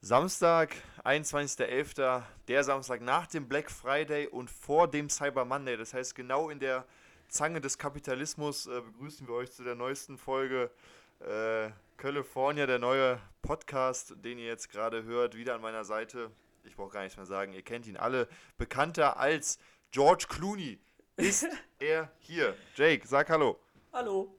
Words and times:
Samstag, 0.00 0.76
21.11., 1.04 2.22
der 2.46 2.62
Samstag 2.62 3.00
nach 3.00 3.26
dem 3.26 3.48
Black 3.48 3.68
Friday 3.68 4.28
und 4.28 4.48
vor 4.48 4.86
dem 4.86 5.10
Cyber 5.10 5.44
Monday. 5.44 5.76
Das 5.76 5.92
heißt, 5.92 6.14
genau 6.14 6.50
in 6.50 6.60
der 6.60 6.86
Zange 7.28 7.60
des 7.60 7.78
Kapitalismus 7.78 8.68
äh, 8.68 8.80
begrüßen 8.80 9.26
wir 9.26 9.34
euch 9.34 9.50
zu 9.50 9.64
der 9.64 9.74
neuesten 9.74 10.16
Folge 10.16 10.70
äh, 11.18 11.70
California, 11.96 12.66
der 12.66 12.78
neue 12.78 13.20
Podcast, 13.42 14.14
den 14.24 14.38
ihr 14.38 14.46
jetzt 14.46 14.70
gerade 14.70 15.02
hört, 15.02 15.36
wieder 15.36 15.56
an 15.56 15.60
meiner 15.60 15.84
Seite. 15.84 16.30
Ich 16.62 16.76
brauche 16.76 16.92
gar 16.92 17.02
nichts 17.02 17.16
mehr 17.16 17.26
sagen, 17.26 17.52
ihr 17.52 17.62
kennt 17.62 17.88
ihn 17.88 17.96
alle. 17.96 18.28
Bekannter 18.56 19.18
als 19.18 19.58
George 19.90 20.26
Clooney 20.28 20.78
ist 21.16 21.44
er 21.80 22.12
hier. 22.20 22.54
Jake, 22.76 23.04
sag 23.04 23.28
Hallo. 23.30 23.58
Hallo. 23.92 24.32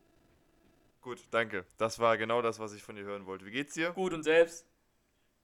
Gut, 1.02 1.21
danke. 1.32 1.66
Das 1.78 2.00
war 2.00 2.18
genau 2.18 2.41
das, 2.41 2.60
was 2.60 2.71
ich 2.71 2.82
von 2.82 2.96
dir 2.96 3.04
hören 3.04 3.26
wollte. 3.26 3.46
Wie 3.46 3.52
geht's 3.52 3.73
dir? 3.73 3.91
Gut 3.91 4.14
und 4.14 4.23
selbst? 4.23 4.69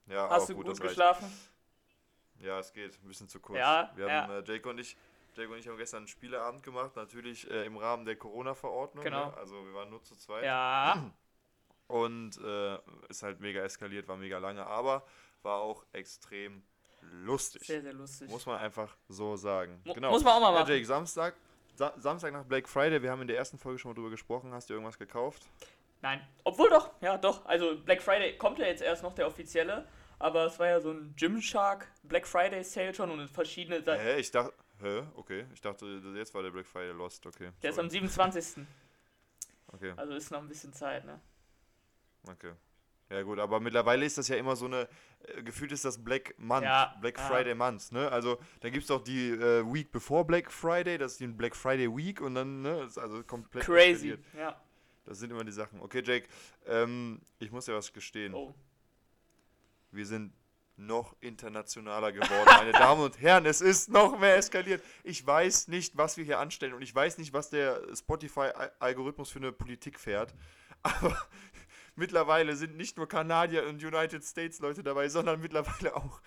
Ja, 0.07 0.29
Hast 0.29 0.49
du 0.49 0.55
gut, 0.55 0.67
gut, 0.67 0.79
geschlafen? 0.79 1.31
Ja, 2.39 2.59
es 2.59 2.71
geht. 2.73 2.99
Ein 3.01 3.07
bisschen 3.07 3.27
zu 3.27 3.39
kurz. 3.39 3.59
Ja, 3.59 3.91
wir 3.95 4.07
ja. 4.07 4.23
haben, 4.23 4.31
äh, 4.31 4.43
Jake 4.45 4.69
und 4.69 4.77
ich, 4.79 4.97
Jake 5.35 5.51
und 5.51 5.57
ich 5.57 5.67
haben 5.67 5.77
gestern 5.77 5.99
einen 5.99 6.07
Spieleabend 6.07 6.63
gemacht, 6.63 6.95
natürlich 6.95 7.49
äh, 7.49 7.65
im 7.65 7.77
Rahmen 7.77 8.05
der 8.05 8.15
Corona-Verordnung. 8.15 9.03
Genau. 9.03 9.27
Ne? 9.31 9.37
Also 9.37 9.65
wir 9.65 9.73
waren 9.73 9.89
nur 9.89 10.03
zu 10.03 10.15
zweit. 10.15 10.43
Ja. 10.43 11.11
Und 11.87 12.39
äh, 12.43 12.79
ist 13.09 13.21
halt 13.21 13.39
mega 13.41 13.61
eskaliert, 13.61 14.07
war 14.07 14.17
mega 14.17 14.39
lange, 14.39 14.65
aber 14.65 15.05
war 15.43 15.59
auch 15.59 15.85
extrem 15.93 16.63
lustig. 17.01 17.61
Sehr, 17.63 17.83
sehr 17.83 17.93
lustig. 17.93 18.27
Muss 18.27 18.47
man 18.47 18.57
einfach 18.57 18.97
so 19.07 19.35
sagen. 19.35 19.79
Mu- 19.83 19.93
genau. 19.93 20.09
Muss 20.09 20.23
man 20.23 20.33
auch 20.33 20.39
mal 20.41 20.53
Ja, 20.53 20.59
machen. 20.61 20.71
Jake, 20.71 20.83
Samstag, 20.83 21.35
Sa 21.75 21.93
Samstag 21.97 22.33
nach 22.33 22.43
Black 22.43 22.67
Friday, 22.67 23.03
wir 23.03 23.11
haben 23.11 23.21
in 23.21 23.27
der 23.27 23.37
ersten 23.37 23.59
Folge 23.59 23.77
schon 23.77 23.91
mal 23.91 23.95
drüber 23.95 24.09
gesprochen. 24.09 24.51
Hast 24.51 24.67
du 24.69 24.73
irgendwas 24.73 24.97
gekauft? 24.97 25.43
Nein. 26.05 26.21
Obwohl 26.43 26.69
doch, 26.69 26.91
ja 27.01 27.17
doch. 27.17 27.43
Also 27.47 27.81
Black 27.83 27.99
Friday 27.99 28.37
kommt 28.37 28.59
ja 28.59 28.67
jetzt 28.67 28.83
erst 28.83 29.01
noch 29.01 29.13
der 29.13 29.25
offizielle, 29.25 29.87
aber 30.19 30.45
es 30.45 30.59
war 30.59 30.67
ja 30.67 30.79
so 30.79 30.91
ein 30.91 31.15
Gymshark 31.17 31.91
Black 32.03 32.27
Friday 32.27 32.63
Sale 32.63 32.93
schon 32.93 33.09
und 33.09 33.27
verschiedene 33.27 33.81
Seiten. 33.81 34.03
Hä? 34.03 34.19
Ich 34.19 34.29
dachte. 34.29 34.53
Hä? 34.83 35.01
Okay. 35.15 35.47
Ich 35.51 35.61
dachte, 35.61 35.87
jetzt 36.15 36.31
war 36.35 36.43
der 36.43 36.51
Black 36.51 36.67
Friday 36.67 36.91
lost. 36.91 37.25
Okay. 37.25 37.49
Der 37.63 37.71
ist 37.71 37.77
Sorry. 37.77 37.87
am 37.87 37.89
27. 37.89 38.65
Okay. 39.73 39.93
Also 39.97 40.13
ist 40.13 40.31
noch 40.31 40.39
ein 40.39 40.47
bisschen 40.47 40.71
Zeit, 40.71 41.03
ne? 41.03 41.19
Okay. 42.29 42.53
Ja 43.09 43.23
gut, 43.23 43.39
aber 43.39 43.59
mittlerweile 43.59 44.05
ist 44.05 44.17
das 44.17 44.29
ja 44.29 44.37
immer 44.37 44.55
so 44.55 44.67
eine, 44.67 44.87
äh, 45.27 45.43
gefühlt 45.43 45.73
ist 45.73 45.83
das 45.83 46.01
Black 46.01 46.33
Month, 46.37 46.63
Ja, 46.63 46.95
Black 47.01 47.17
ja. 47.17 47.23
Friday 47.25 47.55
Month, 47.55 47.91
ne? 47.91 48.09
Also 48.09 48.39
da 48.61 48.69
gibt 48.69 48.83
es 48.83 48.87
doch 48.87 49.03
die 49.03 49.31
äh, 49.31 49.65
Week 49.65 49.91
before 49.91 50.23
Black 50.23 50.49
Friday, 50.49 50.97
das 50.97 51.13
ist 51.13 51.19
die 51.19 51.27
Black 51.27 51.57
Friday 51.57 51.93
Week 51.93 52.21
und 52.21 52.35
dann, 52.35 52.61
ne, 52.61 52.83
ist 52.83 52.97
also 52.97 53.21
komplett 53.23 53.65
Crazy. 53.65 54.17
Ja. 54.37 54.55
Das 55.05 55.19
sind 55.19 55.31
immer 55.31 55.43
die 55.43 55.51
Sachen. 55.51 55.79
Okay, 55.81 56.01
Jake, 56.03 56.27
ähm, 56.65 57.21
ich 57.39 57.51
muss 57.51 57.65
dir 57.65 57.75
was 57.75 57.93
gestehen. 57.93 58.33
Oh. 58.33 58.53
Wir 59.91 60.05
sind 60.05 60.33
noch 60.77 61.15
internationaler 61.21 62.11
geworden, 62.11 62.45
meine 62.47 62.71
Damen 62.73 63.01
und 63.01 63.21
Herren. 63.21 63.45
Es 63.45 63.61
ist 63.61 63.89
noch 63.89 64.19
mehr 64.19 64.35
eskaliert. 64.35 64.83
Ich 65.03 65.25
weiß 65.25 65.67
nicht, 65.69 65.95
was 65.95 66.17
wir 66.17 66.25
hier 66.25 66.39
anstellen 66.39 66.73
und 66.73 66.81
ich 66.81 66.93
weiß 66.93 67.17
nicht, 67.17 67.33
was 67.33 67.49
der 67.49 67.81
Spotify-Algorithmus 67.95 69.29
für 69.29 69.39
eine 69.39 69.51
Politik 69.51 69.99
fährt. 69.99 70.33
Aber 70.83 71.15
mittlerweile 71.95 72.55
sind 72.55 72.75
nicht 72.75 72.97
nur 72.97 73.07
Kanadier 73.07 73.67
und 73.67 73.81
United 73.83 74.23
States 74.23 74.59
Leute 74.59 74.83
dabei, 74.83 75.07
sondern 75.07 75.39
mittlerweile 75.39 75.95
auch 75.95 76.19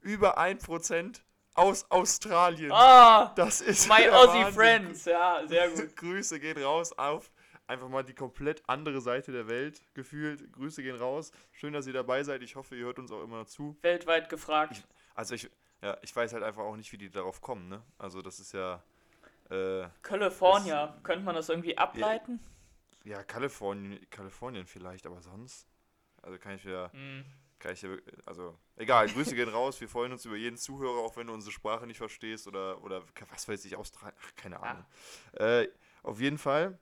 über 0.00 0.38
1% 0.38 1.20
aus 1.54 1.90
Australien. 1.90 2.72
Ah! 2.72 3.34
Das 3.34 3.60
ist 3.60 3.88
My 3.88 4.08
Aussie 4.08 4.38
Wahnsinn. 4.38 4.54
Friends, 4.54 5.04
ja, 5.04 5.42
sehr 5.46 5.68
gut. 5.70 5.96
Grüße 5.96 6.40
gehen 6.40 6.62
raus 6.62 6.92
auf 6.92 7.30
einfach 7.70 7.88
mal 7.88 8.02
die 8.04 8.14
komplett 8.14 8.62
andere 8.68 9.00
Seite 9.00 9.32
der 9.32 9.48
Welt 9.48 9.80
gefühlt. 9.94 10.52
Grüße 10.52 10.82
gehen 10.82 10.96
raus. 10.96 11.30
Schön, 11.52 11.72
dass 11.72 11.86
ihr 11.86 11.92
dabei 11.92 12.22
seid. 12.24 12.42
Ich 12.42 12.56
hoffe, 12.56 12.76
ihr 12.76 12.84
hört 12.84 12.98
uns 12.98 13.10
auch 13.12 13.22
immer 13.22 13.46
zu. 13.46 13.76
Weltweit 13.82 14.28
gefragt. 14.28 14.86
Also 15.14 15.34
ich, 15.34 15.48
ja, 15.80 15.96
ich 16.02 16.14
weiß 16.14 16.32
halt 16.32 16.42
einfach 16.42 16.62
auch 16.62 16.76
nicht, 16.76 16.92
wie 16.92 16.98
die 16.98 17.10
darauf 17.10 17.40
kommen, 17.40 17.68
ne? 17.68 17.82
Also 17.96 18.22
das 18.22 18.40
ist 18.40 18.52
ja, 18.52 18.82
äh, 19.50 19.88
California, 20.02 20.98
könnte 21.02 21.24
man 21.24 21.34
das 21.34 21.48
irgendwie 21.48 21.78
ableiten? 21.78 22.40
ja, 23.04 23.22
Kalifornien, 23.24 23.98
Kalifornien 24.10 24.66
vielleicht, 24.66 25.06
aber 25.06 25.22
sonst, 25.22 25.66
also 26.22 26.38
kann 26.38 26.56
ich 26.56 26.64
ja, 26.64 26.92
Hm. 26.92 27.24
kann 27.58 27.72
ich 27.72 27.82
ja, 27.82 27.90
also 28.26 28.58
egal, 28.76 29.08
Grüße 29.08 29.34
gehen 29.34 29.48
raus. 29.48 29.80
Wir 29.80 29.88
freuen 29.88 30.12
uns 30.12 30.24
über 30.26 30.36
jeden 30.36 30.56
Zuhörer, 30.58 30.98
auch 31.00 31.16
wenn 31.16 31.28
du 31.28 31.32
unsere 31.32 31.52
Sprache 31.52 31.86
nicht 31.86 31.98
verstehst 31.98 32.46
oder, 32.46 32.82
oder 32.82 33.02
was 33.30 33.48
weiß 33.48 33.64
ich, 33.64 33.76
Australien, 33.76 34.16
ach, 34.22 34.34
keine 34.36 34.60
Ahnung. 34.60 34.84
Äh, 35.32 35.68
auf 36.02 36.20
jeden 36.20 36.38
Fall. 36.38 36.78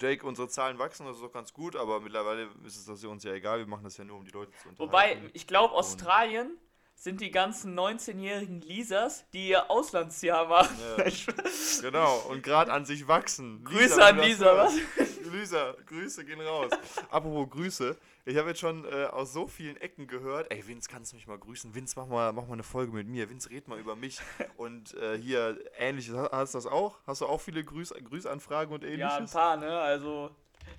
Jake, 0.00 0.26
unsere 0.26 0.48
Zahlen 0.48 0.78
wachsen, 0.78 1.06
das 1.06 1.16
ist 1.16 1.22
auch 1.22 1.32
ganz 1.32 1.52
gut, 1.52 1.76
aber 1.76 2.00
mittlerweile 2.00 2.48
ist 2.64 2.76
es 2.76 2.86
das 2.86 3.04
uns 3.04 3.24
ja 3.24 3.32
egal, 3.32 3.58
wir 3.58 3.66
machen 3.66 3.84
das 3.84 3.96
ja 3.96 4.04
nur, 4.04 4.16
um 4.16 4.24
die 4.24 4.30
Leute 4.30 4.52
zu 4.52 4.68
unterhalten. 4.68 4.92
Wobei, 4.92 5.30
ich 5.34 5.46
glaube, 5.46 5.74
Australien 5.74 6.58
sind 7.00 7.22
die 7.22 7.30
ganzen 7.30 7.78
19-jährigen 7.78 8.60
Lisas, 8.60 9.24
die 9.32 9.48
ihr 9.48 9.70
Auslandsjahr 9.70 10.46
machen. 10.46 10.76
Ja. 10.98 11.04
Genau, 11.80 12.18
und 12.28 12.42
gerade 12.42 12.70
an 12.70 12.84
sich 12.84 13.08
wachsen. 13.08 13.64
Grüße 13.64 13.96
wenn 13.96 14.02
an 14.02 14.18
Lisa, 14.18 14.44
hörst. 14.44 14.78
Lisa, 15.32 15.74
Grüße 15.86 16.26
gehen 16.26 16.40
raus. 16.42 16.70
Apropos 17.10 17.48
Grüße, 17.48 17.96
ich 18.24 18.36
habe 18.36 18.48
jetzt 18.48 18.60
schon 18.60 18.84
äh, 18.84 19.04
aus 19.06 19.32
so 19.32 19.46
vielen 19.46 19.76
Ecken 19.78 20.06
gehört, 20.06 20.50
ey 20.52 20.66
Vince, 20.66 20.88
kannst 20.90 21.12
du 21.12 21.16
mich 21.16 21.26
mal 21.26 21.38
grüßen? 21.38 21.74
Vince, 21.74 21.94
mach 21.98 22.06
mal, 22.06 22.32
mach 22.32 22.46
mal 22.46 22.54
eine 22.54 22.62
Folge 22.62 22.92
mit 22.92 23.06
mir. 23.08 23.28
Vince, 23.30 23.50
red 23.50 23.66
mal 23.68 23.78
über 23.78 23.96
mich. 23.96 24.20
Und 24.56 24.94
äh, 24.94 25.16
hier, 25.18 25.58
ähnliches, 25.78 26.14
Ha- 26.16 26.30
hast 26.32 26.54
du 26.54 26.58
das 26.58 26.66
auch? 26.66 26.98
Hast 27.06 27.20
du 27.20 27.26
auch 27.26 27.40
viele 27.40 27.64
Grüß, 27.64 27.94
Grüßanfragen 28.04 28.72
und 28.74 28.84
ähnliches? 28.84 29.00
Ja, 29.12 29.16
ein 29.16 29.26
paar, 29.30 29.56
ne? 29.56 29.78
Also, 29.80 30.30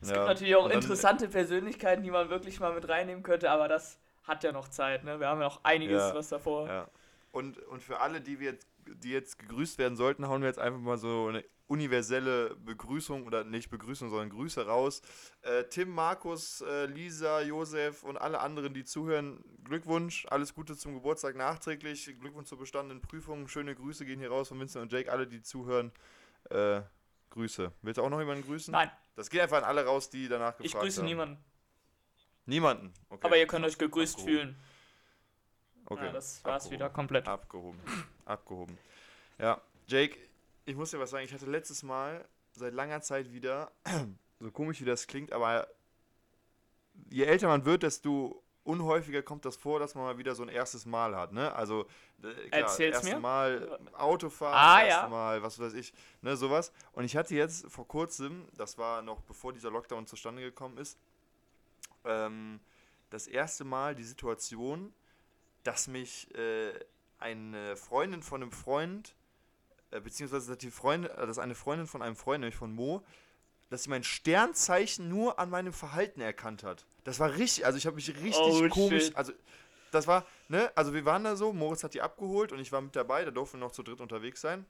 es 0.02 0.09
Ja, 0.09 0.16
gibt 0.16 0.28
natürlich 0.28 0.56
auch 0.56 0.68
dann- 0.69 0.78
interessante 0.79 1.28
Persönlichkeiten, 1.28 2.03
die 2.03 2.12
man 2.12 2.29
wirklich 2.29 2.59
mal 2.59 2.74
mit 2.74 2.88
reinnehmen 2.88 3.24
könnte, 3.24 3.50
aber 3.52 3.68
das 3.68 4.00
hat 4.23 4.44
ja 4.44 4.52
noch 4.52 4.68
Zeit, 4.68 5.03
ne? 5.03 5.19
Wir 5.19 5.28
haben 5.28 5.40
ja 5.41 5.47
noch 5.47 5.63
einiges, 5.63 6.00
Ja, 6.00 6.16
was 6.16 6.29
davor. 6.29 6.68
Ja. 6.68 6.88
Und, 7.31 7.58
und 7.68 7.81
für 7.81 8.00
alle, 8.00 8.22
die, 8.22 8.40
wir 8.40 8.52
jetzt, 8.52 8.68
die 8.85 9.12
jetzt 9.12 9.40
gegrüßt 9.40 9.78
werden 9.78 9.96
sollten, 9.96 10.28
hauen 10.28 10.41
wir 10.41 10.47
jetzt 10.47 10.59
einfach 10.59 10.79
mal 10.79 10.97
so 10.97 11.28
eine 11.28 11.44
universelle 11.71 12.55
Begrüßung 12.57 13.25
oder 13.25 13.43
nicht 13.43 13.69
Begrüßung, 13.69 14.09
sondern 14.09 14.29
Grüße 14.29 14.65
raus. 14.67 15.01
Äh, 15.41 15.63
Tim, 15.69 15.89
Markus, 15.89 16.61
äh, 16.61 16.85
Lisa, 16.85 17.41
Josef 17.41 18.03
und 18.03 18.17
alle 18.17 18.39
anderen, 18.41 18.73
die 18.73 18.83
zuhören, 18.83 19.43
Glückwunsch, 19.63 20.25
alles 20.29 20.53
Gute 20.53 20.75
zum 20.75 20.93
Geburtstag 20.93 21.35
nachträglich, 21.35 22.05
Glückwunsch 22.19 22.49
zur 22.49 22.59
bestandenen 22.59 23.01
Prüfung, 23.01 23.47
schöne 23.47 23.73
Grüße 23.73 24.05
gehen 24.05 24.19
hier 24.19 24.29
raus 24.29 24.49
von 24.49 24.59
Vincent 24.59 24.83
und 24.83 24.91
Jake, 24.91 25.11
alle, 25.11 25.25
die 25.27 25.41
zuhören, 25.41 25.91
äh, 26.49 26.81
Grüße. 27.29 27.71
Willst 27.81 27.97
du 27.97 28.03
auch 28.03 28.09
noch 28.09 28.19
jemanden 28.19 28.43
grüßen? 28.45 28.73
Nein, 28.73 28.91
Das 29.15 29.29
geht 29.29 29.39
einfach 29.41 29.57
an 29.59 29.63
alle 29.63 29.85
raus, 29.85 30.09
die 30.09 30.27
danach 30.27 30.57
gefragt 30.57 30.65
ich 30.65 30.73
grüße 30.73 30.99
haben. 31.01 31.05
niemanden. 31.07 31.37
Niemanden. 32.45 32.93
Okay. 33.09 33.25
Aber 33.25 33.37
ihr 33.37 33.47
könnt 33.47 33.63
euch 33.65 33.77
gegrüßt 33.77 34.19
Abgehoben. 34.19 34.39
fühlen. 34.39 34.55
Okay. 35.85 36.05
Ja, 36.07 36.11
das 36.11 36.43
war's 36.43 36.63
Abgehoben. 36.65 36.71
wieder 36.75 36.89
komplett. 36.89 37.27
Abgehoben. 37.27 37.79
Abgehoben. 38.25 38.77
Ja, 39.39 39.61
Jake, 39.87 40.17
ich 40.66 40.75
muss 40.75 40.91
dir 40.91 40.99
was 40.99 41.09
sagen. 41.09 41.25
Ich 41.25 41.33
hatte 41.33 41.45
letztes 41.45 41.83
Mal 41.83 42.27
seit 42.53 42.73
langer 42.73 43.01
Zeit 43.01 43.31
wieder, 43.31 43.72
so 44.39 44.51
komisch 44.51 44.81
wie 44.81 44.85
das 44.85 45.07
klingt, 45.07 45.31
aber 45.31 45.67
je 47.09 47.23
älter 47.23 47.47
man 47.47 47.66
wird, 47.66 47.83
desto 47.83 48.44
unhäufiger 48.63 49.23
kommt 49.23 49.45
das 49.45 49.55
vor, 49.55 49.79
dass 49.79 49.95
man 49.95 50.03
mal 50.03 50.17
wieder 50.17 50.35
so 50.35 50.44
ein 50.44 50.49
erstes 50.49 50.85
Mal 50.85 51.16
hat, 51.16 51.31
ne? 51.31 51.53
Also, 51.55 51.88
äh, 52.22 52.49
klar, 52.49 52.61
Erzähl's 52.61 52.97
erste 52.97 53.16
mir. 53.16 53.19
Mal 53.19 53.79
Autofahren, 53.94 54.55
Ah, 54.55 54.83
erste 54.85 55.03
ja. 55.03 55.09
Mal, 55.09 55.41
was 55.41 55.57
weiß 55.59 55.73
ich, 55.73 55.94
ne, 56.22 56.38
sowas. 56.38 56.72
Und 56.93 57.03
ich 57.03 57.17
hatte 57.17 57.33
jetzt 57.33 57.66
vor 57.72 57.88
kurzem, 57.88 58.47
das 58.55 58.78
war 58.78 59.01
noch 59.01 59.22
bevor 59.22 59.51
dieser 59.51 59.72
Lockdown 59.72 60.05
zustande 60.05 60.41
gekommen 60.43 60.78
ist, 60.78 60.97
ähm, 62.05 62.59
das 63.09 63.28
erste 63.28 63.63
Mal 63.63 63.95
die 63.95 64.03
Situation, 64.03 64.93
dass 65.63 65.88
mich 65.88 66.33
äh, 66.35 66.73
eine 67.19 67.75
Freundin 67.75 68.22
von 68.22 68.41
einem 68.41 68.51
Freund, 68.51 69.16
beziehungsweise 70.00 70.50
dass, 70.50 70.57
die 70.57 70.72
Freundin, 70.72 71.12
äh, 71.12 71.28
dass 71.28 71.40
eine 71.40 71.56
Freundin 71.56 71.88
von 71.88 72.02
einem 72.02 72.16
Freund, 72.16 72.41
nämlich 72.41 72.56
von 72.56 72.74
Mo, 72.74 73.03
dass 73.69 73.84
sie 73.84 73.90
mein 73.90 74.03
Sternzeichen 74.03 75.09
nur 75.09 75.40
an 75.40 75.50
meinem 75.50 75.74
Verhalten 75.74 76.22
erkannt 76.22 76.63
hat. 76.63 76.85
Das 77.03 77.19
war 77.19 77.35
richtig, 77.35 77.66
also 77.66 77.78
ich 77.78 77.85
habe 77.85 77.96
mich 77.96 78.09
richtig 78.09 78.35
Oh, 78.38 78.68
komisch, 78.69 79.06
shit. 79.06 79.16
also 79.16 79.34
das 79.91 80.07
war, 80.07 80.25
ne, 80.47 80.72
also 80.76 80.93
wir 80.93 81.05
waren 81.05 81.23
da 81.23 81.35
so, 81.35 81.52
Moritz 81.52 81.84
hat 81.84 81.93
die 81.93 82.02
abgeholt 82.02 82.52
und 82.52 82.59
ich 82.59 82.72
war 82.72 82.82
mit 82.82 82.96
dabei, 82.96 83.26
da 83.26 83.32
durften 83.32 83.58
wir 83.58 83.66
noch 83.66 83.72
zu 83.72 83.84
dritt 83.84 83.99
unterwegs 83.99 84.41
sein. 84.41 84.66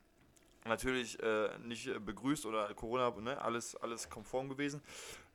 Natürlich 0.66 1.22
äh, 1.22 1.50
nicht 1.60 1.88
äh, 1.88 2.00
begrüßt 2.00 2.46
oder 2.46 2.74
Corona, 2.74 3.10
ne, 3.20 3.42
alles, 3.42 3.76
alles 3.76 4.10
konform 4.10 4.50
gewesen. 4.50 4.82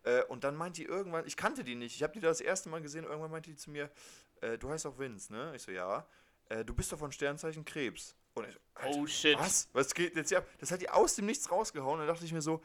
Äh, 0.05 0.23
und 0.25 0.45
dann 0.45 0.55
meint 0.55 0.77
die 0.77 0.85
irgendwann, 0.85 1.27
ich 1.27 1.37
kannte 1.37 1.65
die 1.65 1.75
nicht, 1.75 1.97
ich 1.97 2.03
habe 2.03 2.13
die 2.13 2.21
da 2.21 2.29
das 2.29 2.41
erste 2.41 2.69
Mal 2.69 2.81
gesehen, 2.81 3.05
irgendwann 3.05 3.31
meinte 3.33 3.51
die 3.51 3.57
zu 3.57 3.71
mir, 3.71 3.91
äh, 4.41 4.57
du 4.57 4.71
heißt 4.71 4.87
auch 4.87 4.99
Vince, 4.99 5.33
ne? 5.33 5.53
Ich 5.57 5.63
so, 5.63 5.73
ja. 5.73 6.07
Äh, 6.49 6.65
du 6.65 6.75
bist 6.75 6.93
doch 6.93 6.99
von 6.99 7.11
Sternzeichen 7.11 7.65
Krebs. 7.65 8.15
Und 8.37 8.47
ich 8.49 8.55
so, 8.55 8.61
Alter, 8.75 8.99
Oh 8.99 9.07
shit. 9.07 9.39
was? 9.39 9.69
Was 9.73 9.95
geht 9.95 10.15
jetzt 10.17 10.29
hier 10.29 10.39
ab? 10.39 10.47
Das 10.59 10.71
hat 10.71 10.81
die 10.81 10.91
aus 10.91 11.15
dem 11.17 11.27
Nichts 11.27 11.51
rausgehauen. 11.51 11.99
Da 12.01 12.07
dachte 12.07 12.25
ich 12.25 12.33
mir 12.33 12.43
so, 12.43 12.63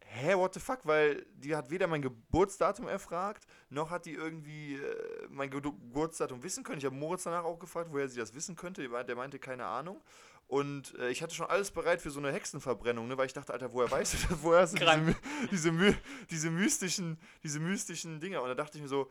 hä, 0.00 0.34
what 0.34 0.52
the 0.54 0.60
fuck? 0.60 0.80
Weil 0.84 1.24
die 1.34 1.56
hat 1.56 1.70
weder 1.70 1.86
mein 1.86 2.02
Geburtsdatum 2.02 2.86
erfragt, 2.86 3.46
noch 3.70 3.90
hat 3.90 4.04
die 4.04 4.12
irgendwie 4.12 4.74
äh, 4.74 5.26
mein 5.30 5.50
Ge 5.50 5.60
Geburtsdatum 5.62 6.42
wissen 6.42 6.62
können. 6.62 6.78
Ich 6.78 6.84
habe 6.84 6.94
Moritz 6.94 7.22
danach 7.24 7.44
auch 7.44 7.58
gefragt, 7.58 7.88
woher 7.90 8.08
sie 8.08 8.18
das 8.20 8.34
wissen 8.34 8.54
könnte. 8.54 8.86
Der 8.86 9.16
meinte- 9.16 9.38
keine 9.38 9.64
Ahnung. 9.66 10.00
Und 10.46 10.94
äh, 10.98 11.08
ich 11.08 11.22
hatte 11.22 11.34
schon 11.34 11.46
alles 11.46 11.70
bereit 11.70 12.02
für 12.02 12.10
so 12.10 12.20
eine 12.20 12.30
Hexenverbrennung, 12.30 13.08
ne? 13.08 13.16
weil 13.16 13.24
ich 13.26 13.32
dachte, 13.32 13.52
Alter, 13.54 13.72
woher 13.72 13.90
weißt 13.90 14.12
du 14.12 14.18
das? 14.28 14.38
Woher 14.42 14.60
hast 14.60 14.74
du 14.74 14.78
diese, 14.78 15.16
diese, 15.50 15.72
my 15.72 15.94
diese, 16.28 16.50
mystischen, 16.50 17.18
diese 17.42 17.60
mystischen 17.60 18.20
Dinger? 18.20 18.42
Und 18.42 18.48
da 18.48 18.54
dachte 18.54 18.76
ich 18.76 18.82
mir 18.82 18.88
so, 18.88 19.10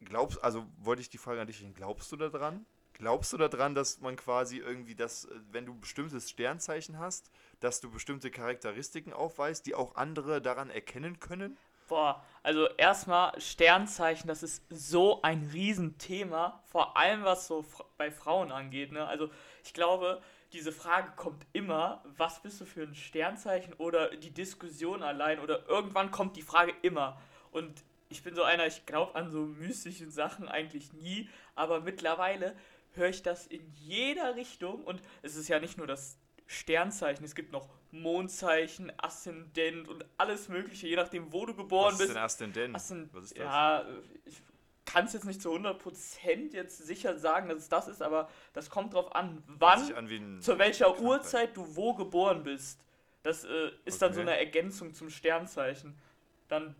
glaubst, 0.00 0.44
also 0.44 0.66
wollte 0.76 1.00
ich 1.00 1.08
die 1.08 1.16
Frage 1.16 1.40
an 1.40 1.46
dich 1.46 1.56
stellen, 1.56 1.72
glaubst 1.72 2.12
du 2.12 2.16
daran? 2.16 2.66
Glaubst 2.98 3.34
du 3.34 3.36
daran, 3.36 3.74
dass 3.74 4.00
man 4.00 4.16
quasi 4.16 4.56
irgendwie 4.56 4.94
das, 4.94 5.28
wenn 5.50 5.66
du 5.66 5.78
bestimmtes 5.78 6.30
Sternzeichen 6.30 6.98
hast, 6.98 7.30
dass 7.60 7.82
du 7.82 7.90
bestimmte 7.90 8.30
Charakteristiken 8.30 9.12
aufweist, 9.12 9.66
die 9.66 9.74
auch 9.74 9.96
andere 9.96 10.40
daran 10.40 10.70
erkennen 10.70 11.20
können? 11.20 11.58
Boah, 11.88 12.24
also 12.42 12.66
erstmal 12.78 13.38
Sternzeichen, 13.38 14.28
das 14.28 14.42
ist 14.42 14.64
so 14.70 15.20
ein 15.20 15.50
Riesenthema, 15.52 16.62
vor 16.64 16.96
allem 16.96 17.22
was 17.22 17.46
so 17.46 17.66
bei 17.98 18.10
Frauen 18.10 18.50
angeht. 18.50 18.92
Ne? 18.92 19.06
Also 19.06 19.28
ich 19.62 19.74
glaube, 19.74 20.22
diese 20.54 20.72
Frage 20.72 21.12
kommt 21.16 21.46
immer, 21.52 22.02
was 22.16 22.40
bist 22.40 22.62
du 22.62 22.64
für 22.64 22.82
ein 22.82 22.94
Sternzeichen 22.94 23.74
oder 23.74 24.16
die 24.16 24.32
Diskussion 24.32 25.02
allein 25.02 25.38
oder 25.38 25.68
irgendwann 25.68 26.10
kommt 26.10 26.36
die 26.36 26.42
Frage 26.42 26.72
immer. 26.80 27.20
Und 27.50 27.84
ich 28.08 28.22
bin 28.22 28.34
so 28.34 28.42
einer, 28.42 28.66
ich 28.66 28.86
glaube 28.86 29.14
an 29.14 29.30
so 29.30 29.40
mystischen 29.40 30.10
Sachen 30.10 30.48
eigentlich 30.48 30.94
nie, 30.94 31.28
aber 31.54 31.80
mittlerweile 31.80 32.56
höre 32.96 33.08
ich 33.08 33.22
das 33.22 33.46
in 33.46 33.70
jeder 33.74 34.36
Richtung 34.36 34.82
und 34.84 35.00
es 35.22 35.36
ist 35.36 35.48
ja 35.48 35.58
nicht 35.60 35.78
nur 35.78 35.86
das 35.86 36.18
Sternzeichen, 36.46 37.24
es 37.24 37.34
gibt 37.34 37.52
noch 37.52 37.68
Mondzeichen, 37.90 38.92
Aszendent 38.98 39.88
und 39.88 40.04
alles 40.16 40.48
mögliche, 40.48 40.86
je 40.86 40.96
nachdem, 40.96 41.32
wo 41.32 41.44
du 41.46 41.54
geboren 41.54 41.92
Was 41.92 41.98
bist. 41.98 42.08
ist 42.10 42.14
denn 42.14 42.22
Aszendent? 42.22 42.74
Aszend 42.76 43.14
Was 43.14 43.24
ist 43.24 43.36
das? 43.38 43.44
Ja, 43.44 43.84
ich 44.24 44.42
kann 44.84 45.06
es 45.06 45.12
jetzt 45.14 45.24
nicht 45.24 45.42
zu 45.42 45.50
100% 45.52 46.52
jetzt 46.52 46.78
sicher 46.78 47.18
sagen, 47.18 47.48
dass 47.48 47.58
es 47.58 47.68
das 47.68 47.88
ist, 47.88 48.02
aber 48.02 48.28
das 48.52 48.70
kommt 48.70 48.94
drauf 48.94 49.14
an, 49.14 49.42
wann, 49.46 49.92
an 49.94 50.40
zu 50.40 50.58
welcher. 50.58 50.98
Uhrzeit 51.00 51.56
du 51.56 51.74
wo 51.74 51.94
geboren 51.94 52.44
bist. 52.44 52.80
Das 53.24 53.44
äh, 53.44 53.70
ist 53.84 54.00
dann 54.00 54.12
so 54.14 54.20
Okay. 54.20 54.30
eine 54.30 54.38
Ergänzung 54.38 54.94
zum 54.94 55.10
Sternzeichen. 55.10 55.98
Dann 56.46 56.76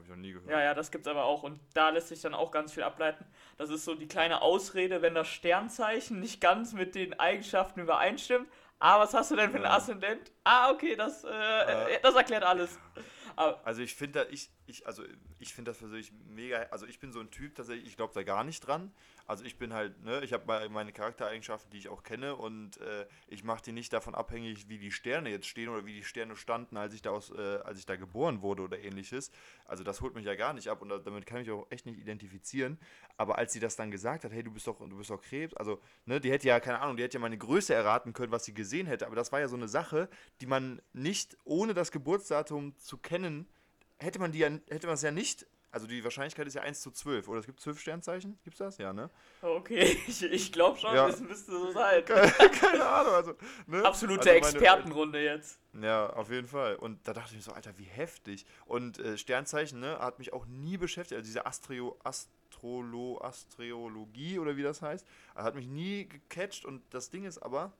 Habe 0.00 0.04
ich 0.04 0.16
noch 0.16 0.16
nie 0.16 0.32
gehört. 0.32 0.48
ja, 0.50 0.62
ja, 0.62 0.72
das 0.74 0.90
gibt's 0.90 1.06
aber 1.06 1.24
auch. 1.24 1.42
Und 1.42 1.60
da 1.74 1.90
lässt 1.90 2.08
sich 2.08 2.22
dann 2.22 2.32
auch 2.34 2.50
ganz 2.50 2.72
viel 2.72 2.82
ableiten. 2.82 3.26
Das 3.58 3.68
ist 3.68 3.84
so 3.84 3.94
die 3.94 4.08
kleine 4.08 4.40
Ausrede, 4.40 5.02
wenn 5.02 5.14
das 5.14 5.28
Sternzeichen 5.28 6.20
nicht 6.20 6.40
ganz 6.40 6.72
mit 6.72 6.94
den 6.94 7.18
Eigenschaften 7.20 7.80
übereinstimmt. 7.80 8.48
Ah, 8.78 8.98
was 8.98 9.12
hast 9.12 9.30
du 9.30 9.36
denn 9.36 9.50
für 9.50 9.58
ein 9.58 9.64
Ja. 9.64 9.76
Aszendent? 9.76 10.32
Ah, 10.42 10.70
okay, 10.70 10.96
das, 10.96 11.22
äh, 11.24 11.28
äh, 11.96 12.00
das 12.02 12.14
erklärt 12.14 12.44
alles. 12.44 12.78
Aber, 13.36 13.60
Also 13.62 13.82
ich 13.82 13.94
finde 13.94 14.26
ich, 14.30 14.48
ich, 14.70 14.86
also 14.86 15.02
ich 15.38 15.54
finde 15.54 15.70
das 15.70 15.78
persönlich 15.78 16.12
mega, 16.28 16.58
also 16.70 16.86
ich 16.86 16.98
bin 17.00 17.12
so 17.12 17.20
ein 17.20 17.30
Typ 17.30 17.54
tatsächlich, 17.54 17.86
ich 17.88 17.96
glaube 17.96 18.14
da 18.14 18.22
gar 18.22 18.44
nicht 18.44 18.60
dran. 18.66 18.92
Also 19.26 19.44
ich 19.44 19.58
bin 19.58 19.72
halt, 19.72 20.02
ne, 20.02 20.22
ich 20.24 20.32
habe 20.32 20.68
meine 20.70 20.92
Charaktereigenschaften, 20.92 21.70
die 21.70 21.78
ich 21.78 21.88
auch 21.88 22.02
kenne 22.02 22.36
und 22.36 22.78
äh, 22.78 23.06
ich 23.28 23.44
mache 23.44 23.62
die 23.62 23.72
nicht 23.72 23.92
davon 23.92 24.14
abhängig, 24.14 24.68
wie 24.68 24.78
die 24.78 24.90
Sterne 24.90 25.30
jetzt 25.30 25.46
stehen 25.46 25.68
oder 25.68 25.86
wie 25.86 25.94
die 25.94 26.04
Sterne 26.04 26.36
standen, 26.36 26.76
als 26.76 26.94
ich 26.94 27.02
da 27.02 27.10
aus, 27.10 27.30
äh, 27.30 27.58
als 27.64 27.78
ich 27.78 27.86
da 27.86 27.96
geboren 27.96 28.42
wurde 28.42 28.62
oder 28.62 28.78
ähnliches. 28.78 29.30
Also 29.66 29.84
das 29.84 30.00
holt 30.00 30.14
mich 30.14 30.24
ja 30.24 30.34
gar 30.34 30.52
nicht 30.52 30.68
ab 30.68 30.82
und 30.82 30.88
da- 30.88 30.98
damit 30.98 31.26
kann 31.26 31.40
ich 31.40 31.46
mich 31.48 31.56
auch 31.56 31.66
echt 31.70 31.86
nicht 31.86 31.98
identifizieren. 31.98 32.78
Aber 33.16 33.38
als 33.38 33.52
sie 33.52 33.60
das 33.60 33.76
dann 33.76 33.90
gesagt 33.90 34.24
hat, 34.24 34.32
hey, 34.32 34.42
du 34.42 34.50
bist 34.52 34.66
doch, 34.66 34.78
du 34.78 34.96
bist 34.96 35.10
doch 35.10 35.20
Krebs, 35.20 35.54
also, 35.54 35.80
ne, 36.06 36.20
die 36.20 36.30
hätte 36.30 36.48
ja, 36.48 36.60
keine 36.60 36.80
Ahnung, 36.80 36.96
die 36.96 37.02
hätte 37.02 37.14
ja 37.18 37.20
meine 37.20 37.38
Größe 37.38 37.74
erraten 37.74 38.12
können, 38.12 38.32
was 38.32 38.44
sie 38.44 38.54
gesehen 38.54 38.86
hätte. 38.86 39.06
Aber 39.06 39.16
das 39.16 39.32
war 39.32 39.40
ja 39.40 39.48
so 39.48 39.56
eine 39.56 39.68
Sache, 39.68 40.08
die 40.40 40.46
man 40.46 40.80
nicht, 40.92 41.36
ohne 41.44 41.74
das 41.74 41.90
Geburtsdatum 41.92 42.76
zu 42.78 42.98
kennen, 42.98 43.46
hätte 44.00 44.18
man 44.18 44.32
die 44.32 44.38
ja, 44.40 44.50
hätte 44.68 44.86
man 44.86 44.94
es 44.94 45.02
ja 45.02 45.10
nicht. 45.10 45.46
Also 45.72 45.86
die 45.86 46.02
Wahrscheinlichkeit 46.02 46.48
ist 46.48 46.54
ja 46.54 46.62
1 46.62 46.80
zu 46.80 46.90
12. 46.90 47.28
Oder 47.28 47.38
es 47.38 47.46
gibt 47.46 47.60
12 47.60 47.78
Sternzeichen? 47.80 48.36
Gibt's 48.42 48.58
das? 48.58 48.78
Ja, 48.78 48.92
ne? 48.92 49.08
okay, 49.40 49.96
ich, 50.08 50.20
ich 50.24 50.50
glaube 50.52 50.76
schon, 50.80 50.92
Ja. 50.92 51.06
das 51.06 51.20
müsste 51.20 51.52
so 51.52 51.70
sein. 51.70 52.04
Keine 52.06 52.84
Ahnung. 52.84 53.14
Also, 53.14 53.34
ne? 53.68 53.84
Absolute 53.84 54.18
also 54.28 54.30
meine- 54.32 54.46
Expertenrunde 54.46 55.22
jetzt. 55.22 55.60
Ja, 55.80 56.10
auf 56.10 56.28
jeden 56.28 56.48
Fall. 56.48 56.74
Und 56.74 57.06
da 57.06 57.12
dachte 57.12 57.28
ich 57.30 57.36
mir 57.36 57.42
so, 57.42 57.52
Alter, 57.52 57.78
wie 57.78 57.84
heftig. 57.84 58.46
Und 58.66 58.98
äh, 58.98 59.16
Sternzeichen, 59.16 59.78
ne, 59.78 59.96
hat 60.00 60.18
mich 60.18 60.32
auch 60.32 60.44
nie 60.46 60.76
beschäftigt. 60.76 61.16
Also 61.16 61.26
diese 61.28 61.46
Astrio, 61.46 61.96
Astrolo, 62.02 63.20
Astrologie 63.22 64.40
oder 64.40 64.56
wie 64.56 64.64
das 64.64 64.82
heißt, 64.82 65.06
hat 65.36 65.54
mich 65.54 65.68
nie 65.68 66.08
gecatcht. 66.08 66.64
Und 66.64 66.82
das 66.90 67.10
Ding 67.10 67.24
ist 67.24 67.38
aber, 67.38 67.72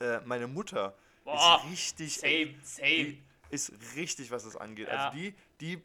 äh, 0.00 0.18
meine 0.24 0.48
Mutter 0.48 0.96
Boah, 1.22 1.60
ist 1.64 1.70
richtig. 1.70 2.16
same, 2.18 2.54
same. 2.64 2.88
Die 2.88 3.22
ist 3.50 3.72
richtig, 3.96 4.30
was 4.30 4.44
das 4.44 4.56
angeht. 4.56 4.88
Ja. 4.88 5.08
Also 5.08 5.18
die, 5.18 5.34
die, 5.60 5.82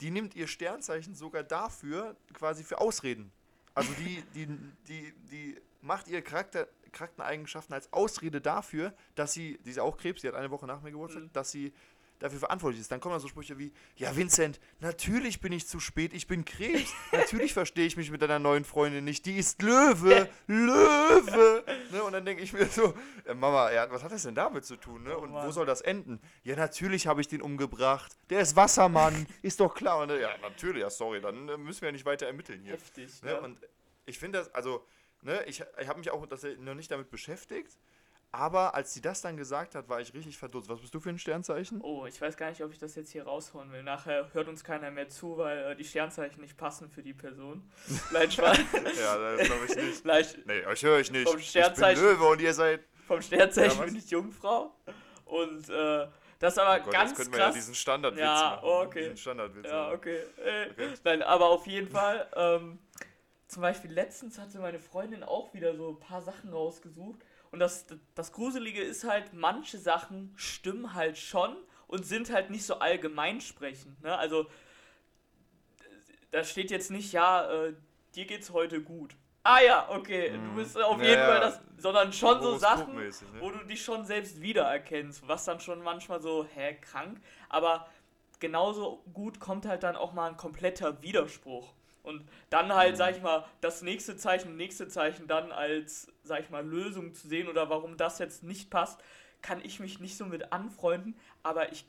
die 0.00 0.10
nimmt 0.10 0.34
ihr 0.34 0.46
Sternzeichen 0.48 1.14
sogar 1.14 1.42
dafür, 1.42 2.16
quasi 2.32 2.64
für 2.64 2.80
Ausreden. 2.80 3.32
Also 3.74 3.92
die, 3.94 4.22
die, 4.34 4.46
die, 4.88 5.12
die 5.30 5.56
macht 5.80 6.08
ihre 6.08 6.22
Charakter, 6.22 6.68
Charaktereigenschaften 6.92 7.74
als 7.74 7.92
Ausrede 7.92 8.40
dafür, 8.40 8.94
dass 9.14 9.32
sie, 9.32 9.58
die 9.64 9.70
ist 9.70 9.76
ja 9.76 9.82
auch 9.82 9.96
Krebs, 9.96 10.20
die 10.22 10.28
hat 10.28 10.34
eine 10.34 10.50
Woche 10.50 10.66
nach 10.66 10.80
mir 10.80 10.90
Geburtstag, 10.92 11.24
Mhm. 11.24 11.32
dass 11.32 11.50
sie 11.50 11.72
dafür 12.18 12.38
verantwortlich 12.38 12.80
ist. 12.80 12.90
Dann 12.90 13.00
kommen 13.00 13.14
da 13.14 13.20
so 13.20 13.28
Sprüche 13.28 13.58
wie, 13.58 13.72
ja 13.96 14.14
Vincent, 14.16 14.60
natürlich 14.80 15.40
bin 15.40 15.52
ich 15.52 15.66
zu 15.66 15.80
spät, 15.80 16.12
ich 16.14 16.26
bin 16.26 16.44
Krebs, 16.44 16.92
natürlich 17.12 17.52
verstehe 17.52 17.86
ich 17.86 17.96
mich 17.96 18.10
mit 18.10 18.22
deiner 18.22 18.38
neuen 18.38 18.64
Freundin 18.64 19.04
nicht, 19.04 19.26
die 19.26 19.36
ist 19.36 19.62
Löwe, 19.62 20.28
Löwe. 20.46 21.64
Ne? 21.90 22.02
Und 22.02 22.12
dann 22.12 22.24
denke 22.24 22.42
ich 22.42 22.52
mir 22.52 22.66
so, 22.66 22.94
äh, 23.24 23.34
Mama, 23.34 23.70
ja, 23.70 23.88
was 23.90 24.02
hat 24.02 24.10
das 24.10 24.22
denn 24.22 24.34
damit 24.34 24.64
zu 24.64 24.76
tun? 24.76 25.04
Ne? 25.04 25.16
Oh 25.16 25.20
Und 25.20 25.30
wo 25.30 25.34
Mann. 25.34 25.52
soll 25.52 25.64
das 25.66 25.80
enden? 25.80 26.20
Ja, 26.42 26.56
natürlich 26.56 27.06
habe 27.06 27.20
ich 27.20 27.28
den 27.28 27.40
umgebracht, 27.40 28.16
der 28.30 28.40
ist 28.40 28.56
Wassermann, 28.56 29.26
ist 29.42 29.60
doch 29.60 29.74
klar. 29.74 29.98
Und, 30.02 30.10
äh, 30.10 30.20
ja, 30.20 30.36
natürlich, 30.38 30.80
ja, 30.82 30.90
sorry, 30.90 31.20
dann 31.20 31.48
äh, 31.48 31.56
müssen 31.56 31.82
wir 31.82 31.88
ja 31.88 31.92
nicht 31.92 32.04
weiter 32.04 32.26
ermitteln 32.26 32.60
hier. 32.62 32.72
Heftig, 32.72 33.22
Ne? 33.22 33.32
ne? 33.32 33.40
Und 33.42 33.58
ich 34.06 34.18
finde 34.18 34.38
das, 34.38 34.52
also, 34.54 34.84
ne, 35.22 35.44
ich, 35.46 35.62
ich 35.80 35.88
habe 35.88 35.98
mich 35.98 36.10
auch 36.10 36.26
das 36.26 36.44
noch 36.58 36.74
nicht 36.74 36.90
damit 36.90 37.10
beschäftigt, 37.10 37.78
aber 38.34 38.74
als 38.74 38.92
sie 38.92 39.00
das 39.00 39.20
dann 39.22 39.36
gesagt 39.36 39.74
hat, 39.76 39.88
war 39.88 40.00
ich 40.00 40.12
richtig 40.12 40.36
verdutzt. 40.36 40.68
Was 40.68 40.80
bist 40.80 40.92
du 40.94 40.98
für 41.00 41.10
ein 41.10 41.18
Sternzeichen? 41.18 41.80
Oh, 41.82 42.04
ich 42.06 42.20
weiß 42.20 42.36
gar 42.36 42.48
nicht, 42.50 42.62
ob 42.64 42.72
ich 42.72 42.78
das 42.78 42.94
jetzt 42.96 43.10
hier 43.10 43.24
rausholen 43.24 43.70
will. 43.70 43.82
Nachher 43.82 44.28
hört 44.32 44.48
uns 44.48 44.64
keiner 44.64 44.90
mehr 44.90 45.08
zu, 45.08 45.36
weil 45.38 45.58
äh, 45.72 45.76
die 45.76 45.84
Sternzeichen 45.84 46.40
nicht 46.40 46.56
passen 46.56 46.90
für 46.90 47.02
die 47.02 47.14
Person. 47.14 47.70
Nein, 48.12 48.30
Spaß. 48.30 48.58
ja, 48.98 49.36
das 49.36 49.46
glaube 49.46 49.64
ich 49.68 49.76
nicht. 49.76 49.98
Vielleicht 50.02 50.46
Nee, 50.46 50.66
euch 50.66 50.82
höre 50.82 50.98
ich 50.98 51.10
nicht. 51.12 51.28
Vom 51.28 51.38
Ich 51.38 51.52
bin 51.52 51.62
Sternzeichen- 51.62 52.02
Löwe 52.02 52.24
und 52.24 52.40
ihr 52.40 52.52
seid. 52.54 52.80
vom 53.06 53.22
Sternzeichen 53.22 53.78
Ja, 53.78 53.84
bin 53.84 53.96
ich 53.96 54.10
Jungfrau. 54.10 54.74
Und 55.26 55.68
äh, 55.70 56.06
das 56.40 56.54
ist 56.54 56.58
aber 56.58 56.80
Oh 56.80 56.84
Gott, 56.84 56.92
ganz 56.92 57.10
jetzt 57.10 57.16
könnten 57.16 57.32
wir 57.32 57.38
krass. 57.38 57.54
ja 57.54 57.60
diesen 57.60 57.74
Standardwitz 57.74 58.20
Ja, 58.20 58.34
machen. 58.56 58.60
oh, 58.64 58.82
okay. 58.84 59.00
Diesen 59.02 59.16
Standardwitz. 59.16 59.66
Ja, 59.66 59.92
okay. 59.92 60.18
Äh, 60.44 60.70
Okay. 60.70 60.88
Nein, 61.04 61.22
aber 61.22 61.48
auf 61.48 61.66
jeden 61.66 61.88
Fall. 61.88 62.28
Ähm, 62.34 62.78
zum 63.46 63.62
Beispiel 63.62 63.92
letztens 63.92 64.38
hatte 64.38 64.58
meine 64.58 64.80
Freundin 64.80 65.22
auch 65.22 65.54
wieder 65.54 65.76
so 65.76 65.90
ein 65.90 66.00
paar 66.00 66.20
Sachen 66.22 66.50
rausgesucht. 66.52 67.20
Und 67.54 67.60
das, 67.60 67.86
das 68.16 68.32
Gruselige 68.32 68.82
ist 68.82 69.04
halt, 69.04 69.32
manche 69.32 69.78
Sachen 69.78 70.32
stimmen 70.34 70.92
halt 70.94 71.16
schon 71.16 71.56
und 71.86 72.04
sind 72.04 72.32
halt 72.32 72.50
nicht 72.50 72.66
so 72.66 72.80
allgemeinsprechend. 72.80 74.02
Ne? 74.02 74.18
Also, 74.18 74.46
da 76.32 76.42
steht 76.42 76.72
jetzt 76.72 76.90
nicht, 76.90 77.12
ja, 77.12 77.48
äh, 77.66 77.74
dir 78.16 78.26
geht's 78.26 78.50
heute 78.50 78.82
gut. 78.82 79.14
Ah 79.44 79.60
ja, 79.60 79.88
okay, 79.88 80.30
du 80.32 80.38
Mhm. 80.38 80.56
bist 80.56 80.76
auf 80.82 80.98
Ja, 80.98 81.04
jeden. 81.04 81.22
Fall 81.22 81.40
das, 81.40 81.60
sondern 81.78 82.12
schon 82.12 82.42
so 82.42 82.58
Sachen, 82.58 82.96
ne? 82.96 83.10
wo 83.38 83.50
du 83.50 83.64
dich 83.66 83.84
schon 83.84 84.04
selbst 84.04 84.40
wiedererkennst, 84.40 85.28
was 85.28 85.44
dann 85.44 85.60
schon 85.60 85.80
manchmal 85.80 86.20
so, 86.20 86.44
hä, 86.56 86.74
krank, 86.80 87.20
aber 87.48 87.86
genauso 88.40 89.04
gut 89.12 89.38
kommt 89.38 89.64
halt 89.66 89.84
dann 89.84 89.94
auch 89.94 90.12
mal 90.12 90.28
ein 90.30 90.36
kompletter 90.36 91.02
Widerspruch. 91.02 91.72
Und 92.04 92.28
dann 92.50 92.72
halt, 92.74 92.96
Mhm. 92.96 92.98
sag 92.98 93.16
ich 93.16 93.22
mal, 93.22 93.46
das 93.62 93.82
nächste 93.82 94.16
Zeichen, 94.16 94.56
nächste 94.56 94.88
Zeichen 94.88 95.26
dann 95.26 95.52
als, 95.52 96.08
sag 96.22 96.42
ich 96.42 96.50
mal, 96.50 96.64
Lösung 96.66 97.14
zu 97.14 97.28
sehen 97.28 97.48
oder 97.48 97.70
warum 97.70 97.96
das 97.96 98.20
jetzt 98.20 98.44
nicht 98.44 98.70
passt, 98.70 99.02
kann 99.42 99.60
ich 99.64 99.80
mich 99.80 100.00
nicht 100.00 100.16
so 100.16 100.26
mit 100.26 100.52
anfreunden, 100.52 101.16
aber 101.42 101.72
ich, 101.72 101.86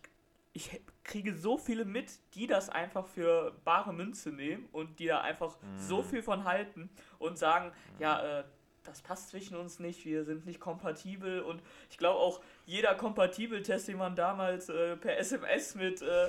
ich 0.53 0.81
kriege 1.03 1.36
so 1.36 1.57
viele 1.57 1.86
mit, 1.86 2.19
die 2.34 2.48
das 2.48 2.69
einfach 2.69 3.05
für 3.07 3.60
bare 3.65 3.93
Münze 3.93 4.31
nehmen 4.31 4.67
und 4.72 5.00
die 5.00 5.07
da 5.07 5.22
einfach 5.22 5.57
so 5.75 6.01
Mhm. 6.01 6.03
viel 6.03 6.24
von 6.24 6.45
halten 6.45 6.89
und 7.19 7.38
sagen, 7.38 7.74
ja, 8.00 8.39
äh, 8.41 8.43
das 8.85 9.01
passt 9.01 9.29
zwischen 9.29 9.55
uns 9.57 9.79
nicht, 9.79 10.05
wir 10.05 10.23
sind 10.25 10.45
nicht 10.45 10.59
kompatibel 10.59 11.41
und 11.41 11.61
ich 11.89 11.97
glaube 11.97 12.19
auch 12.19 12.41
jeder 12.65 12.95
Kompatibel-Test, 12.95 13.87
den 13.87 13.97
man 13.97 14.15
damals 14.15 14.69
äh, 14.69 14.95
per 14.97 15.17
SMS 15.17 15.75
mit 15.75 16.01
äh, 16.01 16.27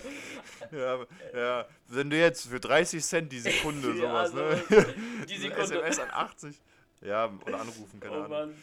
Ja, 0.73 1.07
ja, 1.35 1.67
wenn 1.89 2.11
du 2.11 2.19
jetzt 2.19 2.49
für 2.49 2.59
30 2.61 3.05
Cent 3.05 3.33
die 3.33 3.41
Sekunde 3.41 3.89
Ja, 4.01 4.27
sowas, 4.27 4.35
also, 4.35 4.75
ne? 4.77 4.95
die 5.29 5.37
Sekunde. 5.39 5.63
SMS 5.83 5.99
an 6.01 6.09
80. 6.11 6.61
Ja, 7.03 7.33
oder 7.47 7.61
anrufen, 7.61 8.01
keine 8.01 8.13
Oh 8.13 8.17
Ahnung. 8.23 8.31
Mann. 8.31 8.63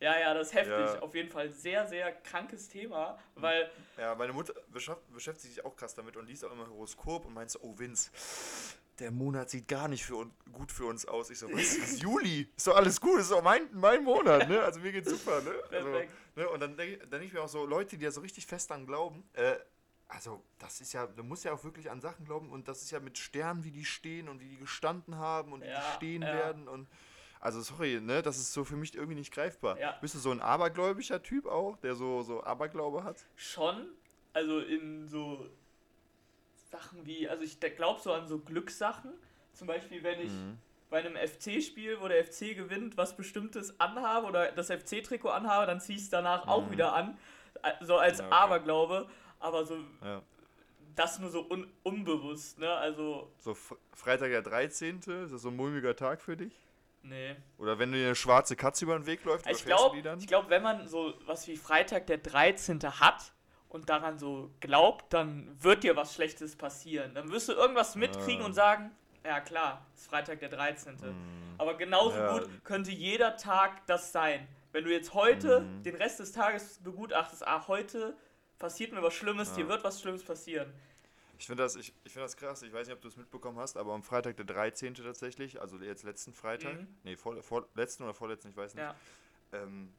Ja, 0.00 0.18
ja, 0.18 0.34
das 0.34 0.48
ist 0.48 0.54
heftig. 0.54 0.74
Ja. 0.76 0.98
Auf 1.00 1.14
jeden 1.14 1.30
Fall 1.30 1.50
sehr, 1.50 1.86
sehr 1.86 2.12
krankes 2.12 2.68
Thema, 2.68 3.18
weil 3.36 3.70
Ja, 3.96 4.14
meine 4.14 4.32
Mutter 4.34 4.52
beschäft- 4.72 5.00
beschäftigt 5.14 5.54
sich 5.54 5.64
auch 5.64 5.74
krass 5.76 5.94
damit 5.94 6.16
und 6.16 6.26
liest 6.26 6.44
auch 6.44 6.52
immer 6.52 6.68
Horoskop 6.68 7.24
und 7.24 7.32
meint 7.32 7.50
so, 7.50 7.60
oh 7.62 7.78
Vince, 7.78 8.10
der 8.98 9.10
Monat 9.10 9.50
sieht 9.50 9.68
gar 9.68 9.88
nicht 9.88 10.04
für 10.04 10.26
gut 10.52 10.70
für 10.70 10.86
uns 10.86 11.06
aus. 11.06 11.30
Ich 11.30 11.38
so, 11.38 11.50
was? 11.52 11.74
Ist 11.74 12.02
Juli. 12.02 12.48
Ist 12.56 12.66
doch 12.66 12.76
alles 12.76 13.00
gut, 13.00 13.20
ist 13.20 13.30
doch 13.30 13.42
mein, 13.42 13.68
mein 13.72 14.04
Monat, 14.04 14.48
ne? 14.48 14.62
Also 14.62 14.80
mir 14.80 14.92
geht's 14.92 15.10
super, 15.10 15.40
ne? 15.42 15.52
Also, 15.70 15.90
ne? 16.36 16.48
Und 16.48 16.60
dann 16.60 16.76
denke 16.76 17.06
denk 17.06 17.24
ich 17.24 17.32
mir 17.32 17.42
auch 17.42 17.48
so, 17.48 17.66
Leute, 17.66 17.98
die 17.98 18.04
da 18.04 18.10
so 18.10 18.20
richtig 18.20 18.46
fest 18.46 18.70
dran 18.70 18.86
glauben, 18.86 19.24
äh, 19.32 19.56
also 20.06 20.42
das 20.58 20.80
ist 20.80 20.92
ja, 20.92 21.06
du 21.06 21.24
musst 21.24 21.44
ja 21.44 21.52
auch 21.52 21.64
wirklich 21.64 21.90
an 21.90 22.00
Sachen 22.00 22.24
glauben 22.24 22.50
und 22.50 22.68
das 22.68 22.82
ist 22.82 22.90
ja 22.90 23.00
mit 23.00 23.18
Sternen, 23.18 23.64
wie 23.64 23.70
die 23.72 23.84
stehen 23.84 24.28
und 24.28 24.40
wie 24.40 24.48
die 24.48 24.58
gestanden 24.58 25.16
haben 25.16 25.52
und 25.52 25.62
wie 25.62 25.66
Ja, 25.68 25.80
die 25.80 25.96
stehen 25.96 26.22
ja. 26.22 26.32
werden 26.32 26.68
und 26.68 26.88
also 27.40 27.60
sorry, 27.60 28.00
ne, 28.00 28.22
das 28.22 28.38
ist 28.38 28.52
so 28.52 28.64
für 28.64 28.76
mich 28.76 28.94
irgendwie 28.94 29.16
nicht 29.16 29.32
greifbar. 29.32 29.78
Ja. 29.78 29.98
Bist 30.00 30.14
du 30.14 30.18
so 30.18 30.30
ein 30.30 30.40
abergläubischer 30.40 31.22
Typ 31.22 31.46
auch, 31.46 31.76
der 31.78 31.94
so, 31.94 32.22
so 32.22 32.42
Aberglaube 32.44 33.04
hat? 33.04 33.24
schon, 33.34 33.88
also 34.32 34.60
in 34.60 35.08
so 35.08 35.46
Sachen 36.74 37.06
wie, 37.06 37.28
also 37.28 37.44
ich 37.44 37.60
glaube 37.60 38.00
so 38.00 38.12
an 38.12 38.26
so 38.26 38.38
Glückssachen, 38.38 39.12
zum 39.52 39.68
Beispiel, 39.68 40.02
wenn 40.02 40.20
ich 40.20 40.32
mhm. 40.32 40.58
bei 40.90 40.98
einem 40.98 41.16
FC-Spiel, 41.16 42.00
wo 42.00 42.08
der 42.08 42.24
FC 42.24 42.56
gewinnt, 42.56 42.96
was 42.96 43.16
Bestimmtes 43.16 43.78
anhabe 43.78 44.26
oder 44.26 44.52
das 44.52 44.70
FC-Trikot 44.70 45.30
anhabe, 45.30 45.66
dann 45.66 45.80
ziehe 45.80 45.96
ich 45.96 46.04
es 46.04 46.10
danach 46.10 46.44
mhm. 46.44 46.50
auch 46.50 46.70
wieder 46.70 46.92
an. 46.92 47.16
So 47.80 47.96
als 47.96 48.18
ja, 48.18 48.26
okay. 48.26 48.34
Aberglaube. 48.34 49.08
Aber 49.38 49.64
so 49.64 49.78
ja. 50.02 50.22
das 50.96 51.18
nur 51.20 51.30
so 51.30 51.48
un 51.48 51.70
unbewusst, 51.82 52.58
ne? 52.58 52.70
Also. 52.72 53.32
So 53.38 53.54
Freitag 53.92 54.30
der 54.30 54.42
13. 54.42 54.98
Ist 54.98 55.08
das 55.08 55.42
so 55.42 55.48
ein 55.48 55.56
mulmiger 55.56 55.94
Tag 55.94 56.20
für 56.20 56.36
dich? 56.36 56.52
Nee. 57.02 57.36
Oder 57.58 57.78
wenn 57.78 57.92
dir 57.92 58.06
eine 58.06 58.14
schwarze 58.14 58.56
Katze 58.56 58.86
über 58.86 58.98
den 58.98 59.06
Weg 59.06 59.24
läuft, 59.24 59.46
ich 59.48 59.64
glaube, 59.64 60.02
glaub, 60.26 60.48
wenn 60.48 60.62
man 60.62 60.88
so 60.88 61.14
was 61.26 61.46
wie 61.46 61.56
Freitag 61.56 62.06
der 62.06 62.18
13. 62.18 62.82
hat 62.82 63.32
und 63.74 63.88
daran 63.88 64.20
so 64.20 64.52
glaubt, 64.60 65.12
dann 65.12 65.60
wird 65.60 65.82
dir 65.82 65.96
was 65.96 66.14
Schlechtes 66.14 66.54
passieren. 66.54 67.12
Dann 67.12 67.32
wirst 67.32 67.48
du 67.48 67.52
irgendwas 67.54 67.96
mitkriegen 67.96 68.42
ah. 68.42 68.46
und 68.46 68.52
sagen, 68.52 68.92
ja 69.24 69.40
klar, 69.40 69.84
ist 69.96 70.06
Freitag 70.06 70.38
der 70.38 70.48
13. 70.48 70.94
Mm. 70.94 71.58
Aber 71.58 71.76
genauso 71.76 72.16
ja. 72.16 72.38
gut 72.38 72.48
könnte 72.62 72.92
jeder 72.92 73.36
Tag 73.36 73.84
das 73.86 74.12
sein. 74.12 74.46
Wenn 74.70 74.84
du 74.84 74.92
jetzt 74.92 75.12
heute 75.12 75.62
mm. 75.62 75.82
den 75.82 75.96
Rest 75.96 76.20
des 76.20 76.30
Tages 76.30 76.78
begutachtest, 76.84 77.44
ah, 77.44 77.66
heute 77.66 78.16
passiert 78.60 78.92
mir 78.92 79.02
was 79.02 79.14
Schlimmes, 79.14 79.50
ja. 79.50 79.56
dir 79.56 79.68
wird 79.68 79.82
was 79.82 80.00
Schlimmes 80.00 80.22
passieren. 80.22 80.72
Ich 81.36 81.46
finde 81.46 81.64
das, 81.64 81.74
ich, 81.74 81.92
ich 82.04 82.12
find 82.12 82.24
das 82.24 82.36
krass. 82.36 82.62
Ich 82.62 82.72
weiß 82.72 82.86
nicht, 82.86 82.94
ob 82.94 83.02
du 83.02 83.08
es 83.08 83.16
mitbekommen 83.16 83.58
hast, 83.58 83.76
aber 83.76 83.92
am 83.92 84.04
Freitag 84.04 84.36
der 84.36 84.46
13. 84.46 84.94
tatsächlich, 84.94 85.60
also 85.60 85.78
jetzt 85.78 86.04
letzten 86.04 86.32
Freitag, 86.32 86.80
mhm. 86.80 86.86
nee, 87.02 87.16
vor, 87.16 87.42
vor, 87.42 87.66
letzten 87.74 88.04
oder 88.04 88.14
vorletzten, 88.14 88.50
ich 88.50 88.56
weiß 88.56 88.74
nicht. 88.74 88.84
Ja. 88.84 88.94
Ähm, 89.52 89.92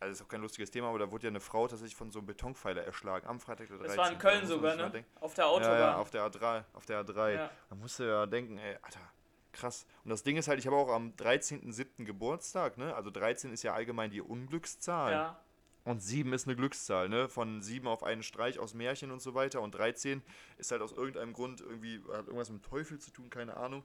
also 0.00 0.12
ist 0.12 0.22
auch 0.22 0.28
kein 0.28 0.40
lustiges 0.40 0.70
Thema, 0.70 0.88
aber 0.88 0.98
da 0.98 1.10
wurde 1.10 1.24
ja 1.24 1.28
eine 1.28 1.40
Frau 1.40 1.68
tatsächlich 1.68 1.94
von 1.94 2.10
so 2.10 2.18
einem 2.18 2.26
Betonpfeiler 2.26 2.82
erschlagen 2.82 3.26
am 3.26 3.38
Freitag 3.38 3.68
der 3.68 3.76
13. 3.76 3.96
Das 3.96 3.98
war 3.98 4.12
in 4.12 4.18
Köln 4.18 4.46
sogar, 4.46 4.74
ne? 4.74 4.90
Denken, 4.90 5.10
auf 5.20 5.34
der 5.34 5.46
Autobahn. 5.46 5.72
Ja, 5.72 5.78
ja, 5.78 5.96
auf 5.96 6.10
der 6.10 6.26
A3. 6.26 6.64
Auf 6.72 6.86
der 6.86 7.04
A3. 7.04 7.34
Ja. 7.34 7.50
Da 7.68 7.74
musst 7.76 7.98
du 7.98 8.04
ja 8.04 8.26
denken, 8.26 8.58
ey, 8.58 8.76
Alter, 8.82 9.00
krass. 9.52 9.86
Und 10.04 10.10
das 10.10 10.22
Ding 10.22 10.36
ist 10.36 10.48
halt, 10.48 10.58
ich 10.58 10.66
habe 10.66 10.76
auch 10.76 10.88
am 10.88 11.10
13.07. 11.12 12.04
Geburtstag, 12.04 12.78
ne? 12.78 12.94
Also 12.94 13.10
13 13.10 13.52
ist 13.52 13.62
ja 13.62 13.74
allgemein 13.74 14.10
die 14.10 14.22
Unglückszahl. 14.22 15.12
Ja. 15.12 15.40
Und 15.84 16.02
7 16.02 16.32
ist 16.32 16.46
eine 16.46 16.56
Glückszahl, 16.56 17.08
ne? 17.08 17.28
Von 17.28 17.62
7 17.62 17.86
auf 17.86 18.02
einen 18.02 18.22
Streich 18.22 18.58
aus 18.58 18.74
Märchen 18.74 19.10
und 19.10 19.20
so 19.20 19.34
weiter. 19.34 19.60
Und 19.60 19.74
13 19.74 20.22
ist 20.58 20.70
halt 20.72 20.82
aus 20.82 20.92
irgendeinem 20.92 21.32
Grund 21.32 21.60
irgendwie, 21.60 22.02
hat 22.12 22.26
irgendwas 22.26 22.50
mit 22.50 22.62
dem 22.62 22.70
Teufel 22.70 22.98
zu 22.98 23.10
tun, 23.10 23.30
keine 23.30 23.56
Ahnung. 23.56 23.84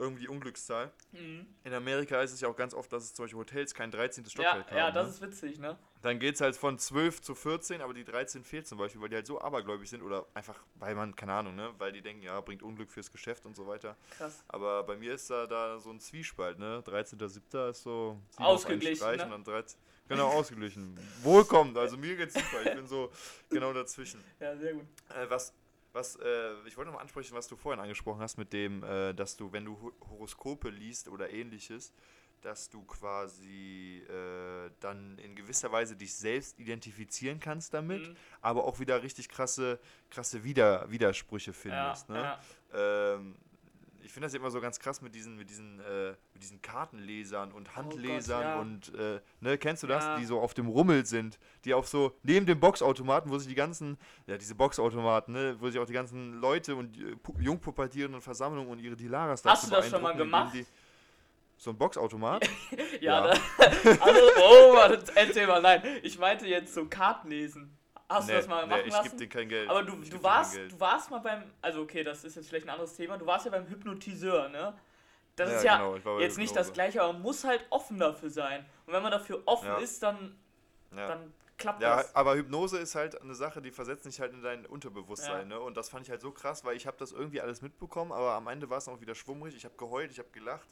Irgendwie 0.00 0.22
die 0.22 0.28
Unglückszahl. 0.28 0.90
Mhm. 1.12 1.46
In 1.62 1.74
Amerika 1.74 2.22
ist 2.22 2.32
es 2.32 2.40
ja 2.40 2.48
auch 2.48 2.56
ganz 2.56 2.72
oft, 2.72 2.90
dass 2.90 3.04
es 3.04 3.12
zum 3.12 3.26
Beispiel 3.26 3.38
Hotels 3.38 3.74
kein 3.74 3.90
13. 3.90 4.24
Stockwerk 4.24 4.56
ja, 4.56 4.70
haben. 4.70 4.76
Ja, 4.78 4.90
das 4.90 5.08
ne? 5.08 5.12
ist 5.12 5.20
witzig, 5.20 5.58
ne? 5.58 5.78
Dann 6.00 6.18
geht 6.18 6.36
es 6.36 6.40
halt 6.40 6.56
von 6.56 6.78
12 6.78 7.20
zu 7.20 7.34
14, 7.34 7.82
aber 7.82 7.92
die 7.92 8.04
13 8.04 8.42
fehlt 8.42 8.66
zum 8.66 8.78
Beispiel, 8.78 9.02
weil 9.02 9.10
die 9.10 9.16
halt 9.16 9.26
so 9.26 9.38
abergläubig 9.42 9.90
sind 9.90 10.02
oder 10.02 10.24
einfach, 10.32 10.58
weil 10.76 10.94
man, 10.94 11.14
keine 11.14 11.34
Ahnung, 11.34 11.54
ne? 11.54 11.74
Weil 11.76 11.92
die 11.92 12.00
denken, 12.00 12.22
ja, 12.22 12.40
bringt 12.40 12.62
Unglück 12.62 12.90
fürs 12.90 13.12
Geschäft 13.12 13.44
und 13.44 13.54
so 13.54 13.66
weiter. 13.66 13.94
Krass. 14.16 14.42
Aber 14.48 14.84
bei 14.84 14.96
mir 14.96 15.12
ist 15.12 15.28
da, 15.28 15.46
da 15.46 15.78
so 15.78 15.90
ein 15.90 16.00
Zwiespalt, 16.00 16.58
ne? 16.58 16.82
13.07. 16.86 17.68
ist 17.68 17.82
so. 17.82 18.18
Ausgeglichen. 18.36 19.06
Ne? 19.06 19.24
Und 19.24 19.30
dann 19.30 19.44
13, 19.44 19.78
Genau, 20.10 20.26
ausgeglichen. 20.26 20.98
Wohlkommend, 21.22 21.78
also 21.78 21.96
mir 21.96 22.16
geht's 22.16 22.34
super. 22.34 22.64
Ich 22.64 22.74
bin 22.74 22.86
so 22.88 23.12
genau 23.48 23.72
dazwischen. 23.72 24.20
Ja, 24.40 24.56
sehr 24.56 24.72
gut. 24.72 24.82
Äh, 25.10 25.30
was, 25.30 25.54
was, 25.92 26.16
äh, 26.16 26.52
ich 26.66 26.76
wollte 26.76 26.90
noch 26.90 26.96
mal 26.96 27.02
ansprechen, 27.02 27.34
was 27.34 27.48
du 27.48 27.56
vorhin 27.56 27.80
angesprochen 27.80 28.20
hast, 28.20 28.38
mit 28.38 28.52
dem, 28.52 28.82
äh, 28.82 29.12
dass 29.14 29.36
du, 29.36 29.52
wenn 29.52 29.64
du 29.64 29.92
Horoskope 30.08 30.70
liest 30.70 31.08
oder 31.08 31.30
ähnliches, 31.30 31.92
dass 32.42 32.70
du 32.70 32.82
quasi 32.84 34.02
äh, 34.08 34.70
dann 34.80 35.18
in 35.18 35.36
gewisser 35.36 35.70
Weise 35.72 35.96
dich 35.96 36.14
selbst 36.14 36.58
identifizieren 36.58 37.38
kannst 37.38 37.74
damit, 37.74 38.08
mhm. 38.08 38.16
aber 38.40 38.64
auch 38.64 38.80
wieder 38.80 39.02
richtig 39.02 39.28
krasse, 39.28 39.78
krasse 40.10 40.42
Wider 40.42 40.90
Widersprüche 40.90 41.52
findest. 41.52 42.08
Ja, 42.08 42.14
ne? 42.14 42.38
Ja. 42.72 43.14
Ähm, 43.14 43.36
ich 44.04 44.12
finde 44.12 44.26
das 44.26 44.34
immer 44.34 44.50
so 44.50 44.60
ganz 44.60 44.78
krass 44.78 45.00
mit 45.00 45.14
diesen, 45.14 45.36
mit 45.36 45.50
diesen, 45.50 45.80
äh, 45.80 46.14
mit 46.32 46.42
diesen 46.42 46.60
Kartenlesern 46.62 47.52
und 47.52 47.76
Handlesern 47.76 48.40
oh 48.40 48.44
Gott, 48.44 48.54
ja. 48.54 48.60
und 48.60 48.94
äh, 48.94 49.20
ne, 49.40 49.58
kennst 49.58 49.82
du 49.82 49.86
das, 49.86 50.04
ja. 50.04 50.16
die 50.18 50.24
so 50.24 50.40
auf 50.40 50.54
dem 50.54 50.68
Rummel 50.68 51.06
sind, 51.06 51.38
die 51.64 51.74
auch 51.74 51.84
so 51.84 52.16
neben 52.22 52.46
dem 52.46 52.60
Boxautomaten, 52.60 53.30
wo 53.30 53.38
sich 53.38 53.48
die 53.48 53.54
ganzen, 53.54 53.98
ja 54.26 54.36
diese 54.36 54.54
Boxautomaten, 54.54 55.34
ne, 55.34 55.56
wo 55.58 55.68
sich 55.68 55.78
auch 55.80 55.86
die 55.86 55.92
ganzen 55.92 56.40
Leute 56.40 56.76
und 56.76 56.96
äh, 56.96 57.16
Jungpubertierenden 57.38 58.20
Versammlungen 58.20 58.70
und 58.70 58.78
ihre 58.78 58.96
Dilaras 58.96 59.44
Hast 59.44 59.66
du 59.66 59.70
das 59.70 59.88
schon 59.88 60.02
mal 60.02 60.16
gemacht? 60.16 60.56
So 61.56 61.70
ein 61.70 61.76
Boxautomat? 61.76 62.48
ja, 63.00 63.26
ja. 63.26 63.34
Da, 63.34 63.64
also, 64.00 64.20
oh, 64.42 64.76
erzähl 65.14 65.46
mal, 65.46 65.60
nein, 65.60 65.82
ich 66.02 66.18
meinte 66.18 66.46
jetzt 66.46 66.72
so 66.72 66.86
Kartenlesen. 66.86 67.76
Hast 68.10 68.26
nee, 68.26 68.32
du 68.32 68.38
das 68.38 68.48
mal 68.48 68.66
machen 68.66 68.80
nee, 68.80 68.88
ich 68.88 68.92
lassen? 68.92 69.06
Ich 69.06 69.12
gebe 69.12 69.24
dir 69.24 69.28
kein 69.28 69.48
Geld. 69.48 69.70
Aber 69.70 69.84
du, 69.84 69.94
du, 69.94 70.22
warst, 70.22 70.56
du 70.56 70.80
warst 70.80 71.10
mal 71.12 71.18
beim, 71.18 71.44
also 71.62 71.82
okay, 71.82 72.02
das 72.02 72.24
ist 72.24 72.34
jetzt 72.34 72.48
vielleicht 72.48 72.66
ein 72.66 72.70
anderes 72.70 72.96
Thema, 72.96 73.16
du 73.16 73.24
warst 73.24 73.44
ja 73.44 73.52
beim 73.52 73.68
Hypnotiseur, 73.68 74.48
ne? 74.48 74.74
Das 75.36 75.50
ja, 75.50 75.56
ist 75.56 75.64
ja 75.64 75.92
genau, 75.94 76.18
jetzt 76.18 76.36
nicht 76.36 76.54
das 76.56 76.72
gleiche, 76.72 77.02
aber 77.02 77.12
man 77.12 77.22
muss 77.22 77.44
halt 77.44 77.64
offen 77.70 77.98
dafür 77.98 78.28
sein. 78.28 78.66
Und 78.86 78.94
wenn 78.94 79.02
man 79.02 79.12
dafür 79.12 79.42
offen 79.46 79.68
ja. 79.68 79.78
ist, 79.78 80.02
dann, 80.02 80.36
ja. 80.94 81.06
dann 81.06 81.32
klappt 81.56 81.80
ja, 81.80 81.96
das. 81.96 82.06
Ja, 82.06 82.10
aber 82.14 82.34
Hypnose 82.34 82.78
ist 82.78 82.96
halt 82.96 83.20
eine 83.22 83.36
Sache, 83.36 83.62
die 83.62 83.70
versetzt 83.70 84.02
sich 84.02 84.20
halt 84.20 84.32
in 84.32 84.42
dein 84.42 84.66
Unterbewusstsein, 84.66 85.46
ne? 85.46 85.60
Und 85.60 85.76
das 85.76 85.88
fand 85.88 86.04
ich 86.04 86.10
halt 86.10 86.20
so 86.20 86.32
krass, 86.32 86.64
weil 86.64 86.76
ich 86.76 86.88
habe 86.88 86.96
das 86.98 87.12
irgendwie 87.12 87.40
alles 87.40 87.62
mitbekommen, 87.62 88.10
aber 88.10 88.32
am 88.32 88.48
Ende 88.48 88.68
war 88.68 88.78
es 88.78 88.88
auch 88.88 89.00
wieder 89.00 89.14
schwummrig, 89.14 89.54
ich 89.54 89.64
habe 89.64 89.76
geheult, 89.76 90.10
ich 90.10 90.18
habe 90.18 90.30
gelacht. 90.32 90.68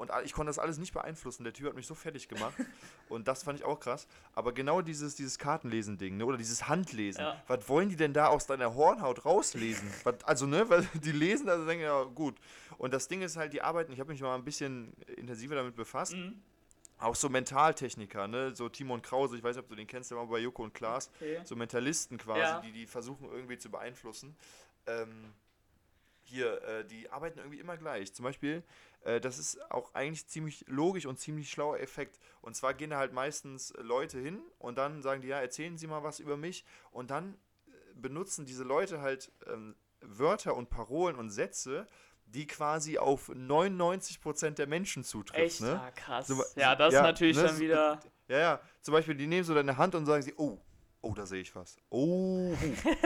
Und 0.00 0.10
ich 0.24 0.32
konnte 0.32 0.48
das 0.48 0.58
alles 0.58 0.78
nicht 0.78 0.94
beeinflussen. 0.94 1.44
Der 1.44 1.52
Typ 1.52 1.66
hat 1.66 1.74
mich 1.74 1.86
so 1.86 1.94
fertig 1.94 2.26
gemacht. 2.26 2.54
und 3.10 3.28
das 3.28 3.42
fand 3.42 3.58
ich 3.58 3.66
auch 3.66 3.78
krass. 3.78 4.06
Aber 4.32 4.52
genau 4.52 4.80
dieses, 4.80 5.14
dieses 5.14 5.38
Kartenlesen-Ding, 5.38 6.16
ne? 6.16 6.24
oder 6.24 6.38
dieses 6.38 6.68
Handlesen. 6.68 7.20
Ja. 7.20 7.42
Was 7.46 7.68
wollen 7.68 7.90
die 7.90 7.96
denn 7.96 8.14
da 8.14 8.28
aus 8.28 8.46
deiner 8.46 8.74
Hornhaut 8.74 9.26
rauslesen? 9.26 9.92
was, 10.04 10.24
also, 10.24 10.46
ne, 10.46 10.66
weil 10.70 10.88
die 10.94 11.12
lesen, 11.12 11.50
also 11.50 11.66
denken, 11.66 11.84
ja, 11.84 12.02
gut. 12.04 12.38
Und 12.78 12.94
das 12.94 13.08
Ding 13.08 13.20
ist 13.20 13.36
halt, 13.36 13.52
die 13.52 13.60
arbeiten, 13.60 13.92
ich 13.92 14.00
habe 14.00 14.10
mich 14.10 14.22
mal 14.22 14.34
ein 14.34 14.44
bisschen 14.44 14.94
intensiver 15.18 15.54
damit 15.54 15.76
befasst. 15.76 16.14
Mhm. 16.14 16.40
Auch 16.96 17.14
so 17.14 17.28
Mentaltechniker, 17.28 18.26
ne? 18.26 18.54
So 18.54 18.70
Timon 18.70 19.02
Krause, 19.02 19.36
ich 19.36 19.42
weiß 19.42 19.56
nicht, 19.56 19.64
ob 19.64 19.68
du 19.68 19.76
den 19.76 19.86
kennst, 19.86 20.10
der 20.10 20.18
war 20.18 20.26
bei 20.26 20.38
Joko 20.38 20.62
und 20.62 20.72
Klaas. 20.72 21.10
Okay. 21.16 21.40
So 21.44 21.56
Mentalisten 21.56 22.16
quasi, 22.16 22.40
ja. 22.40 22.60
die 22.60 22.72
die 22.72 22.86
versuchen 22.86 23.28
irgendwie 23.30 23.58
zu 23.58 23.70
beeinflussen. 23.70 24.34
Ähm, 24.86 25.34
hier, 26.30 26.62
äh, 26.62 26.84
die 26.84 27.10
arbeiten 27.10 27.38
irgendwie 27.38 27.58
immer 27.58 27.76
gleich. 27.76 28.14
Zum 28.14 28.24
Beispiel, 28.24 28.62
äh, 29.02 29.20
das 29.20 29.38
ist 29.38 29.60
auch 29.70 29.94
eigentlich 29.94 30.26
ziemlich 30.26 30.64
logisch 30.68 31.06
und 31.06 31.18
ziemlich 31.18 31.50
schlauer 31.50 31.78
Effekt. 31.80 32.18
Und 32.40 32.54
zwar 32.54 32.74
gehen 32.74 32.90
da 32.90 32.98
halt 32.98 33.12
meistens 33.12 33.72
Leute 33.78 34.18
hin 34.18 34.40
und 34.58 34.78
dann 34.78 35.02
sagen 35.02 35.22
die, 35.22 35.28
ja, 35.28 35.40
erzählen 35.40 35.76
Sie 35.78 35.86
mal 35.86 36.02
was 36.02 36.20
über 36.20 36.36
mich. 36.36 36.64
Und 36.90 37.10
dann 37.10 37.34
äh, 37.66 37.70
benutzen 37.94 38.46
diese 38.46 38.64
Leute 38.64 39.00
halt 39.00 39.32
ähm, 39.46 39.76
Wörter 40.00 40.56
und 40.56 40.70
Parolen 40.70 41.16
und 41.16 41.30
Sätze, 41.30 41.86
die 42.26 42.46
quasi 42.46 42.98
auf 42.98 43.28
99% 43.28 44.50
der 44.50 44.66
Menschen 44.66 45.02
zutrifft. 45.02 45.42
Echt? 45.42 45.60
Ne? 45.62 45.80
Ah, 45.80 45.90
krass. 45.90 46.28
So, 46.28 46.42
ja, 46.54 46.76
das 46.76 46.94
ja, 46.94 47.00
ist 47.00 47.04
natürlich 47.04 47.36
ne? 47.36 47.42
dann 47.44 47.58
wieder... 47.58 48.00
Ja, 48.28 48.38
ja. 48.38 48.60
Zum 48.80 48.92
Beispiel, 48.92 49.16
die 49.16 49.26
nehmen 49.26 49.42
so 49.42 49.54
deine 49.54 49.76
Hand 49.76 49.96
und 49.96 50.06
sagen 50.06 50.22
sie, 50.22 50.34
oh, 50.36 50.60
Oh, 51.02 51.14
da 51.14 51.24
sehe 51.24 51.40
ich 51.40 51.54
was. 51.56 51.78
Oh, 51.88 52.54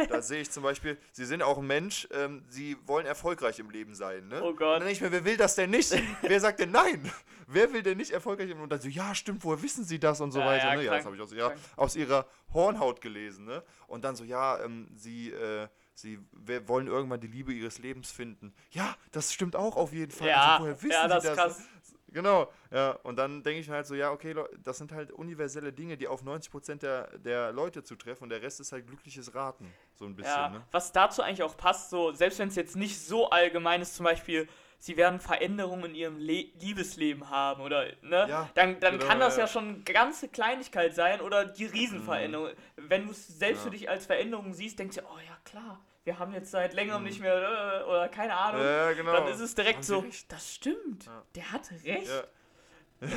da 0.08 0.20
sehe 0.20 0.40
ich 0.40 0.50
zum 0.50 0.64
Beispiel, 0.64 0.98
Sie 1.12 1.24
sind 1.24 1.42
auch 1.42 1.58
ein 1.58 1.66
Mensch, 1.66 2.08
ähm, 2.12 2.44
Sie 2.48 2.76
wollen 2.86 3.06
erfolgreich 3.06 3.60
im 3.60 3.70
Leben 3.70 3.94
sein, 3.94 4.26
ne? 4.26 4.42
Oh 4.42 4.52
Gott. 4.52 4.76
Und 4.76 4.80
dann 4.80 4.88
ich 4.88 5.00
mir, 5.00 5.12
wer 5.12 5.24
will 5.24 5.36
das 5.36 5.54
denn 5.54 5.70
nicht? 5.70 5.94
wer 6.22 6.40
sagt 6.40 6.58
denn 6.58 6.72
nein? 6.72 7.10
Wer 7.46 7.72
will 7.72 7.82
denn 7.82 7.98
nicht 7.98 8.10
erfolgreich 8.10 8.46
im 8.46 8.52
Leben? 8.52 8.62
Und 8.62 8.72
dann 8.72 8.80
so, 8.80 8.88
ja, 8.88 9.14
stimmt, 9.14 9.44
woher 9.44 9.62
wissen 9.62 9.84
Sie 9.84 10.00
das 10.00 10.20
und 10.20 10.32
so 10.32 10.40
ja, 10.40 10.46
weiter, 10.46 10.68
ja, 10.70 10.76
ne? 10.76 10.84
Ja, 10.84 10.96
das 10.96 11.04
habe 11.04 11.14
ich 11.14 11.22
aus, 11.22 11.32
ja, 11.32 11.52
aus 11.76 11.94
Ihrer 11.94 12.26
Hornhaut 12.52 13.00
gelesen, 13.00 13.44
ne? 13.44 13.62
Und 13.86 14.04
dann 14.04 14.16
so, 14.16 14.24
ja, 14.24 14.60
ähm, 14.64 14.88
Sie, 14.96 15.30
äh, 15.30 15.68
Sie 15.94 16.18
wollen 16.66 16.88
irgendwann 16.88 17.20
die 17.20 17.28
Liebe 17.28 17.52
ihres 17.52 17.78
Lebens 17.78 18.10
finden. 18.10 18.52
Ja, 18.70 18.96
das 19.12 19.32
stimmt 19.32 19.54
auch 19.54 19.76
auf 19.76 19.92
jeden 19.92 20.10
Fall. 20.10 20.28
Ja, 20.28 20.54
also, 20.54 20.64
woher 20.64 20.82
wissen 20.82 20.90
ja 20.90 21.06
das 21.06 21.22
Sie 21.22 21.28
das? 21.28 21.38
Krass. 21.38 21.62
Genau, 22.14 22.50
ja. 22.70 22.92
Und 23.02 23.16
dann 23.16 23.42
denke 23.42 23.60
ich 23.60 23.68
halt 23.68 23.86
so, 23.86 23.94
ja, 23.94 24.12
okay, 24.12 24.34
das 24.62 24.78
sind 24.78 24.92
halt 24.92 25.10
universelle 25.10 25.72
Dinge, 25.72 25.96
die 25.96 26.06
auf 26.06 26.22
90% 26.22 26.76
der, 26.76 27.18
der 27.18 27.52
Leute 27.52 27.82
zutreffen 27.82 28.22
und 28.22 28.30
der 28.30 28.40
Rest 28.40 28.60
ist 28.60 28.70
halt 28.70 28.86
glückliches 28.86 29.34
Raten. 29.34 29.70
So 29.96 30.06
ein 30.06 30.14
bisschen, 30.14 30.32
ja, 30.32 30.48
ne? 30.48 30.62
Was 30.70 30.92
dazu 30.92 31.22
eigentlich 31.22 31.42
auch 31.42 31.56
passt, 31.56 31.90
so, 31.90 32.12
selbst 32.12 32.38
wenn 32.38 32.48
es 32.48 32.54
jetzt 32.54 32.76
nicht 32.76 33.00
so 33.00 33.30
allgemein 33.30 33.82
ist, 33.82 33.96
zum 33.96 34.04
Beispiel, 34.04 34.48
sie 34.78 34.96
werden 34.96 35.18
Veränderungen 35.18 35.86
in 35.86 35.94
ihrem 35.96 36.18
Le 36.18 36.46
Liebesleben 36.60 37.30
haben 37.30 37.60
oder, 37.62 37.86
ne? 38.02 38.26
Ja, 38.28 38.48
dann 38.54 38.78
dann 38.78 38.98
genau, 38.98 39.06
kann 39.06 39.18
das 39.18 39.36
ja, 39.36 39.42
ja 39.42 39.48
schon 39.48 39.68
eine 39.68 39.82
ganze 39.82 40.28
Kleinigkeit 40.28 40.94
sein 40.94 41.20
oder 41.20 41.44
die 41.44 41.66
Riesenveränderung. 41.66 42.50
Mhm. 42.76 42.90
Wenn 42.90 43.06
du 43.06 43.10
es 43.10 43.26
selbst 43.26 43.64
ja. 43.64 43.64
für 43.64 43.76
dich 43.76 43.90
als 43.90 44.06
Veränderung 44.06 44.54
siehst, 44.54 44.78
denkst 44.78 44.96
du, 44.96 45.02
oh 45.02 45.18
ja, 45.26 45.36
klar 45.44 45.84
wir 46.04 46.18
haben 46.18 46.32
jetzt 46.32 46.50
seit 46.50 46.74
längerem 46.74 47.02
mhm. 47.02 47.08
nicht 47.08 47.20
mehr 47.20 47.82
äh, 47.82 47.84
oder 47.84 48.08
keine 48.08 48.36
Ahnung, 48.36 48.62
ja, 48.62 48.92
genau. 48.92 49.12
dann 49.12 49.28
ist 49.28 49.40
es 49.40 49.54
direkt 49.54 49.84
so, 49.84 50.00
recht? 50.00 50.30
das 50.30 50.54
stimmt, 50.54 51.06
ja. 51.06 51.22
der 51.34 51.52
hat 51.52 51.70
recht. 51.84 52.08
Ja. 52.08 52.24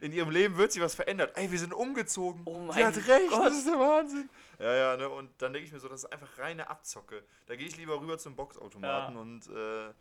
In 0.00 0.12
ihrem 0.12 0.30
Leben 0.30 0.56
wird 0.56 0.70
sich 0.70 0.82
was 0.82 0.94
verändert. 0.94 1.32
Ey, 1.36 1.50
wir 1.50 1.58
sind 1.58 1.72
umgezogen. 1.72 2.42
Oh 2.44 2.58
mein 2.58 2.76
Sie 2.76 2.84
hat 2.84 2.96
recht, 2.96 3.30
Gott. 3.30 3.46
das 3.46 3.54
ist 3.54 3.66
der 3.66 3.78
Wahnsinn. 3.78 4.28
Ja, 4.58 4.74
ja, 4.74 4.96
ne? 4.96 5.08
Und 5.08 5.30
dann 5.38 5.52
denke 5.52 5.66
ich 5.66 5.72
mir 5.72 5.80
so, 5.80 5.88
das 5.88 6.04
ist 6.04 6.12
einfach 6.12 6.38
reine 6.38 6.68
Abzocke. 6.68 7.24
Da 7.46 7.56
gehe 7.56 7.66
ich 7.66 7.76
lieber 7.76 8.00
rüber 8.00 8.18
zum 8.18 8.36
Boxautomaten 8.36 9.16
und 9.16 9.48
äh, 9.48 9.86
äh, 9.88 9.92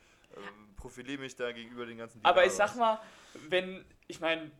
profiliere 0.75 1.21
mich 1.21 1.35
da 1.35 1.51
gegenüber 1.51 1.85
den 1.85 1.97
ganzen 1.97 2.23
Aber 2.23 2.45
ich 2.45 2.51
sag 2.51 2.75
mal, 2.75 2.99
wenn, 3.49 3.85
ich 4.07 4.19
meine, 4.19 4.51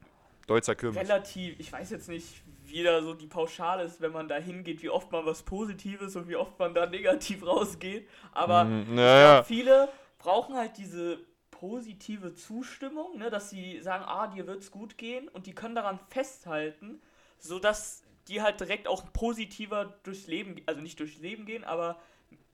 Deutscher 0.48 0.76
Kürbis. 0.76 1.00
Relativ, 1.00 1.60
ich 1.60 1.72
weiß 1.72 1.90
jetzt 1.90 2.08
nicht, 2.08 2.44
da 2.84 3.02
so 3.02 3.14
die 3.14 3.28
Pauschale 3.28 3.84
ist, 3.84 4.02
wenn 4.02 4.12
man 4.12 4.28
da 4.28 4.36
hingeht, 4.36 4.82
wie 4.84 4.90
oft 4.90 5.12
man 5.12 5.26
was 5.26 5.44
Positives 5.44 6.16
und 6.16 6.28
wie 6.28 6.36
oft 6.36 6.58
man 6.60 6.74
da 6.74 6.86
negativ 6.86 7.44
rausgeht. 7.46 8.08
Aber 8.32 8.66
mm, 8.66 8.98
ja, 8.98 9.44
viele 9.44 9.90
brauchen 10.18 10.56
halt 10.56 10.78
diese 10.78 11.20
positive 11.52 12.34
Zustimmung, 12.34 13.18
ne, 13.18 13.30
dass 13.30 13.50
sie 13.50 13.80
sagen, 13.82 14.04
ah, 14.06 14.28
dir 14.28 14.46
wird's 14.46 14.72
gut 14.72 14.98
gehen 14.98 15.28
und 15.30 15.48
die 15.48 15.56
können 15.56 15.76
daran 15.76 16.00
festhalten, 16.10 17.02
sodass 17.40 18.04
die 18.28 18.42
halt 18.42 18.60
direkt 18.60 18.88
auch 18.88 19.04
positiver 19.14 19.94
durchs 20.04 20.28
Leben, 20.28 20.56
also 20.66 20.82
nicht 20.82 21.00
durchs 21.00 21.20
Leben 21.20 21.46
gehen, 21.46 21.64
aber 21.64 22.00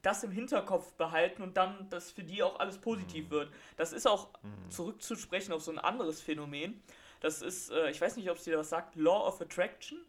das 0.02 0.24
im 0.24 0.32
Hinterkopf 0.32 0.94
behalten 0.94 1.42
und 1.44 1.58
dann, 1.58 1.88
dass 1.90 2.12
für 2.12 2.24
die 2.24 2.44
auch 2.44 2.60
alles 2.60 2.78
positiv 2.80 3.26
Mhm. 3.28 3.32
wird. 3.32 3.52
Das 3.78 3.94
ist 3.94 4.08
auch 4.08 4.30
zurückzusprechen 4.70 5.54
auf 5.54 5.62
so 5.62 5.72
ein 5.72 5.80
anderes 5.80 6.22
Phänomen. 6.22 6.82
Das 7.20 7.42
ist, 7.42 7.72
äh, 7.72 7.90
ich 7.92 8.02
weiß 8.02 8.18
nicht, 8.18 8.30
ob 8.30 8.38
es 8.38 8.44
dir 8.44 8.58
was 8.58 8.70
sagt, 8.70 8.96
Law 8.96 9.28
of 9.28 9.40
Attraction. 9.42 10.00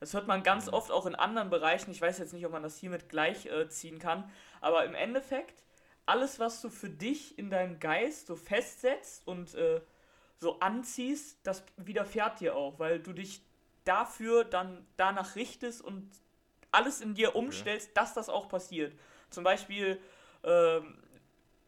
Das 0.00 0.14
hört 0.14 0.26
man 0.26 0.40
Mhm. 0.40 0.44
ganz 0.44 0.68
oft 0.68 0.90
auch 0.90 1.06
in 1.06 1.14
anderen 1.14 1.50
Bereichen. 1.50 1.90
Ich 1.90 2.00
weiß 2.00 2.18
jetzt 2.18 2.32
nicht, 2.32 2.46
ob 2.46 2.52
man 2.52 2.62
das 2.62 2.78
hiermit 2.78 3.08
gleich 3.08 3.46
äh, 3.46 3.68
ziehen 3.68 3.98
kann. 3.98 4.30
Aber 4.60 4.84
im 4.84 4.94
Endeffekt, 4.94 5.62
alles, 6.06 6.38
was 6.38 6.60
du 6.62 6.70
für 6.70 6.88
dich 6.88 7.38
in 7.38 7.50
deinem 7.50 7.80
Geist 7.80 8.28
so 8.28 8.36
festsetzt 8.36 9.26
und 9.26 9.54
äh, 9.54 9.80
so 10.38 10.60
anziehst, 10.60 11.38
das 11.42 11.64
widerfährt 11.76 12.40
dir 12.40 12.54
auch, 12.56 12.78
weil 12.78 13.00
du 13.00 13.12
dich 13.12 13.42
dafür 13.84 14.44
dann 14.44 14.86
danach 14.96 15.34
richtest 15.34 15.82
und 15.82 16.10
alles 16.70 17.00
in 17.00 17.14
dir 17.14 17.34
umstellst, 17.34 17.90
dass 17.96 18.14
das 18.14 18.28
auch 18.28 18.48
passiert. 18.48 18.92
Zum 19.30 19.42
Beispiel, 19.42 20.00
ähm, 20.44 21.02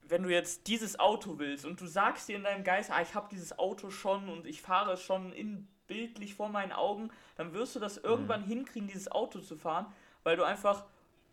wenn 0.02 0.22
du 0.22 0.28
jetzt 0.28 0.66
dieses 0.66 1.00
Auto 1.00 1.38
willst 1.38 1.64
und 1.64 1.80
du 1.80 1.86
sagst 1.86 2.28
dir 2.28 2.36
in 2.36 2.44
deinem 2.44 2.64
Geist, 2.64 2.90
ah, 2.90 3.00
ich 3.00 3.14
habe 3.14 3.28
dieses 3.30 3.58
Auto 3.58 3.90
schon 3.90 4.28
und 4.28 4.46
ich 4.46 4.60
fahre 4.62 4.92
es 4.92 5.02
schon 5.02 5.32
in 5.32 5.68
bildlich 5.90 6.34
vor 6.36 6.48
meinen 6.48 6.72
Augen, 6.72 7.10
dann 7.36 7.52
wirst 7.52 7.74
du 7.76 7.80
das 7.80 7.98
irgendwann 7.98 8.42
hinkriegen, 8.44 8.88
dieses 8.88 9.10
Auto 9.12 9.40
zu 9.40 9.56
fahren, 9.56 9.86
weil 10.24 10.36
du 10.36 10.44
einfach 10.44 10.84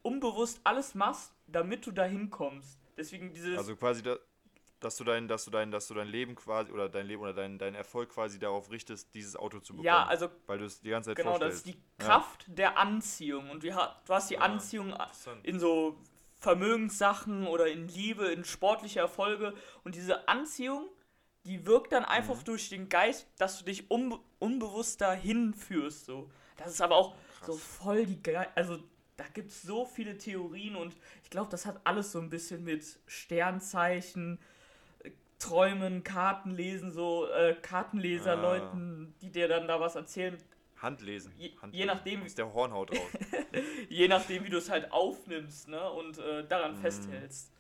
unbewusst 0.01 0.59
alles 0.63 0.95
machst, 0.95 1.31
damit 1.47 1.85
du 1.85 1.91
dahin 1.91 2.29
kommst. 2.29 2.79
Deswegen 2.97 3.33
dieses 3.33 3.57
Also 3.57 3.75
quasi, 3.75 4.01
da, 4.03 4.17
dass 4.79 4.97
du 4.97 5.03
dein, 5.03 5.27
dass 5.27 5.45
du 5.45 5.51
dein, 5.51 5.71
dass 5.71 5.87
du 5.87 5.93
dein 5.93 6.07
Leben 6.07 6.35
quasi 6.35 6.71
oder 6.71 6.89
dein 6.89 7.07
Leben 7.07 7.21
oder 7.21 7.33
dein, 7.33 7.57
dein 7.57 7.75
Erfolg 7.75 8.09
quasi 8.09 8.39
darauf 8.39 8.71
richtest, 8.71 9.13
dieses 9.15 9.35
Auto 9.35 9.59
zu 9.59 9.73
bekommen. 9.73 9.85
ja, 9.85 10.05
also 10.05 10.29
weil 10.47 10.59
du 10.59 10.65
es 10.65 10.79
die 10.81 10.89
ganze 10.89 11.09
Zeit 11.11 11.17
genau, 11.17 11.37
das 11.39 11.53
vorstellst. 11.53 11.67
ist 11.67 11.75
die 11.75 11.81
Kraft 12.05 12.45
der 12.47 12.77
Anziehung 12.77 13.49
und 13.49 13.63
du, 13.63 13.73
ha- 13.75 14.01
du 14.05 14.13
hast 14.13 14.29
die 14.29 14.37
Ah, 14.37 14.45
Anziehung 14.45 14.93
in 15.43 15.59
so 15.59 15.97
Vermögenssachen 16.39 17.47
oder 17.47 17.67
in 17.67 17.87
Liebe, 17.87 18.25
in 18.27 18.45
sportliche 18.45 18.99
Erfolge. 18.99 19.53
Und 19.83 19.95
diese 19.95 20.27
Anziehung, 20.27 20.87
die 21.47 21.65
wirkt 21.65 21.91
dann 21.93 22.05
einfach 22.05 22.39
Mhm. 22.41 22.43
durch 22.45 22.69
den 22.69 22.89
Geist, 22.89 23.27
dass 23.37 23.57
du 23.59 23.65
dich 23.65 23.89
unbe 23.89 24.19
unbewusst 24.39 25.01
dahin 25.01 25.53
führst. 25.53 26.05
So. 26.05 26.29
Das 26.57 26.67
ist 26.69 26.81
aber 26.81 26.95
auch 26.95 27.15
so 27.43 27.53
voll 27.53 28.05
die 28.05 28.21
Ge 28.21 28.37
Also 28.55 28.77
da 29.15 29.23
gibt 29.33 29.49
es 29.49 29.63
so 29.63 29.85
viele 29.85 30.17
Theorien 30.17 30.75
und 30.75 30.95
ich 31.23 31.29
glaube, 31.31 31.49
das 31.49 31.65
hat 31.65 31.81
alles 31.85 32.11
so 32.11 32.19
ein 32.19 32.29
bisschen 32.29 32.63
mit 32.63 32.85
Sternzeichen, 33.07 34.39
äh, 35.03 35.11
Träumen, 35.39 36.03
Kartenlesen, 36.03 36.91
so 36.91 37.27
äh, 37.29 37.55
Kartenleser, 37.61 38.37
Ah. 38.37 38.71
Die 39.21 39.31
dir 39.31 39.47
dann 39.47 39.67
da 39.67 39.79
was 39.79 39.95
erzählen, 39.95 40.37
Handlesen. 40.81 41.33
Je- 41.37 41.47
je 41.49 41.57
Handlesen. 41.61 41.87
nachdem- 41.87 42.23
Aus 42.23 42.35
der 42.35 42.53
Hornhaut 42.53 42.91
raus. 42.91 42.99
je 43.89 44.07
nachdem, 44.07 44.43
wie 44.43 44.49
du 44.49 44.57
es 44.57 44.69
halt 44.69 44.91
aufnimmst 44.91 45.67
ne? 45.69 45.89
und 45.91 46.19
äh, 46.19 46.45
daran 46.47 46.73
Mhm. 46.77 46.81
festhältst. 46.81 47.51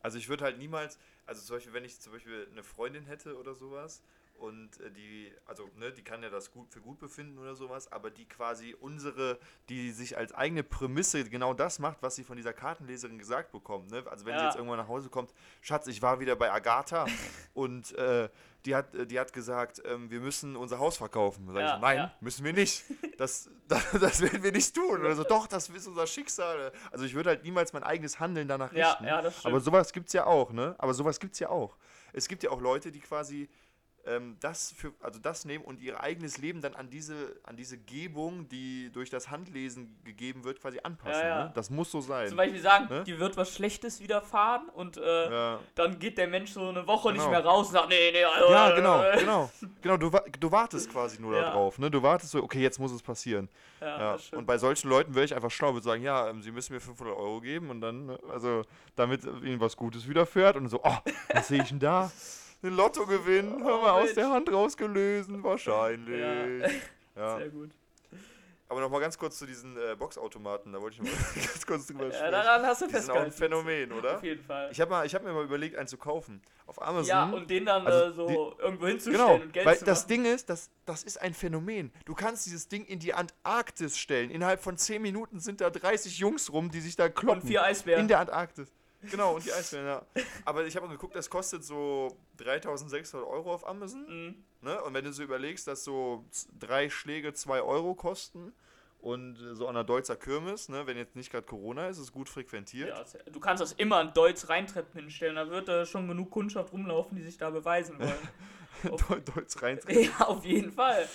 Also 0.00 0.16
ich 0.16 0.28
würde 0.28 0.44
halt 0.44 0.58
niemals, 0.58 0.98
also 1.28 1.42
zum 1.42 1.56
Beispiel, 1.56 1.74
wenn 1.74 1.84
ich 1.84 2.00
zum 2.00 2.12
Beispiel 2.12 2.48
eine 2.50 2.62
Freundin 2.62 3.04
hätte 3.04 3.36
oder 3.36 3.54
sowas 3.54 4.02
und 4.38 4.80
äh, 4.80 4.90
die, 4.90 5.32
also 5.46 5.68
ne, 5.76 5.92
die 5.92 6.02
kann 6.02 6.22
ja 6.22 6.30
das 6.30 6.50
gut 6.50 6.70
für 6.72 6.80
gut 6.80 6.98
befinden 6.98 7.38
oder 7.38 7.54
sowas, 7.54 7.90
aber 7.92 8.10
die 8.10 8.24
quasi 8.26 8.74
unsere, 8.80 9.38
die 9.68 9.90
sich 9.90 10.16
als 10.16 10.32
eigene 10.32 10.62
Prämisse 10.62 11.24
genau 11.24 11.54
das 11.54 11.78
macht, 11.78 11.98
was 12.02 12.14
sie 12.16 12.24
von 12.24 12.36
dieser 12.36 12.52
Kartenleserin 12.52 13.18
gesagt 13.18 13.52
bekommt. 13.52 13.90
Ne? 13.90 14.04
Also 14.10 14.24
wenn 14.24 14.34
sie 14.34 14.38
Ja. 14.40 14.46
jetzt 14.46 14.56
irgendwann 14.56 14.78
nach 14.78 14.88
Hause 14.88 15.08
kommt, 15.10 15.32
Schatz, 15.60 15.86
ich 15.88 16.00
war 16.02 16.20
wieder 16.20 16.36
bei 16.36 16.50
Agatha 16.52 17.06
und 17.54 17.92
äh, 17.96 18.28
die 18.64 18.74
hat, 18.74 18.94
äh, 18.94 19.06
die 19.06 19.18
hat 19.20 19.32
gesagt, 19.32 19.82
ähm, 19.84 20.10
wir 20.10 20.20
müssen 20.20 20.56
unser 20.56 20.78
Haus 20.78 20.96
verkaufen. 20.96 21.46
Dann 21.46 21.54
sag 21.54 21.62
ich 21.62 21.68
Ja, 21.68 21.74
so, 21.76 21.80
nein, 21.80 21.96
ja. 21.98 22.14
müssen 22.20 22.44
wir 22.44 22.52
nicht. 22.52 22.84
Das, 23.16 23.50
das, 23.68 23.90
das 23.92 24.20
werden 24.20 24.42
wir 24.42 24.52
nicht 24.52 24.74
tun. 24.74 25.00
Oder 25.00 25.14
so, 25.16 25.24
doch, 25.24 25.46
das 25.46 25.68
ist 25.68 25.86
unser 25.86 26.06
Schicksal. 26.06 26.72
Also 26.90 27.04
ich 27.04 27.14
würde 27.14 27.30
halt 27.30 27.44
niemals 27.44 27.72
mein 27.72 27.82
eigenes 27.82 28.18
Handeln 28.20 28.48
danach 28.48 28.72
Ja, 28.72 28.90
richten. 28.90 29.04
ja, 29.06 29.22
das 29.22 29.34
stimmt. 29.38 29.46
Aber 29.54 29.60
sowas 29.60 29.92
gibt 29.92 30.08
es 30.08 30.12
ja 30.12 30.26
auch, 30.26 30.52
ne? 30.52 30.74
Aber 30.78 30.94
sowas 30.94 31.18
gibt 31.20 31.34
es 31.34 31.38
ja 31.40 31.48
auch. 31.50 31.76
Es 32.12 32.26
gibt 32.26 32.42
ja 32.42 32.50
auch 32.50 32.60
Leute, 32.60 32.90
die 32.90 33.00
quasi 33.00 33.48
das 34.40 34.72
für, 34.72 34.92
also 35.02 35.18
das 35.18 35.44
nehmen 35.44 35.62
und 35.64 35.80
ihr 35.80 36.00
eigenes 36.00 36.38
Leben 36.38 36.62
dann 36.62 36.74
an 36.74 36.88
diese, 36.88 37.38
an 37.42 37.56
diese 37.56 37.76
Gebung, 37.76 38.48
die 38.48 38.90
durch 38.90 39.10
das 39.10 39.30
Handlesen 39.30 39.98
gegeben 40.02 40.44
wird, 40.44 40.62
quasi 40.62 40.78
anpassen. 40.82 41.20
Ja, 41.20 41.28
ja. 41.28 41.44
Ne? 41.44 41.52
Das 41.54 41.68
muss 41.68 41.90
so 41.90 42.00
sein. 42.00 42.28
Zum 42.28 42.38
Beispiel 42.38 42.60
sagen, 42.62 42.86
Ne? 42.88 43.04
dir 43.04 43.18
wird 43.18 43.36
was 43.36 43.54
Schlechtes 43.54 44.00
widerfahren 44.00 44.70
und 44.70 44.96
äh, 44.96 45.30
ja. 45.30 45.60
dann 45.74 45.98
geht 45.98 46.16
der 46.16 46.26
Mensch 46.26 46.52
so 46.52 46.68
eine 46.70 46.86
Woche 46.86 47.08
nicht 47.12 47.18
Genau. 47.18 47.30
mehr 47.30 47.44
raus 47.44 47.66
und 47.66 47.72
sagt, 47.74 47.88
nee, 47.90 48.10
nee, 48.12 48.24
also, 48.24 48.50
ja, 48.50 48.70
äh, 48.70 48.76
genau, 48.76 49.02
äh, 49.02 49.18
genau. 49.18 49.50
Genau, 49.82 49.96
du, 49.98 50.10
du 50.40 50.50
wartest 50.52 50.90
quasi 50.92 51.20
nur 51.20 51.34
Ja. 51.34 51.42
darauf, 51.42 51.78
ne? 51.78 51.90
Du 51.90 52.02
wartest 52.02 52.30
so, 52.32 52.42
okay, 52.42 52.62
jetzt 52.62 52.78
muss 52.78 52.92
es 52.92 53.02
passieren. 53.02 53.50
Ja, 53.80 54.14
Ja. 54.14 54.18
Und 54.32 54.46
bei 54.46 54.56
solchen 54.56 54.88
Leuten 54.88 55.14
wäre 55.14 55.26
ich 55.26 55.34
einfach 55.34 55.50
schlau, 55.50 55.74
würde 55.74 55.84
sagen, 55.84 56.02
ja, 56.02 56.30
ähm, 56.30 56.40
sie 56.40 56.50
müssen 56.52 56.72
mir 56.72 56.80
500 56.80 57.14
Euro 57.14 57.42
geben 57.42 57.68
und 57.68 57.82
dann, 57.82 58.06
ne, 58.06 58.18
also, 58.32 58.62
damit 58.96 59.24
ihnen 59.24 59.60
was 59.60 59.76
Gutes 59.76 60.08
widerfährt 60.08 60.56
und 60.56 60.68
so, 60.68 60.80
oh, 60.82 60.96
was 61.34 61.48
sehe 61.48 61.62
ich 61.62 61.68
denn 61.68 61.78
da? 61.80 62.10
Ein 62.62 62.70
Lottogewinn, 62.74 63.62
hör 63.64 63.80
mal, 63.80 63.90
aus 63.92 64.02
Mensch. 64.04 64.14
der 64.14 64.30
Hand 64.30 64.52
rausgelösen, 64.52 65.42
wahrscheinlich. 65.42 66.20
Ja. 67.16 67.36
Sehr 67.38 67.48
gut. 67.48 67.70
Aber 68.68 68.80
nochmal 68.80 69.00
ganz 69.00 69.18
kurz 69.18 69.38
zu 69.38 69.46
diesen 69.46 69.76
äh, 69.76 69.96
Boxautomaten, 69.96 70.72
da 70.72 70.80
wollte 70.80 70.96
ich 70.96 71.02
mal 71.02 71.10
ganz 71.34 71.66
kurz 71.66 71.86
drüber 71.88 72.04
Ja, 72.06 72.12
sprechen. 72.12 72.30
daran 72.32 72.62
hast 72.64 72.82
du 72.82 72.86
Die 72.86 72.92
sind 72.96 73.10
auch 73.10 73.16
ein 73.16 73.22
festgehalten. 73.32 73.64
Phänomen, 73.64 73.92
oder? 73.92 74.16
Auf 74.18 74.22
jeden 74.22 74.44
Fall. 74.44 74.68
Ich 74.70 74.80
habe 74.80 74.94
hab 74.98 75.24
mir 75.24 75.32
mal 75.32 75.42
überlegt, 75.42 75.74
einen 75.76 75.88
zu 75.88 75.96
kaufen. 75.96 76.40
Auf 76.66 76.80
Amazon. 76.80 77.08
Ja, 77.08 77.24
und 77.30 77.50
den 77.50 77.64
dann 77.64 77.84
Also 77.86 78.04
äh, 78.04 78.12
so 78.12 78.26
die- 78.28 78.62
irgendwo 78.62 78.86
hinzustellen 78.86 79.16
Genau, 79.26 79.34
und 79.42 79.52
Geld 79.52 79.66
weil 79.66 79.78
zu 79.78 79.84
das 79.84 80.00
machen. 80.02 80.08
Ding 80.10 80.24
ist, 80.26 80.48
das, 80.50 80.70
das 80.84 81.02
ist 81.02 81.20
ein 81.20 81.34
Phänomen. 81.34 81.90
Du 82.04 82.14
kannst 82.14 82.46
dieses 82.46 82.68
Ding 82.68 82.84
in 82.84 83.00
die 83.00 83.14
Antarktis 83.14 83.98
stellen. 83.98 84.30
Innerhalb 84.30 84.60
von 84.62 84.76
10 84.76 85.02
Minuten 85.02 85.40
sind 85.40 85.60
da 85.60 85.70
30 85.70 86.18
Jungs 86.18 86.52
rum, 86.52 86.70
die 86.70 86.80
sich 86.80 86.94
da 86.94 87.08
kloppen. 87.08 87.40
und 87.42 87.48
vier 87.48 87.64
Eisbären. 87.64 88.02
In 88.02 88.08
der 88.08 88.20
Antarktis. 88.20 88.70
Genau, 89.02 89.36
und 89.36 89.44
die 89.44 89.52
Eisbären, 89.52 89.86
ja. 89.86 90.02
Aber 90.44 90.66
ich 90.66 90.74
habe 90.76 90.86
mal 90.86 90.92
geguckt, 90.92 91.14
das 91.14 91.30
kostet 91.30 91.64
so 91.64 92.16
3600 92.38 93.28
Euro 93.28 93.54
auf 93.54 93.66
Amazon. 93.66 94.06
Mhm. 94.08 94.44
Ne? 94.60 94.82
Und 94.82 94.94
wenn 94.94 95.04
du 95.04 95.12
so 95.12 95.22
überlegst, 95.22 95.66
dass 95.68 95.84
so 95.84 96.24
drei 96.58 96.90
Schläge 96.90 97.32
2 97.32 97.62
Euro 97.62 97.94
kosten 97.94 98.52
und 99.00 99.40
äh, 99.40 99.54
so 99.54 99.68
an 99.68 99.74
der 99.74 99.84
Deutzer 99.84 100.16
Kirmes, 100.16 100.68
ne? 100.68 100.86
wenn 100.86 100.96
jetzt 100.96 101.14
nicht 101.14 101.30
gerade 101.30 101.46
Corona 101.46 101.86
ist, 101.88 101.98
ist 101.98 102.10
gut 102.12 102.28
frequentiert. 102.28 102.88
Ja, 102.88 103.04
du 103.30 103.38
kannst 103.38 103.62
das 103.62 103.72
immer 103.72 104.00
in 104.00 104.12
Deutsch 104.12 104.48
reintreppen 104.48 105.00
hinstellen, 105.00 105.36
da 105.36 105.48
wird 105.48 105.68
da 105.68 105.86
schon 105.86 106.08
genug 106.08 106.30
Kundschaft 106.32 106.72
rumlaufen, 106.72 107.16
die 107.16 107.22
sich 107.22 107.38
da 107.38 107.50
beweisen 107.50 107.98
wollen. 108.00 108.28
Deu- 108.82 109.20
Deutsch 109.20 109.62
rein. 109.62 109.78
ja, 109.88 110.26
auf 110.26 110.44
jeden 110.44 110.72
Fall. 110.72 111.08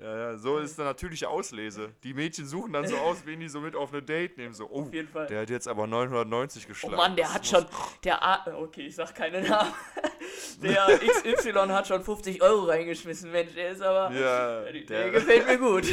Ja, 0.00 0.16
ja, 0.30 0.36
so 0.38 0.56
ist 0.58 0.78
eine 0.80 0.88
natürliche 0.88 1.28
Auslese. 1.28 1.92
Die 2.04 2.14
Mädchen 2.14 2.46
suchen 2.46 2.72
dann 2.72 2.86
so 2.86 2.96
aus, 2.96 3.18
wen 3.26 3.38
die 3.38 3.48
so 3.50 3.60
mit 3.60 3.76
auf 3.76 3.92
eine 3.92 4.02
Date 4.02 4.38
nehmen. 4.38 4.54
So, 4.54 4.66
oh, 4.70 4.82
Auf 4.84 4.94
jeden 4.94 5.08
Fall. 5.08 5.26
der 5.26 5.42
hat 5.42 5.50
jetzt 5.50 5.68
aber 5.68 5.86
990 5.86 6.64
Oh 6.64 6.68
geschlagen. 6.68 6.96
Mann, 6.96 7.16
der 7.16 7.26
Das 7.26 7.34
hat 7.34 7.46
schon, 7.46 7.66
der 8.04 8.22
A, 8.22 8.46
okay, 8.56 8.86
ich 8.86 8.94
sag 8.96 9.14
keine 9.14 9.42
Namen. 9.42 9.74
Der 10.62 10.98
XY 10.98 11.52
hat 11.68 11.88
schon 11.88 12.02
50 12.04 12.42
Euro 12.42 12.64
reingeschmissen, 12.66 13.30
Mensch, 13.32 13.54
der 13.54 13.70
ist 13.70 13.80
aber, 13.82 14.14
Ja, 14.14 14.60
der, 14.62 14.72
der 14.72 14.82
der, 14.84 15.10
gefällt 15.10 15.46
mir 15.46 15.58
gut. 15.70 15.86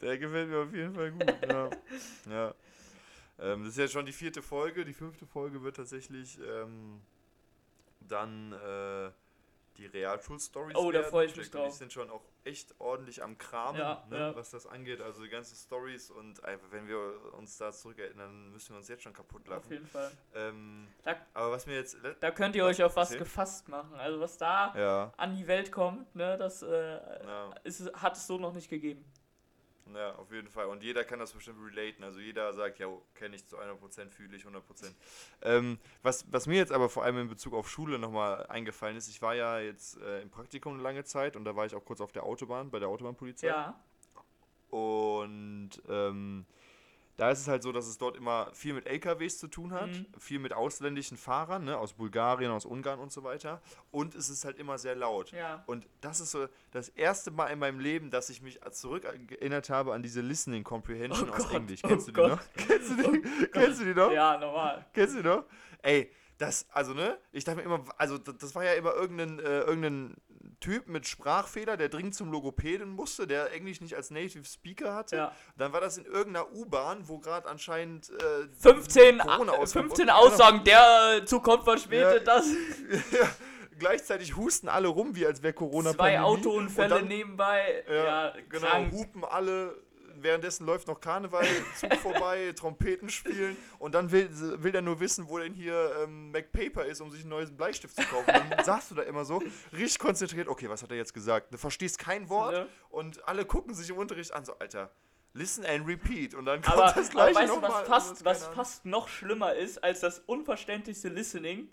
der 0.00 0.18
gefällt 0.18 0.48
mir 0.48 0.58
auf 0.58 0.74
jeden 0.74 0.92
Fall 0.94 1.12
gut. 1.12 1.34
Ja. 1.48 1.70
ja. 2.28 2.54
Ähm, 3.38 3.60
das 3.62 3.72
ist 3.72 3.78
jetzt 3.78 3.92
schon 3.92 4.04
die 4.06 4.12
vierte 4.12 4.42
Folge. 4.42 4.84
Die 4.84 4.92
fünfte 4.92 5.24
Folge 5.26 5.62
wird 5.62 5.76
tatsächlich 5.76 6.38
ähm, 6.40 7.00
dann 8.00 8.52
äh, 8.52 9.10
die 9.80 9.86
Realschul-Stories 9.86 10.76
Oh, 10.76 10.90
da 10.92 10.98
werden. 11.00 11.10
freu 11.10 11.24
ich 11.24 11.34
mich 11.36 11.50
drauf. 11.50 11.72
sind 11.72 11.92
schon 11.92 12.10
auch 12.10 12.22
echt 12.44 12.74
ordentlich 12.78 13.22
am 13.22 13.36
Kramen, 13.38 13.80
Ja, 13.80 14.04
ne, 14.10 14.18
ja. 14.18 14.36
was 14.36 14.50
das 14.50 14.66
angeht. 14.66 15.00
Also 15.00 15.22
die 15.22 15.28
ganzen 15.28 15.56
Stories 15.56 16.10
und 16.10 16.44
einfach, 16.44 16.70
wenn 16.70 16.86
wir 16.86 17.34
uns 17.34 17.56
da 17.56 17.72
zurückerinnern, 17.72 18.50
müssen 18.52 18.70
wir 18.74 18.76
uns 18.78 18.88
jetzt 18.88 19.02
schon 19.02 19.12
kaputt 19.12 19.42
Auf 19.42 19.48
lachen. 19.48 19.72
jeden 19.72 19.86
Fall. 19.86 20.10
Ähm, 20.34 20.86
Da- 21.02 21.16
aber 21.34 21.52
was 21.52 21.66
mir 21.66 21.74
jetzt... 21.76 21.96
Da 22.20 22.30
könnt 22.30 22.54
ihr 22.56 22.64
euch 22.64 22.82
auf 22.82 22.94
was 22.96 23.08
Erzähl. 23.10 23.24
gefasst 23.24 23.68
machen. 23.68 23.94
Also 23.94 24.20
was 24.20 24.36
da 24.38 24.74
Ja, 24.76 25.12
an 25.16 25.34
die 25.36 25.46
Welt 25.46 25.72
kommt, 25.72 26.14
ne, 26.14 26.36
das 26.38 26.62
äh, 26.62 26.98
ist, 27.64 27.92
hat 27.94 28.16
es 28.16 28.26
so 28.26 28.38
noch 28.38 28.52
nicht 28.52 28.68
gegeben. 28.70 29.04
Ja, 29.94 30.14
auf 30.16 30.32
jeden 30.32 30.48
Fall. 30.48 30.66
Und 30.66 30.82
jeder 30.82 31.04
kann 31.04 31.18
das 31.18 31.32
bestimmt 31.32 31.58
relaten. 31.64 32.04
Also 32.04 32.20
jeder 32.20 32.52
sagt, 32.52 32.78
ja, 32.78 32.86
kenne 33.14 33.36
ich 33.36 33.46
zu 33.46 33.58
100%, 33.58 34.10
fühle 34.10 34.36
ich 34.36 34.44
100%. 34.44 34.60
Ähm, 35.42 35.78
was, 36.02 36.30
was 36.30 36.46
mir 36.46 36.56
jetzt 36.56 36.72
aber 36.72 36.88
vor 36.88 37.04
allem 37.04 37.18
in 37.18 37.28
Bezug 37.28 37.54
auf 37.54 37.68
Schule 37.68 37.98
nochmal 37.98 38.46
eingefallen 38.46 38.96
ist, 38.96 39.08
ich 39.08 39.22
war 39.22 39.34
ja 39.34 39.58
jetzt 39.58 40.00
äh, 40.00 40.22
im 40.22 40.30
Praktikum 40.30 40.74
eine 40.74 40.82
lange 40.82 41.04
Zeit 41.04 41.36
und 41.36 41.44
da 41.44 41.56
war 41.56 41.66
ich 41.66 41.74
auch 41.74 41.84
kurz 41.84 42.00
auf 42.00 42.12
der 42.12 42.24
Autobahn, 42.24 42.70
bei 42.70 42.78
der 42.78 42.88
Autobahnpolizei. 42.88 43.48
Ja. 43.48 43.80
Und 44.70 45.70
ähm, 45.88 46.46
da 47.20 47.30
ist 47.30 47.40
es 47.40 47.48
halt 47.48 47.62
so, 47.62 47.70
dass 47.70 47.86
es 47.86 47.98
dort 47.98 48.16
immer 48.16 48.48
viel 48.54 48.72
mit 48.72 48.86
LKWs 48.86 49.38
zu 49.38 49.46
tun 49.46 49.72
hat, 49.72 49.88
Mhm. 49.90 50.06
viel 50.18 50.38
mit 50.38 50.52
ausländischen 50.54 51.16
Fahrern, 51.18 51.64
ne, 51.64 51.76
aus 51.76 51.92
Bulgarien, 51.92 52.50
aus 52.50 52.64
Ungarn 52.64 52.98
und 52.98 53.12
so 53.12 53.22
weiter. 53.24 53.60
Und 53.90 54.14
es 54.14 54.30
ist 54.30 54.44
halt 54.46 54.58
immer 54.58 54.78
sehr 54.78 54.94
laut. 54.96 55.30
Ja. 55.32 55.62
Und 55.66 55.86
das 56.00 56.20
ist 56.20 56.30
so 56.30 56.48
das 56.70 56.88
erste 56.88 57.30
Mal 57.30 57.48
in 57.48 57.58
meinem 57.58 57.78
Leben, 57.78 58.10
dass 58.10 58.30
ich 58.30 58.40
mich 58.40 58.58
zurückerinnert 58.72 59.68
habe 59.70 59.92
an 59.94 60.02
diese 60.02 60.20
Listening 60.20 60.64
Comprehension 60.64 61.28
Oh 61.30 61.32
aus 61.34 61.44
Gott, 61.48 61.52
Englisch. 61.54 61.80
oh 61.84 61.88
Kennst 61.88 62.08
du 62.08 62.12
die 62.12 62.16
Gott. 62.20 62.30
noch? 62.30 62.40
Kennst 62.66 62.90
du 62.90 62.94
die, 62.96 63.22
kennst 63.52 63.80
du 63.80 63.84
die 63.84 63.94
noch? 63.94 64.10
Ja, 64.12 64.38
normal. 64.38 64.86
Kennst 64.94 65.14
du 65.16 65.22
die 65.22 65.28
noch? 65.28 65.44
Ey, 65.82 66.10
das, 66.40 66.66
also 66.70 66.94
ne, 66.94 67.18
ich 67.32 67.44
dachte 67.44 67.58
mir 67.58 67.64
immer, 67.64 67.84
also 67.98 68.16
das, 68.18 68.54
war 68.54 68.64
ja 68.64 68.72
immer 68.72 68.94
irgendein, 68.94 69.38
äh, 69.40 69.60
irgendein 69.60 70.16
Typ 70.60 70.88
mit 70.88 71.06
Sprachfehler, 71.06 71.76
der 71.76 71.88
dringend 71.88 72.14
zum 72.14 72.30
Logopäden 72.32 72.88
musste, 72.90 73.26
der 73.26 73.52
Englisch 73.52 73.80
nicht 73.80 73.94
als 73.94 74.10
Native 74.10 74.44
Speaker 74.44 74.94
hatte. 74.94 75.16
Ja. 75.16 75.32
Dann 75.56 75.72
war 75.72 75.80
das 75.80 75.98
in 75.98 76.04
irgendeiner 76.06 76.50
U-Bahn, 76.52 77.08
wo 77.08 77.18
gerade 77.18 77.48
anscheinend 77.48 78.10
äh, 78.10 78.48
15, 78.58 79.18
Corona 79.18 79.52
äh, 79.52 79.56
ausgebrochen- 79.56 79.88
15 79.88 80.10
Aussagen, 80.10 80.64
der 80.64 81.24
Zug 81.26 81.44
kommt 81.44 81.64
verspätet, 81.64 82.26
Ja. 82.26 82.34
das. 82.34 82.46
ja, 83.12 83.28
gleichzeitig 83.78 84.36
husten 84.36 84.68
alle 84.68 84.88
rum, 84.88 85.14
wie 85.16 85.26
als 85.26 85.42
wäre 85.42 85.52
Corona 85.54 85.92
Zwei. 85.94 86.20
Autounfälle 86.20 86.88
dann- 86.88 87.08
nebenbei. 87.08 87.84
Ja, 87.88 87.94
Ja, 87.94 88.34
genau, 88.48 88.66
krank. 88.66 88.92
hupen 88.92 89.24
alle. 89.24 89.76
Währenddessen 90.22 90.66
läuft 90.66 90.86
noch 90.88 91.00
Karneval, 91.00 91.46
Zug 91.78 91.94
vorbei, 92.02 92.52
Trompeten 92.56 93.08
spielen 93.08 93.56
und 93.78 93.94
dann 93.94 94.10
will, 94.10 94.28
will 94.62 94.74
er 94.74 94.82
nur 94.82 95.00
wissen, 95.00 95.28
wo 95.28 95.38
denn 95.38 95.54
hier 95.54 95.92
ähm, 96.02 96.30
MacPaper 96.30 96.84
ist, 96.84 97.00
um 97.00 97.10
sich 97.10 97.20
einen 97.20 97.30
neuen 97.30 97.56
Bleistift 97.56 97.96
zu 97.96 98.02
kaufen. 98.02 98.26
Dann 98.26 98.64
saßt 98.64 98.90
du 98.90 98.94
da 98.96 99.02
immer 99.02 99.24
so, 99.24 99.42
richtig 99.72 99.98
konzentriert, 99.98 100.48
okay, 100.48 100.68
was 100.68 100.82
hat 100.82 100.90
er 100.90 100.96
jetzt 100.96 101.14
gesagt? 101.14 101.52
Du 101.52 101.58
verstehst 101.58 101.98
kein 101.98 102.28
Wort 102.28 102.52
Ne? 102.52 102.66
und 102.90 103.26
alle 103.28 103.44
gucken 103.44 103.74
sich 103.74 103.88
im 103.90 103.96
Unterricht 103.96 104.32
an, 104.32 104.44
so, 104.44 104.54
Alter, 104.58 104.90
listen 105.32 105.64
and 105.64 105.86
repeat. 105.86 106.34
Und 106.34 106.46
dann 106.46 106.60
kommt 106.62 106.76
Aber, 106.76 106.86
das 106.86 106.96
aber 106.96 107.08
gleiche 107.10 107.36
weißt 107.36 107.50
du, 107.50 107.60
nochmal. 107.60 107.70
was 107.82 107.88
fast, 107.88 108.24
was 108.24 108.46
fast 108.48 108.84
noch 108.86 109.08
schlimmer 109.08 109.54
ist 109.54 109.82
als 109.84 110.00
das 110.00 110.18
unverständlichste 110.20 111.08
Listening? 111.08 111.70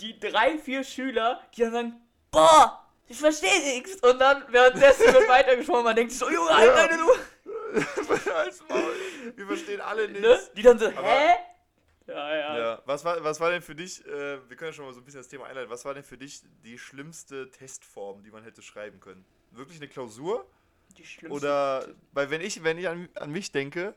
Die 0.00 0.18
drei, 0.18 0.58
vier 0.58 0.82
Schüler, 0.82 1.40
die 1.54 1.60
dann 1.62 1.72
sagen, 1.72 2.00
boah, 2.30 2.87
ich 3.08 3.18
verstehe 3.18 3.60
nichts. 3.74 3.96
Und 4.02 4.18
dann 4.18 4.44
währenddessen 4.50 5.12
wird 5.12 5.28
weitergesprochen, 5.28 5.84
man 5.84 5.96
denkt 5.96 6.12
sich 6.12 6.20
so, 6.20 6.30
Junge, 6.30 6.50
halt 6.54 6.70
deine 6.76 6.96
Lu. 7.00 7.08
Wir 9.36 9.46
verstehen 9.46 9.80
alle 9.80 10.08
nichts. 10.08 10.20
ne? 10.22 10.38
Die 10.56 10.62
dann 10.62 10.78
so, 10.78 10.86
Aber- 10.86 11.02
hä? 11.08 11.30
Ja, 12.06 12.34
ja. 12.36 12.58
Ja, 12.58 12.82
was 12.86 13.04
war, 13.04 13.22
was 13.22 13.38
war 13.38 13.50
denn 13.50 13.60
für 13.60 13.74
dich, 13.74 14.02
äh, 14.06 14.38
wir 14.48 14.56
können 14.56 14.70
ja 14.70 14.72
schon 14.72 14.86
mal 14.86 14.94
so 14.94 15.00
ein 15.00 15.04
bisschen 15.04 15.20
das 15.20 15.28
Thema 15.28 15.44
einleiten, 15.44 15.68
was 15.70 15.84
war 15.84 15.92
denn 15.92 16.02
für 16.04 16.16
dich 16.16 16.40
die 16.64 16.78
schlimmste 16.78 17.50
Testform, 17.50 18.22
die 18.24 18.30
man 18.30 18.42
hätte 18.44 18.62
schreiben 18.62 18.98
können? 18.98 19.26
Wirklich 19.50 19.76
eine 19.78 19.88
Klausur? 19.88 20.46
Die 20.96 21.04
schlimmste- 21.04 21.30
Oder, 21.36 21.86
weil 22.12 22.30
wenn 22.30 22.40
ich, 22.40 22.64
wenn 22.64 22.78
ich 22.78 22.88
an, 22.88 23.10
an 23.14 23.30
mich 23.30 23.52
denke, 23.52 23.94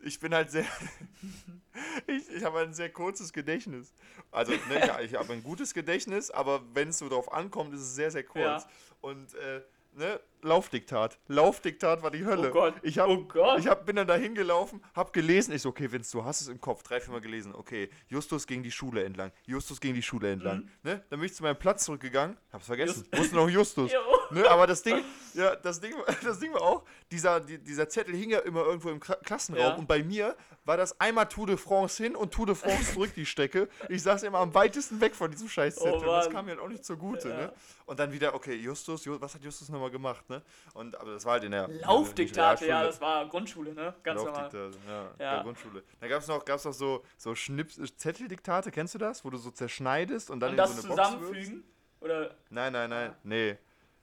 ich 0.00 0.20
bin 0.20 0.34
halt 0.34 0.50
sehr, 0.50 0.64
ich, 2.06 2.28
ich 2.30 2.44
habe 2.44 2.60
ein 2.60 2.74
sehr 2.74 2.90
kurzes 2.90 3.32
Gedächtnis. 3.32 3.94
Also, 4.30 4.52
ne, 4.52 4.86
ja, 4.86 5.00
ich 5.00 5.14
habe 5.14 5.32
ein 5.32 5.42
gutes 5.42 5.74
Gedächtnis, 5.74 6.30
aber 6.30 6.62
wenn 6.74 6.88
es 6.88 6.98
so 6.98 7.08
drauf 7.08 7.32
ankommt, 7.32 7.74
ist 7.74 7.80
es 7.80 7.94
sehr, 7.94 8.10
sehr 8.10 8.24
kurz. 8.24 8.64
Ja. 8.64 8.68
Und, 9.00 9.34
äh, 9.34 9.62
ne, 9.94 10.20
Laufdiktat. 10.42 11.18
Laufdiktat 11.26 12.02
war 12.02 12.10
die 12.10 12.24
Hölle. 12.24 12.50
Oh 12.50 12.52
Gott, 12.52 12.74
Ich 12.82 12.98
hab, 12.98 13.08
oh 13.08 13.24
Gott. 13.24 13.58
Ich 13.58 13.66
hab, 13.66 13.84
bin 13.86 13.96
dann 13.96 14.06
da 14.06 14.14
hingelaufen, 14.14 14.82
hab 14.94 15.12
gelesen. 15.12 15.52
Ich 15.52 15.62
so, 15.62 15.70
okay, 15.70 15.90
Vince, 15.90 16.12
du 16.12 16.24
hast 16.24 16.40
es 16.40 16.48
im 16.48 16.60
Kopf. 16.60 16.82
Drei, 16.82 17.00
viermal 17.00 17.20
gelesen. 17.20 17.54
Okay, 17.54 17.90
Justus 18.06 18.46
ging 18.46 18.62
die 18.62 18.70
Schule 18.70 19.02
entlang. 19.04 19.32
Justus 19.46 19.80
ging 19.80 19.94
die 19.94 20.02
Schule 20.02 20.30
entlang. 20.30 20.58
Mhm. 20.58 20.70
Ne? 20.82 21.04
Dann 21.10 21.18
bin 21.18 21.26
ich 21.26 21.34
zu 21.34 21.42
meinem 21.42 21.58
Platz 21.58 21.84
zurückgegangen. 21.84 22.36
Hab's 22.52 22.66
vergessen. 22.66 23.06
Wusste 23.12 23.34
noch 23.34 23.48
Justus. 23.48 23.90
Ne, 24.30 24.46
aber 24.48 24.66
das 24.66 24.82
Ding, 24.82 25.02
ja, 25.34 25.56
das 25.56 25.80
Ding, 25.80 25.94
das 26.22 26.38
Ding 26.38 26.52
war 26.52 26.62
auch, 26.62 26.82
dieser, 27.10 27.40
die, 27.40 27.58
dieser 27.58 27.88
Zettel 27.88 28.14
hing 28.14 28.30
ja 28.30 28.40
immer 28.40 28.64
irgendwo 28.64 28.90
im 28.90 29.00
Kla 29.00 29.14
Klassenraum 29.16 29.62
Ja. 29.62 29.74
und 29.74 29.86
bei 29.88 30.02
mir 30.02 30.36
war 30.64 30.76
das 30.76 31.00
einmal 31.00 31.26
Tour 31.28 31.46
de 31.46 31.56
France 31.56 32.02
hin 32.02 32.14
und 32.14 32.32
Tour 32.32 32.44
de 32.46 32.54
France 32.54 32.92
zurück 32.92 33.10
die 33.16 33.24
Strecke. 33.24 33.68
Ich 33.88 34.02
saß 34.02 34.22
immer 34.24 34.38
am 34.38 34.52
weitesten 34.54 35.00
weg 35.00 35.14
von 35.14 35.30
diesem 35.30 35.48
Scheißzettel. 35.48 35.92
Oh 35.94 35.96
und 35.98 36.06
das 36.06 36.28
kam 36.28 36.44
mir 36.44 36.50
halt 36.52 36.60
auch 36.60 36.68
nicht 36.68 36.84
zugute, 36.84 37.28
Ja. 37.30 37.36
ne? 37.36 37.52
Und 37.86 37.98
dann 37.98 38.12
wieder, 38.12 38.34
okay, 38.34 38.54
Justus, 38.54 39.06
Ju- 39.06 39.18
was 39.18 39.34
hat 39.34 39.42
Justus 39.42 39.70
nochmal 39.70 39.90
gemacht, 39.90 40.28
ne? 40.28 40.42
Und 40.74 40.94
aber 41.00 41.12
das 41.12 41.24
war 41.24 41.32
halt 41.32 41.44
in 41.44 41.52
der 41.52 41.68
Laufdiktate, 41.68 42.66
ja, 42.66 42.82
das 42.84 43.00
war 43.00 43.26
Grundschule, 43.28 43.72
ne? 43.72 43.94
Ganz 44.02 44.22
normal. 44.22 44.42
Laufdiktate, 44.42 44.70
ja, 44.86 45.10
Ja. 45.36 45.42
Grundschule. 45.42 45.82
Da 46.00 46.08
gab 46.08 46.20
es 46.20 46.28
noch, 46.28 46.44
gab's 46.44 46.64
noch 46.66 46.74
so, 46.74 47.02
so 47.16 47.34
Schnips 47.34 47.80
Zetteldiktate, 47.96 48.70
kennst 48.70 48.94
du 48.94 48.98
das? 48.98 49.24
Wo 49.24 49.30
du 49.30 49.38
so 49.38 49.50
zerschneidest 49.50 50.30
und 50.30 50.40
dann 50.40 50.50
Und 50.50 50.54
in 50.54 50.56
das 50.58 50.76
so 50.82 50.86
eine 50.88 50.96
Box 50.96 51.08
zusammenfügen? 51.08 51.64
Oder 52.00 52.34
Nein, 52.50 52.72
nein, 52.74 52.90
nein. 52.90 53.14
Nee. 53.24 53.56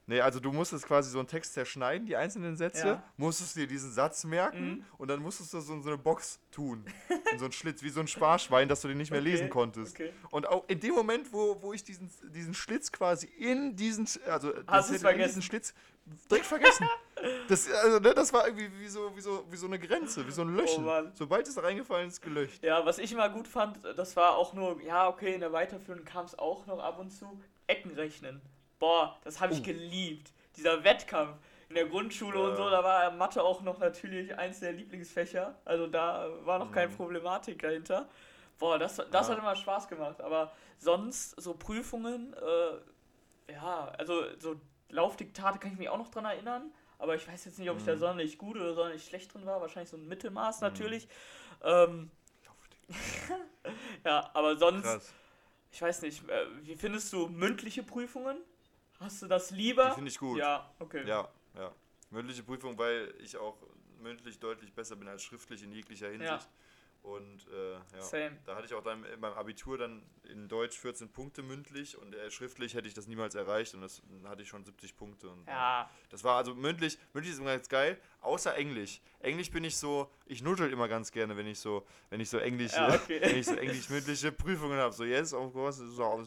Nee, 0.07 0.21
also 0.21 0.39
du 0.39 0.51
musstest 0.51 0.85
quasi 0.85 1.09
so 1.09 1.17
einen 1.17 1.27
Text 1.27 1.53
zerschneiden, 1.53 2.05
die 2.05 2.15
einzelnen 2.15 2.55
Sätze, 2.55 2.87
Ja. 2.87 3.03
musstest 3.17 3.55
dir 3.55 3.65
diesen 3.65 3.91
Satz 3.91 4.23
merken 4.23 4.67
Mhm. 4.77 4.85
und 4.99 5.07
dann 5.07 5.19
musstest 5.19 5.51
du 5.53 5.59
so 5.61 5.73
in 5.73 5.81
so 5.81 5.89
eine 5.89 5.97
Box 5.97 6.39
tun. 6.51 6.85
In 7.33 7.39
so 7.39 7.45
einen 7.45 7.51
Schlitz, 7.51 7.81
wie 7.81 7.89
so 7.89 7.99
ein 8.01 8.07
Sparschwein, 8.07 8.69
dass 8.69 8.81
du 8.81 8.87
den 8.87 8.97
nicht 8.97 9.09
mehr 9.11 9.19
Okay, 9.19 9.31
lesen 9.31 9.49
konntest. 9.49 9.95
okay. 9.95 10.13
Und 10.29 10.47
auch 10.47 10.63
in 10.67 10.79
dem 10.79 10.93
Moment, 10.93 11.33
wo, 11.33 11.61
wo 11.61 11.73
ich 11.73 11.83
diesen, 11.83 12.09
diesen 12.31 12.53
Schlitz 12.53 12.91
quasi 12.91 13.25
in 13.25 13.75
diesen, 13.75 14.07
also 14.27 14.51
das 14.53 14.63
Hast 14.67 14.85
Zettel 14.85 14.95
in 14.95 15.01
vergessen? 15.01 15.27
diesen 15.29 15.41
Schlitz 15.41 15.73
direkt 16.29 16.45
vergessen. 16.45 16.87
Das, 17.47 17.69
also, 17.71 17.99
ne, 17.99 18.13
das 18.13 18.31
war 18.31 18.45
irgendwie 18.47 18.69
wie 18.79 18.87
so, 18.87 19.11
wie, 19.15 19.21
so, 19.21 19.43
wie 19.49 19.55
so 19.57 19.65
eine 19.65 19.79
Grenze, 19.79 20.25
wie 20.27 20.31
so 20.31 20.43
ein. 20.43 20.59
Oh 20.59 20.79
Mann. 20.81 21.11
Sobald 21.15 21.47
es 21.47 21.55
da 21.55 21.61
reingefallen 21.61 22.09
ist, 22.09 22.21
gelöscht. 22.21 22.63
Ja, 22.63 22.85
was 22.85 22.99
ich 22.99 23.11
immer 23.11 23.27
gut 23.29 23.47
fand, 23.47 23.79
das 23.83 24.15
war 24.15 24.37
auch 24.37 24.53
nur, 24.53 24.81
ja, 24.83 25.07
okay, 25.07 25.33
in 25.33 25.39
der 25.39 25.51
Weiterführung 25.51 26.05
kam 26.05 26.25
es 26.25 26.37
auch 26.37 26.67
noch 26.67 26.79
ab 26.79 26.99
und 26.99 27.09
zu. 27.11 27.41
Eckenrechnen. 27.67 28.41
Boah, 28.79 29.17
das 29.23 29.39
habe 29.41 29.53
ich 29.53 29.59
Oh. 29.59 29.63
geliebt. 29.63 30.31
Dieser 30.57 30.83
Wettkampf 30.83 31.37
in 31.69 31.75
der 31.75 31.85
Grundschule 31.87 32.39
und 32.39 32.51
Ja. 32.51 32.55
so, 32.55 32.69
da 32.69 32.83
war 32.83 33.11
Mathe 33.11 33.43
auch 33.43 33.61
noch 33.61 33.79
natürlich 33.79 34.37
eins 34.37 34.59
der 34.59 34.73
Lieblingsfächer. 34.73 35.59
Also 35.65 35.87
da 35.87 36.29
war 36.45 36.59
noch 36.59 36.71
keine 36.71 36.89
Mhm. 36.91 36.95
Problematik 36.95 37.61
dahinter. 37.61 38.07
Boah, 38.59 38.79
das, 38.79 38.95
das 38.97 39.27
Ja. 39.27 39.29
hat 39.29 39.37
immer 39.39 39.55
Spaß 39.55 39.87
gemacht. 39.87 40.21
Aber 40.21 40.51
sonst, 40.77 41.39
so 41.41 41.53
Prüfungen, 41.55 42.33
äh, 42.33 43.53
ja, 43.53 43.87
also 43.97 44.23
so 44.39 44.59
Laufdiktate 44.89 45.59
kann 45.59 45.71
ich 45.73 45.77
mich 45.77 45.89
auch 45.89 45.97
noch 45.97 46.09
dran 46.09 46.25
erinnern. 46.25 46.71
Aber 46.97 47.15
ich 47.15 47.27
weiß 47.27 47.45
jetzt 47.45 47.59
nicht, 47.59 47.69
ob 47.69 47.77
ich 47.77 47.85
da 47.85 47.95
Mhm. 47.95 47.99
sonderlich 47.99 48.37
gut 48.37 48.55
oder 48.55 48.73
sonderlich 48.73 49.05
schlecht 49.05 49.33
drin 49.33 49.45
war. 49.45 49.59
Wahrscheinlich 49.61 49.89
so 49.89 49.97
ein 49.97 50.07
Mittelmaß 50.07 50.61
Mhm. 50.61 50.67
natürlich. 50.67 51.07
Ähm, 51.63 52.11
ja, 54.05 54.29
aber 54.33 54.57
sonst, 54.57 54.83
Krass. 54.83 55.13
ich 55.71 55.81
weiß 55.81 56.01
nicht, 56.03 56.27
äh, 56.29 56.45
wie 56.63 56.75
findest 56.75 57.11
du 57.13 57.27
mündliche 57.27 57.83
Prüfungen? 57.83 58.37
Hast 58.99 59.21
du 59.21 59.27
das 59.27 59.51
lieber? 59.51 59.91
Finde 59.93 60.09
ich 60.09 60.17
gut. 60.17 60.37
Ja, 60.37 60.73
okay. 60.79 61.07
Ja, 61.07 61.27
ja. 61.55 61.73
Mündliche 62.09 62.43
Prüfung, 62.43 62.77
weil 62.77 63.13
ich 63.19 63.35
auch 63.37 63.57
mündlich 63.99 64.39
deutlich 64.39 64.73
besser 64.73 64.95
bin 64.95 65.07
als 65.07 65.23
schriftlich 65.23 65.63
in 65.63 65.71
jeglicher 65.71 66.09
Hinsicht. 66.09 66.31
Ja. 66.31 66.39
Und 67.01 67.47
äh, 67.49 67.73
ja. 67.73 68.01
Same. 68.01 68.37
Da 68.45 68.55
hatte 68.55 68.65
ich 68.65 68.73
auch 68.73 68.81
dann 68.81 69.03
in 69.05 69.19
meinem 69.19 69.35
Abitur 69.35 69.77
dann 69.77 70.01
in 70.23 70.47
Deutsch 70.47 70.79
14 70.79 71.11
Punkte 71.11 71.43
mündlich 71.43 71.95
und 71.97 72.15
äh, 72.15 72.31
schriftlich 72.31 72.73
hätte 72.73 72.87
ich 72.87 72.95
das 72.95 73.05
niemals 73.05 73.35
erreicht 73.35 73.75
und 73.75 73.81
das 73.81 74.01
dann 74.09 74.27
hatte 74.27 74.41
ich 74.41 74.49
schon 74.49 74.65
70 74.65 74.97
Punkte. 74.97 75.29
Und, 75.29 75.47
äh, 75.47 75.51
Ja, 75.51 75.89
Das 76.09 76.23
war 76.23 76.37
also 76.37 76.55
mündlich, 76.55 76.97
mündlich 77.13 77.33
ist 77.33 77.39
immer 77.39 77.51
ganz 77.53 77.69
geil, 77.69 78.01
außer 78.25 78.55
Englisch. 78.55 79.01
Englisch 79.19 79.49
bin 79.49 79.63
ich 79.63 79.77
so, 79.77 80.09
ich 80.25 80.41
nuschel 80.43 80.71
immer 80.71 80.87
ganz 80.87 81.11
gerne, 81.11 81.35
wenn 81.35 81.47
ich 81.47 81.59
so, 81.59 81.85
wenn 82.09 82.19
ich 82.19 82.29
so 82.29 82.37
Englisch, 82.37 82.73
Ja, 82.73 82.93
okay. 82.95 83.19
wenn 83.21 83.37
ich 83.37 83.45
so 83.45 83.55
englisch 83.55 83.89
mündliche 83.89 84.31
Prüfungen 84.31 84.77
habe. 84.77 84.93
So, 84.93 85.03
yes, 85.03 85.33
of 85.33 85.51
course, 85.53 85.79
so, 85.85 85.91
so, 85.91 86.23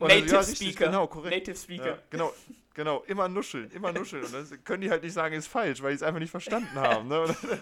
Native 0.00 0.26
ja, 0.32 0.38
richtig, 0.40 0.56
Speaker. 0.56 0.86
genau, 0.86 1.06
korrekt. 1.06 1.34
Native 1.36 1.56
Speaker. 1.56 1.86
Ja, 1.86 1.98
genau, 2.10 2.32
genau, 2.74 3.02
immer 3.06 3.28
nuscheln, 3.28 3.70
immer 3.70 3.92
nuscheln. 3.92 4.24
Und 4.24 4.32
das 4.32 4.52
können 4.64 4.82
die 4.82 4.90
halt 4.90 5.02
nicht 5.02 5.12
sagen, 5.12 5.34
ist 5.34 5.46
falsch, 5.48 5.82
weil 5.82 5.90
die 5.90 5.96
es 5.96 6.02
einfach 6.02 6.20
nicht 6.20 6.30
verstanden 6.30 6.74
haben. 6.74 7.08
Ne? 7.08 7.34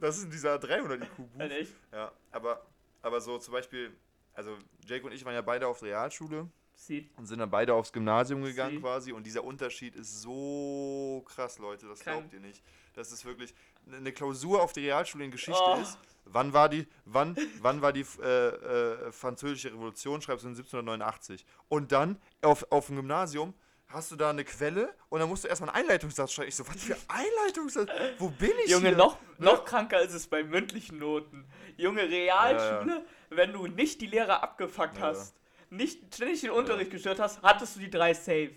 Das 0.00 0.16
ist 0.16 0.24
in 0.24 0.30
dieser 0.30 0.58
300 0.58 1.02
IQ-Buch. 1.02 1.38
Halt 1.38 1.52
echt? 1.52 1.74
Ja, 1.92 2.10
aber, 2.32 2.66
aber 3.02 3.20
so 3.20 3.36
zum 3.38 3.52
Beispiel, 3.52 3.92
also 4.32 4.56
Jake 4.86 5.04
und 5.04 5.12
ich 5.12 5.22
waren 5.24 5.34
ja 5.34 5.42
beide 5.42 5.66
auf 5.66 5.80
der 5.80 5.88
Realschule 5.90 6.48
Sieht. 6.86 7.10
und 7.18 7.26
sind 7.26 7.38
dann 7.40 7.50
beide 7.50 7.74
aufs 7.74 7.92
Gymnasium 7.92 8.42
gegangen 8.42 8.76
Sie. 8.76 8.80
quasi 8.80 9.12
und 9.12 9.24
dieser 9.24 9.44
Unterschied 9.44 9.94
ist 9.96 10.22
so 10.22 11.22
krass, 11.28 11.58
Leute, 11.58 11.86
das 11.86 12.00
Krank. 12.00 12.20
glaubt 12.30 12.34
ihr 12.34 12.40
nicht. 12.40 12.62
Das 12.94 13.12
ist 13.12 13.24
wirklich 13.24 13.54
eine 13.92 14.12
Klausur 14.12 14.62
auf 14.62 14.72
der 14.72 14.84
Realschule 14.84 15.24
in 15.24 15.30
Geschichte 15.30 15.60
Oh. 15.62 15.78
ist. 15.80 15.98
Wann 16.24 16.52
war 16.52 16.68
die, 16.68 16.86
wann, 17.06 17.36
wann 17.60 17.82
war 17.82 17.92
die 17.92 18.04
äh, 18.22 18.48
äh, 18.48 19.12
französische 19.12 19.68
Revolution? 19.72 20.20
Schreibst 20.22 20.44
du 20.44 20.48
in 20.48 20.54
1789. 20.54 21.44
Und 21.68 21.92
dann 21.92 22.18
auf, 22.42 22.66
auf 22.70 22.86
dem 22.86 22.96
Gymnasium 22.96 23.52
hast 23.88 24.12
du 24.12 24.16
da 24.16 24.30
eine 24.30 24.44
Quelle 24.44 24.94
und 25.08 25.18
dann 25.20 25.28
musst 25.28 25.42
du 25.44 25.48
erstmal 25.48 25.70
einen 25.70 25.80
Einleitungssatz 25.80 26.32
schreiben. 26.32 26.48
Ich 26.48 26.54
so, 26.56 26.66
was 26.68 26.76
für 26.82 26.96
Einleitungssatz? 27.08 27.88
Wo 28.18 28.28
bin 28.28 28.52
ich 28.64 28.70
Junge, 28.70 28.88
hier? 28.90 28.96
noch, 28.96 29.18
Ne? 29.38 29.46
noch 29.46 29.64
kranker 29.64 30.00
ist 30.00 30.12
es 30.14 30.26
bei 30.28 30.44
mündlichen 30.44 30.98
Noten. 30.98 31.44
Junge, 31.76 32.02
Realschule, 32.08 33.04
wenn 33.30 33.52
du 33.52 33.66
nicht 33.66 34.00
die 34.00 34.06
Lehrer 34.06 34.42
abgefuckt 34.42 34.96
Ja. 34.98 35.02
hast, 35.08 35.34
nicht 35.70 36.14
ständig 36.14 36.40
den 36.40 36.50
Unterricht 36.50 36.90
gestört 36.90 37.18
hast, 37.20 37.42
hattest 37.42 37.76
du 37.76 37.80
die 37.80 37.90
drei 37.90 38.12
safe. 38.14 38.52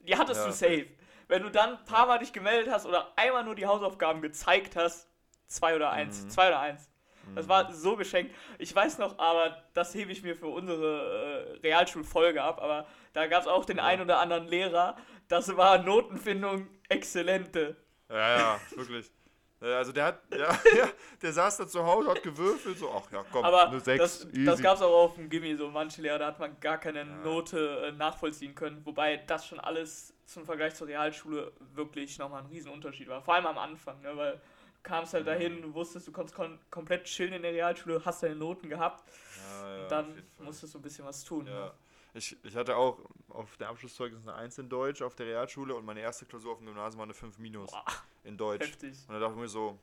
Die 0.00 0.16
hattest 0.16 0.40
Ja. 0.40 0.46
du 0.46 0.52
safe. 0.52 0.86
Wenn 1.28 1.42
du 1.42 1.50
dann 1.50 1.78
ein 1.78 1.84
paar 1.84 2.06
Mal 2.06 2.18
dich 2.18 2.32
gemeldet 2.32 2.72
hast 2.72 2.86
oder 2.86 3.12
einmal 3.16 3.44
nur 3.44 3.54
die 3.56 3.66
Hausaufgaben 3.66 4.22
gezeigt 4.22 4.76
hast, 4.76 5.08
zwei 5.48 5.74
oder 5.74 5.90
eins. 5.90 6.24
Mhm. 6.24 6.30
Zwei 6.30 6.48
oder 6.48 6.60
eins. 6.60 6.88
Das 7.34 7.48
war 7.48 7.72
so 7.74 7.96
geschenkt. 7.96 8.32
Ich 8.58 8.72
weiß 8.72 8.98
noch, 8.98 9.18
aber 9.18 9.64
das 9.74 9.92
hebe 9.96 10.12
ich 10.12 10.22
mir 10.22 10.36
für 10.36 10.46
unsere 10.46 11.56
äh, 11.56 11.58
Realschulfolge 11.66 12.40
ab, 12.40 12.62
aber 12.62 12.86
da 13.14 13.26
gab 13.26 13.42
es 13.42 13.48
auch 13.48 13.64
den 13.64 13.78
Ja. 13.78 13.84
einen 13.84 14.02
oder 14.02 14.20
anderen 14.20 14.46
Lehrer, 14.46 14.96
das 15.26 15.56
war 15.56 15.78
Notenfindung 15.78 16.68
exzellente. 16.88 17.74
Ja, 18.08 18.38
ja, 18.38 18.60
wirklich. 18.76 19.10
Äh, 19.60 19.72
Also 19.72 19.92
der 19.92 20.04
hat, 20.06 20.20
ja, 20.30 20.38
ja, 20.76 20.88
der 21.22 21.32
saß 21.32 21.56
da 21.58 21.66
zu 21.66 21.84
Hause, 21.84 22.10
hat 22.10 22.22
gewürfelt, 22.22 22.78
so, 22.78 22.90
ach 22.90 23.10
ja, 23.12 23.24
komm, 23.32 23.44
Aber 23.44 23.68
eine 23.68 23.80
6, 23.80 23.98
das, 24.02 24.24
easy. 24.26 24.44
das 24.44 24.60
gab 24.62 24.76
es 24.76 24.82
auch 24.82 25.04
auf 25.04 25.14
dem 25.14 25.28
Gimmi, 25.30 25.56
so 25.56 25.68
manche 25.70 26.02
Lehrer, 26.02 26.18
da 26.18 26.26
hat 26.26 26.38
man 26.38 26.58
gar 26.60 26.78
keine 26.78 27.00
Ja. 27.00 27.04
Note 27.24 27.86
äh, 27.88 27.92
nachvollziehen 27.92 28.54
können, 28.54 28.80
wobei 28.84 29.16
das 29.18 29.46
schon 29.46 29.60
alles 29.60 30.12
zum 30.26 30.44
Vergleich 30.44 30.74
zur 30.74 30.88
Realschule 30.88 31.52
wirklich 31.74 32.18
nochmal 32.18 32.42
ein 32.42 32.48
Riesenunterschied 32.48 33.08
war. 33.08 33.22
Vor 33.22 33.34
allem 33.34 33.46
am 33.46 33.58
Anfang, 33.58 34.00
ne, 34.02 34.16
weil 34.16 34.40
Du 34.82 34.90
kamst 34.92 35.14
halt 35.14 35.26
dahin, 35.26 35.62
du 35.62 35.74
wusstest, 35.74 36.06
du 36.06 36.12
konntest 36.12 36.36
kon 36.36 36.60
komplett 36.70 37.04
chillen 37.06 37.32
in 37.32 37.42
der 37.42 37.50
Realschule, 37.52 38.00
hast 38.04 38.22
deine 38.22 38.36
Noten 38.36 38.68
gehabt. 38.68 39.02
Ja, 39.36 39.82
und 39.82 39.90
dann 39.90 40.22
musstest 40.38 40.74
du 40.74 40.78
ein 40.78 40.82
bisschen 40.82 41.04
was 41.04 41.24
tun. 41.24 41.44
Ne? 41.46 41.72
Ich, 42.16 42.34
ich 42.42 42.56
hatte 42.56 42.76
auch 42.76 42.98
auf 43.28 43.56
der 43.58 43.68
Abschlusszeugnis 43.68 44.26
eine 44.26 44.34
1 44.34 44.56
in 44.58 44.68
Deutsch 44.70 45.02
auf 45.02 45.14
der 45.14 45.26
Realschule 45.26 45.74
und 45.74 45.84
meine 45.84 46.00
erste 46.00 46.24
Klausur 46.24 46.52
auf 46.52 46.58
dem 46.58 46.66
Gymnasium 46.66 46.98
war 46.98 47.04
eine 47.04 47.12
5 47.12 47.38
minus 47.38 47.70
Boah, 47.70 47.84
in 48.24 48.38
Deutsch. 48.38 48.66
Heftig. 48.66 48.94
Und 49.06 49.14
da 49.14 49.20
dachte 49.20 49.34
ich 49.34 49.40
mir 49.40 49.48
so, 49.48 49.78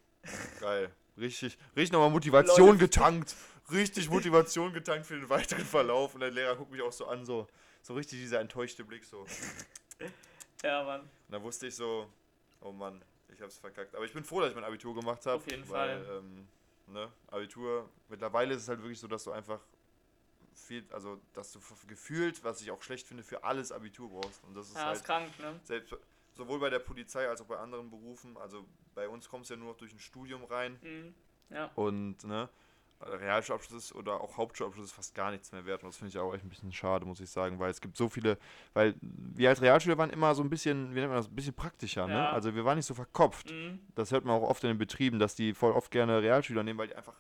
geil. 0.59 0.91
Richtig, 1.15 1.57
richtig 1.75 1.91
nochmal 1.91 2.09
Motivation 2.09 2.69
Leute. 2.69 2.79
getankt. 2.79 3.35
Richtig 3.71 4.09
Motivation 4.09 4.73
getankt 4.73 5.05
für 5.05 5.15
den 5.15 5.29
weiteren 5.29 5.63
Verlauf. 5.63 6.15
Und 6.15 6.21
der 6.21 6.31
Lehrer 6.31 6.55
guckt 6.55 6.71
mich 6.71 6.81
auch 6.81 6.91
so 6.91 7.05
an, 7.05 7.23
so, 7.23 7.47
so 7.83 7.93
richtig 7.93 8.19
dieser 8.19 8.39
enttäuschte 8.39 8.83
Blick 8.83 9.03
so. 9.03 9.25
Ja, 10.63 10.81
Mann. 10.85 11.01
Und 11.01 11.09
da 11.27 11.43
wusste 11.43 11.67
ich 11.67 11.75
so, 11.75 12.07
oh 12.61 12.71
Mann, 12.71 13.03
ich 13.27 13.41
hab's 13.41 13.57
verkackt. 13.57 13.93
Aber 13.95 14.05
ich 14.05 14.13
bin 14.13 14.23
froh, 14.23 14.39
dass 14.39 14.49
ich 14.49 14.55
mein 14.55 14.63
Abitur 14.63 14.95
gemacht 14.95 15.25
habe. 15.25 15.35
Auf 15.35 15.51
jeden 15.51 15.67
weil, 15.69 16.05
Fall. 16.05 16.17
Ähm, 16.19 16.47
ne, 16.87 17.11
Abitur, 17.27 17.89
mittlerweile 18.07 18.53
ist 18.53 18.61
es 18.61 18.69
halt 18.69 18.79
wirklich 18.79 18.99
so, 18.99 19.07
dass 19.07 19.25
du 19.25 19.31
einfach 19.31 19.59
viel, 20.55 20.85
also 20.91 21.19
dass 21.33 21.51
du 21.51 21.59
gefühlt, 21.87 22.43
was 22.43 22.61
ich 22.61 22.71
auch 22.71 22.81
schlecht 22.81 23.07
finde, 23.07 23.23
für 23.23 23.43
alles 23.43 23.71
Abitur 23.71 24.09
brauchst. 24.09 24.43
Und 24.43 24.55
das 24.55 24.69
ist 24.69 24.75
ja, 24.75 24.85
halt 24.85 24.97
ist 24.97 25.05
krank, 25.05 25.27
ne? 25.39 25.59
Selbst, 25.63 25.95
sowohl 26.33 26.59
bei 26.59 26.69
der 26.69 26.79
Polizei 26.79 27.27
als 27.27 27.41
auch 27.41 27.45
bei 27.45 27.57
anderen 27.57 27.89
Berufen. 27.89 28.37
Also 28.37 28.65
bei 28.95 29.07
uns 29.07 29.29
kommst 29.29 29.49
du 29.49 29.55
ja 29.55 29.59
nur 29.59 29.69
noch 29.69 29.77
durch 29.77 29.93
ein 29.93 29.99
Studium 29.99 30.43
rein. 30.43 30.79
Mhm. 30.81 31.13
Ja. 31.49 31.71
Und 31.75 32.23
ne, 32.23 32.49
Realschulabschluss 33.01 33.93
oder 33.93 34.21
auch 34.21 34.37
Hauptschulabschluss 34.37 34.85
ist 34.85 34.93
fast 34.93 35.15
gar 35.15 35.31
nichts 35.31 35.51
mehr 35.51 35.65
wert. 35.65 35.83
Und 35.83 35.89
das 35.89 35.97
finde 35.97 36.09
ich 36.09 36.17
auch 36.17 36.33
echt 36.33 36.43
ein 36.43 36.49
bisschen 36.49 36.71
schade, 36.71 37.05
muss 37.05 37.19
ich 37.19 37.29
sagen, 37.29 37.59
weil 37.59 37.69
es 37.69 37.81
gibt 37.81 37.97
so 37.97 38.09
viele, 38.09 38.37
weil 38.73 38.95
wir 39.01 39.49
als 39.49 39.61
Realschüler 39.61 39.97
waren 39.97 40.09
immer 40.09 40.33
so 40.35 40.43
ein 40.43 40.49
bisschen, 40.49 40.95
wie 40.95 40.99
nennt 40.99 41.09
man 41.09 41.17
das, 41.17 41.27
ein 41.27 41.35
bisschen 41.35 41.53
praktischer, 41.53 42.07
ne? 42.07 42.29
Also 42.29 42.55
wir 42.55 42.65
waren 42.65 42.77
nicht 42.77 42.85
so 42.85 42.93
verkopft. 42.93 43.51
Mhm. 43.51 43.79
Das 43.95 44.11
hört 44.11 44.25
man 44.25 44.35
auch 44.35 44.49
oft 44.49 44.63
in 44.63 44.69
den 44.69 44.77
Betrieben, 44.77 45.19
dass 45.19 45.35
die 45.35 45.53
voll 45.53 45.73
oft 45.73 45.91
gerne 45.91 46.21
Realschüler 46.21 46.63
nehmen, 46.63 46.79
weil 46.79 46.87
die 46.87 46.95
einfach 46.95 47.15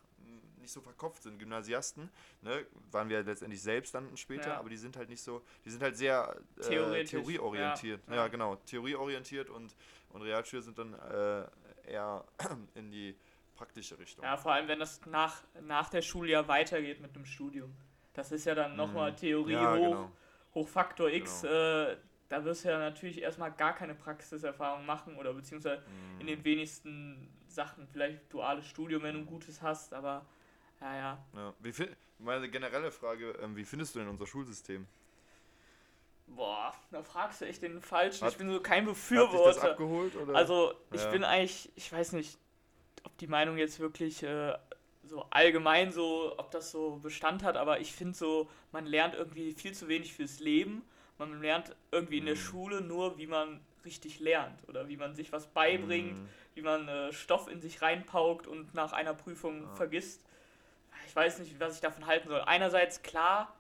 nicht 0.63 0.71
so 0.71 0.81
verkopft 0.81 1.23
sind. 1.23 1.37
Gymnasiasten, 1.37 2.09
ne, 2.41 2.65
waren 2.91 3.09
wir 3.09 3.23
letztendlich 3.23 3.61
selbst 3.61 3.93
dann 3.93 4.15
später, 4.17 4.49
ja. 4.49 4.57
aber 4.57 4.69
die 4.69 4.77
sind 4.77 4.97
halt 4.97 5.09
nicht 5.09 5.21
so, 5.21 5.43
die 5.63 5.69
sind 5.69 5.83
halt 5.83 5.95
sehr 5.95 6.35
äh, 6.57 7.03
theorieorientiert. 7.03 8.01
Ja, 8.09 8.15
ja. 8.15 8.27
genau, 8.27 8.55
theorieorientiert 8.55 9.49
und, 9.49 9.75
und 10.09 10.21
Realschüler 10.21 10.63
sind 10.63 10.77
dann 10.77 10.93
äh, 10.93 11.91
eher 11.91 12.23
in 12.75 12.91
die 12.91 13.15
praktische 13.55 13.97
Richtung. 13.99 14.23
Ja, 14.23 14.37
vor 14.37 14.53
allem, 14.53 14.67
wenn 14.67 14.79
das 14.79 14.99
nach, 15.05 15.43
nach 15.61 15.89
der 15.89 16.01
Schule 16.01 16.31
ja 16.31 16.47
weitergeht 16.47 16.99
mit 16.99 17.15
einem 17.15 17.25
Studium. 17.25 17.73
Das 18.13 18.31
ist 18.31 18.45
ja 18.45 18.55
dann 18.55 18.75
nochmal 18.75 19.11
mhm. 19.11 19.15
Theorie 19.17 19.53
ja, 19.53 19.75
hoch, 19.75 19.81
genau. 19.81 20.11
hoch 20.55 20.67
Faktor 20.67 21.09
X. 21.09 21.41
Genau. 21.41 21.53
Äh, 21.53 21.97
da 22.29 22.43
wirst 22.45 22.65
du 22.65 22.69
ja 22.69 22.79
natürlich 22.79 23.21
erstmal 23.21 23.51
gar 23.51 23.75
keine 23.75 23.93
Praxiserfahrung 23.93 24.85
machen 24.85 25.17
oder 25.17 25.33
beziehungsweise 25.33 25.81
mhm. 25.81 26.21
in 26.21 26.27
den 26.27 26.43
wenigsten 26.43 27.29
Sachen, 27.47 27.87
vielleicht 27.87 28.33
duales 28.33 28.65
Studium, 28.65 29.03
wenn 29.03 29.13
du 29.13 29.21
ein 29.21 29.25
gutes 29.25 29.61
hast, 29.61 29.93
aber 29.93 30.25
ja, 30.83 30.95
ja. 30.95 31.17
ja. 31.35 31.53
Wie 31.59 31.73
meine 32.19 32.49
generelle 32.49 32.91
Frage, 32.91 33.31
ähm, 33.41 33.55
wie 33.55 33.65
findest 33.65 33.95
du 33.95 33.99
denn 33.99 34.07
unser 34.07 34.27
Schulsystem? 34.27 34.87
Boah, 36.27 36.73
da 36.91 37.03
fragst 37.03 37.41
du 37.41 37.45
echt 37.45 37.61
den 37.61 37.81
Falschen. 37.81 38.25
Hat, 38.25 38.31
ich 38.31 38.37
bin 38.37 38.49
so 38.49 38.61
kein 38.61 38.85
Befürworter. 38.85 39.49
Hat 39.49 39.55
dich 39.55 39.61
das 39.61 39.71
abgeholt, 39.71 40.15
oder? 40.15 40.35
Also, 40.35 40.73
ich 40.91 41.01
ja. 41.01 41.11
bin 41.11 41.23
eigentlich, 41.23 41.71
ich 41.75 41.91
weiß 41.91 42.13
nicht, 42.13 42.37
ob 43.03 43.17
die 43.17 43.27
Meinung 43.27 43.57
jetzt 43.57 43.79
wirklich 43.79 44.23
äh, 44.23 44.57
so 45.03 45.25
allgemein 45.29 45.91
so, 45.91 46.33
ob 46.37 46.51
das 46.51 46.71
so 46.71 46.99
Bestand 47.01 47.43
hat, 47.43 47.57
aber 47.57 47.81
ich 47.81 47.93
finde 47.93 48.15
so, 48.15 48.49
man 48.71 48.85
lernt 48.85 49.15
irgendwie 49.15 49.51
viel 49.53 49.73
zu 49.73 49.87
wenig 49.87 50.13
fürs 50.13 50.39
Leben. 50.39 50.83
Man 51.17 51.41
lernt 51.41 51.75
irgendwie 51.91 52.17
in 52.17 52.25
der 52.25 52.35
mhm. 52.35 52.39
Schule 52.39 52.81
nur, 52.81 53.17
wie 53.17 53.27
man 53.27 53.59
richtig 53.85 54.19
lernt 54.19 54.67
oder 54.67 54.87
wie 54.87 54.97
man 54.97 55.13
sich 55.13 55.31
was 55.31 55.47
beibringt, 55.47 56.13
mm. 56.13 56.29
wie 56.55 56.61
man 56.61 56.87
äh, 56.87 57.11
Stoff 57.11 57.49
in 57.49 57.59
sich 57.59 57.81
reinpaukt 57.81 58.47
und 58.47 58.73
nach 58.73 58.93
einer 58.93 59.13
Prüfung 59.13 59.63
ja. 59.63 59.75
vergisst. 59.75 60.23
Ich 61.13 61.15
weiß 61.15 61.37
nicht, 61.37 61.59
was 61.59 61.75
ich 61.75 61.81
davon 61.81 62.07
halten 62.07 62.27
soll. 62.27 62.41
Einerseits 62.41 63.03
klar, 63.03 63.55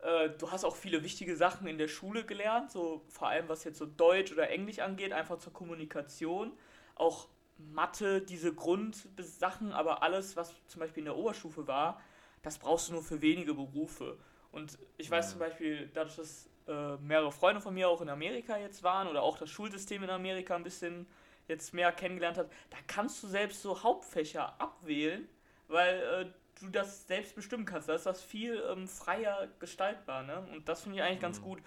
äh, 0.00 0.28
du 0.30 0.50
hast 0.50 0.64
auch 0.64 0.74
viele 0.74 1.04
wichtige 1.04 1.36
Sachen 1.36 1.68
in 1.68 1.78
der 1.78 1.86
Schule 1.86 2.24
gelernt, 2.24 2.72
so 2.72 3.04
vor 3.08 3.28
allem 3.28 3.48
was 3.48 3.62
jetzt 3.62 3.78
so 3.78 3.86
Deutsch 3.86 4.32
oder 4.32 4.50
Englisch 4.50 4.80
angeht, 4.80 5.12
einfach 5.12 5.38
zur 5.38 5.52
Kommunikation. 5.52 6.50
Auch 6.96 7.28
Mathe, 7.58 8.20
diese 8.20 8.52
Grundsachen, 8.52 9.70
aber 9.70 10.02
alles, 10.02 10.34
was 10.34 10.52
zum 10.66 10.80
Beispiel 10.80 11.02
in 11.02 11.04
der 11.04 11.16
Oberstufe 11.16 11.68
war, 11.68 12.00
das 12.42 12.58
brauchst 12.58 12.88
du 12.88 12.94
nur 12.94 13.04
für 13.04 13.22
wenige 13.22 13.54
Berufe. 13.54 14.18
Und 14.50 14.76
ich 14.96 15.08
weiß 15.08 15.26
ja. 15.26 15.30
zum 15.30 15.38
Beispiel, 15.38 15.88
dadurch, 15.94 16.16
dass 16.16 16.50
äh, 16.66 16.96
mehrere 16.96 17.30
Freunde 17.30 17.60
von 17.60 17.72
mir 17.72 17.88
auch 17.88 18.00
in 18.00 18.08
Amerika 18.08 18.58
jetzt 18.58 18.82
waren 18.82 19.06
oder 19.06 19.22
auch 19.22 19.38
das 19.38 19.48
Schulsystem 19.48 20.02
in 20.02 20.10
Amerika 20.10 20.56
ein 20.56 20.64
bisschen 20.64 21.06
jetzt 21.46 21.72
mehr 21.72 21.92
kennengelernt 21.92 22.36
hat, 22.36 22.50
da 22.70 22.78
kannst 22.88 23.22
du 23.22 23.28
selbst 23.28 23.62
so 23.62 23.80
Hauptfächer 23.80 24.60
abwählen, 24.60 25.28
weil 25.68 26.00
äh, 26.00 26.39
du 26.60 26.68
das 26.68 27.06
selbst 27.06 27.34
bestimmen 27.34 27.64
kannst. 27.64 27.88
Da 27.88 27.94
ist 27.94 28.06
das 28.06 28.22
viel 28.22 28.62
ähm, 28.70 28.86
freier 28.86 29.48
gestaltbar. 29.58 30.22
Ne? 30.22 30.46
Und 30.52 30.68
das 30.68 30.82
finde 30.82 30.98
ich 30.98 31.02
eigentlich 31.02 31.18
mhm. 31.18 31.22
ganz 31.22 31.42
gut. 31.42 31.60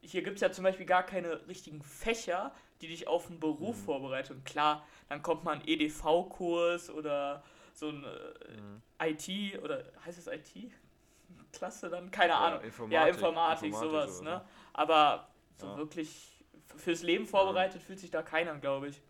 Hier 0.00 0.22
gibt 0.22 0.36
es 0.36 0.40
ja 0.42 0.52
zum 0.52 0.64
Beispiel 0.64 0.86
gar 0.86 1.04
keine 1.04 1.46
richtigen 1.48 1.82
Fächer, 1.82 2.54
die 2.80 2.88
dich 2.88 3.08
auf 3.08 3.28
einen 3.28 3.40
Beruf 3.40 3.76
mhm. 3.78 3.84
vorbereiten. 3.84 4.34
Und 4.34 4.44
klar, 4.44 4.86
dann 5.08 5.22
kommt 5.22 5.44
mal 5.44 5.56
ein 5.56 5.62
EDV-Kurs 5.66 6.90
oder 6.90 7.42
so 7.72 7.88
ein 7.88 8.04
äh, 8.04 8.60
mhm. 8.60 8.82
IT 9.02 9.62
oder 9.62 9.84
heißt 10.04 10.18
es 10.18 10.26
IT? 10.26 10.72
Klasse 11.52 11.88
dann? 11.88 12.10
Keine 12.10 12.32
ja, 12.32 12.38
Ahnung. 12.38 12.60
Informatik, 12.62 12.94
ja, 12.94 13.06
Informatik, 13.06 13.66
Informatik 13.68 13.92
sowas, 13.92 14.22
ne? 14.22 14.44
Aber 14.72 15.28
so 15.56 15.66
ja. 15.66 15.76
wirklich 15.76 16.44
fürs 16.76 17.02
Leben 17.02 17.26
vorbereitet 17.26 17.82
fühlt 17.82 17.98
sich 17.98 18.10
da 18.10 18.22
keiner, 18.22 18.56
glaube 18.58 18.88
ich. 18.88 19.00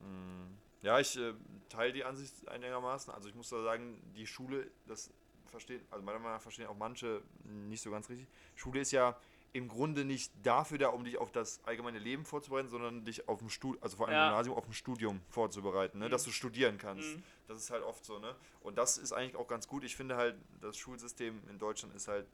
Mhm. 0.00 0.56
Ja, 0.82 0.98
ich 1.00 1.16
äh, 1.16 1.32
teile 1.68 1.92
die 1.92 2.04
Ansicht 2.04 2.48
einigermaßen. 2.48 3.12
Also 3.12 3.28
ich 3.28 3.34
muss 3.34 3.48
da 3.48 3.62
sagen, 3.62 4.00
die 4.14 4.26
Schule, 4.26 4.70
das 4.86 5.10
verstehen, 5.46 5.84
also 5.90 6.04
meiner 6.04 6.18
Meinung 6.18 6.34
nach 6.36 6.42
verstehen 6.42 6.66
auch 6.66 6.76
manche 6.76 7.22
nicht 7.44 7.82
so 7.82 7.90
ganz 7.90 8.08
richtig. 8.08 8.26
Schule 8.54 8.80
ist 8.80 8.92
ja 8.92 9.16
im 9.52 9.68
Grunde 9.68 10.04
nicht 10.04 10.32
dafür 10.42 10.76
da, 10.76 10.88
um 10.88 11.04
dich 11.04 11.16
auf 11.16 11.32
das 11.32 11.60
allgemeine 11.64 11.98
Leben 11.98 12.26
vorzubereiten, 12.26 12.68
sondern 12.68 13.04
dich 13.04 13.26
auf 13.26 13.38
dem 13.38 13.48
Studium, 13.48 13.82
also 13.82 13.96
vor 13.96 14.06
allem 14.06 14.16
ja. 14.16 14.28
Gymnasium, 14.28 14.54
auf 14.54 14.64
dem 14.64 14.74
Studium 14.74 15.22
vorzubereiten, 15.30 15.98
ne? 15.98 16.06
Mhm. 16.06 16.10
dass 16.10 16.24
du 16.24 16.30
studieren 16.30 16.76
kannst. 16.76 17.16
Mhm. 17.16 17.22
Das 17.48 17.56
ist 17.58 17.70
halt 17.70 17.82
oft 17.82 18.04
so, 18.04 18.18
ne? 18.18 18.34
Und 18.60 18.76
das 18.76 18.98
ist 18.98 19.12
eigentlich 19.12 19.36
auch 19.36 19.48
ganz 19.48 19.66
gut. 19.66 19.84
Ich 19.84 19.96
finde 19.96 20.16
halt, 20.16 20.36
das 20.60 20.76
Schulsystem 20.76 21.40
in 21.48 21.58
Deutschland 21.58 21.94
ist 21.94 22.06
halt 22.06 22.26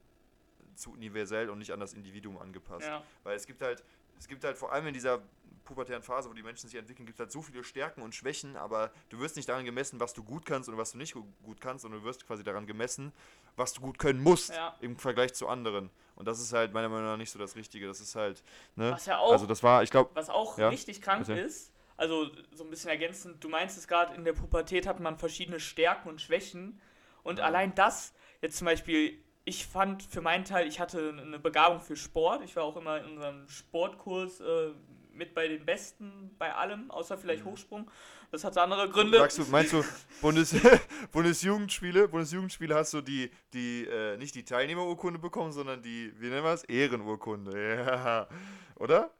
zu 0.75 0.91
universell 0.91 1.49
und 1.49 1.59
nicht 1.59 1.71
an 1.71 1.79
das 1.79 1.93
Individuum 1.93 2.37
angepasst. 2.37 2.87
Ja. 2.87 3.03
Weil 3.23 3.37
es 3.37 3.45
gibt 3.45 3.61
halt, 3.61 3.85
es 4.19 4.27
gibt 4.27 4.43
halt 4.43 4.57
vor 4.57 4.73
allem 4.73 4.87
in 4.87 4.93
dieser 4.93 5.21
pubertären 5.63 6.03
Phase, 6.03 6.29
wo 6.29 6.33
die 6.33 6.43
Menschen 6.43 6.69
sich 6.69 6.77
entwickeln, 6.77 7.05
gibt 7.05 7.17
es 7.17 7.19
halt 7.19 7.31
so 7.31 7.41
viele 7.41 7.63
Stärken 7.63 8.01
und 8.01 8.13
Schwächen, 8.15 8.55
aber 8.57 8.91
du 9.09 9.19
wirst 9.19 9.35
nicht 9.35 9.49
daran 9.49 9.65
gemessen, 9.65 9.99
was 9.99 10.13
du 10.13 10.23
gut 10.23 10.45
kannst 10.45 10.69
und 10.69 10.77
was 10.77 10.91
du 10.91 10.97
nicht 10.97 11.13
gut 11.13 11.61
kannst, 11.61 11.83
sondern 11.83 12.01
du 12.01 12.05
wirst 12.05 12.25
quasi 12.27 12.43
daran 12.43 12.67
gemessen, 12.67 13.13
was 13.55 13.73
du 13.73 13.81
gut 13.81 13.99
können 13.99 14.21
musst 14.21 14.53
ja. 14.53 14.75
im 14.81 14.97
Vergleich 14.97 15.33
zu 15.33 15.47
anderen. 15.47 15.89
Und 16.15 16.27
das 16.27 16.39
ist 16.39 16.53
halt 16.53 16.73
meiner 16.73 16.89
Meinung 16.89 17.05
nach 17.05 17.17
nicht 17.17 17.31
so 17.31 17.39
das 17.39 17.55
Richtige. 17.55 17.87
Das 17.87 17.99
ist 17.99 18.15
halt, 18.15 18.43
ne? 18.75 18.91
Was 18.91 19.05
ja 19.05 19.17
auch, 19.17 19.31
also 19.31 19.45
das 19.45 19.63
war, 19.63 19.83
ich 19.83 19.89
glaube, 19.89 20.11
was 20.13 20.29
auch 20.29 20.57
ja? 20.57 20.69
richtig 20.69 21.01
krank 21.01 21.27
bitte? 21.27 21.39
ist, 21.39 21.73
also 21.97 22.29
so 22.51 22.63
ein 22.63 22.69
bisschen 22.69 22.89
ergänzend, 22.89 23.43
du 23.43 23.49
meinst 23.49 23.77
es 23.77 23.87
gerade, 23.87 24.15
in 24.15 24.25
der 24.25 24.33
Pubertät 24.33 24.87
hat 24.87 24.99
man 24.99 25.17
verschiedene 25.17 25.59
Stärken 25.59 26.09
und 26.09 26.21
Schwächen 26.21 26.79
und 27.23 27.39
ja. 27.39 27.45
allein 27.45 27.73
das, 27.75 28.13
jetzt 28.41 28.57
zum 28.57 28.65
Beispiel, 28.65 29.23
ich 29.45 29.65
fand 29.65 30.03
für 30.03 30.21
meinen 30.21 30.45
Teil, 30.45 30.67
ich 30.67 30.79
hatte 30.79 31.15
eine 31.21 31.39
Begabung 31.39 31.81
für 31.81 31.95
Sport. 31.95 32.43
Ich 32.43 32.55
war 32.55 32.63
auch 32.63 32.77
immer 32.77 32.99
in 32.99 33.05
unserem 33.11 33.47
Sportkurs 33.49 34.39
äh, 34.39 34.71
mit 35.13 35.33
bei 35.33 35.47
den 35.47 35.65
Besten 35.65 36.35
bei 36.37 36.53
allem, 36.53 36.91
außer 36.91 37.17
vielleicht 37.17 37.45
mhm. 37.45 37.51
Hochsprung. 37.51 37.91
Das 38.31 38.43
hat 38.43 38.57
andere 38.57 38.89
Gründe. 38.89 39.17
Sagst 39.17 39.37
du, 39.37 39.45
meinst 39.45 39.73
du, 39.73 39.83
Bundes 40.21 40.55
Bundesjugendspiele, 41.11 42.07
Bundesjugendspiele 42.07 42.75
hast 42.75 42.93
du 42.93 43.01
die, 43.01 43.31
die 43.53 43.85
äh, 43.85 44.17
nicht 44.17 44.35
die 44.35 44.43
Teilnehmerurkunde 44.43 45.19
bekommen, 45.19 45.51
sondern 45.51 45.81
die, 45.81 46.13
wie 46.19 46.29
nennen 46.29 46.43
wir 46.43 46.53
es? 46.53 46.63
Ehrenurkunde. 46.63 47.53
Ja. 47.93 48.27
Oder? 48.75 49.11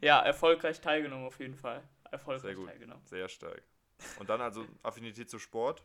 ja, 0.00 0.20
erfolgreich 0.20 0.80
teilgenommen 0.80 1.26
auf 1.26 1.38
jeden 1.38 1.54
Fall. 1.54 1.82
Erfolgreich 2.10 2.42
Sehr 2.42 2.54
gut. 2.54 2.68
teilgenommen. 2.68 3.02
Sehr 3.06 3.28
stark. 3.28 3.62
Und 4.18 4.28
dann 4.28 4.40
also 4.40 4.66
Affinität 4.82 5.30
zu 5.30 5.38
Sport? 5.38 5.82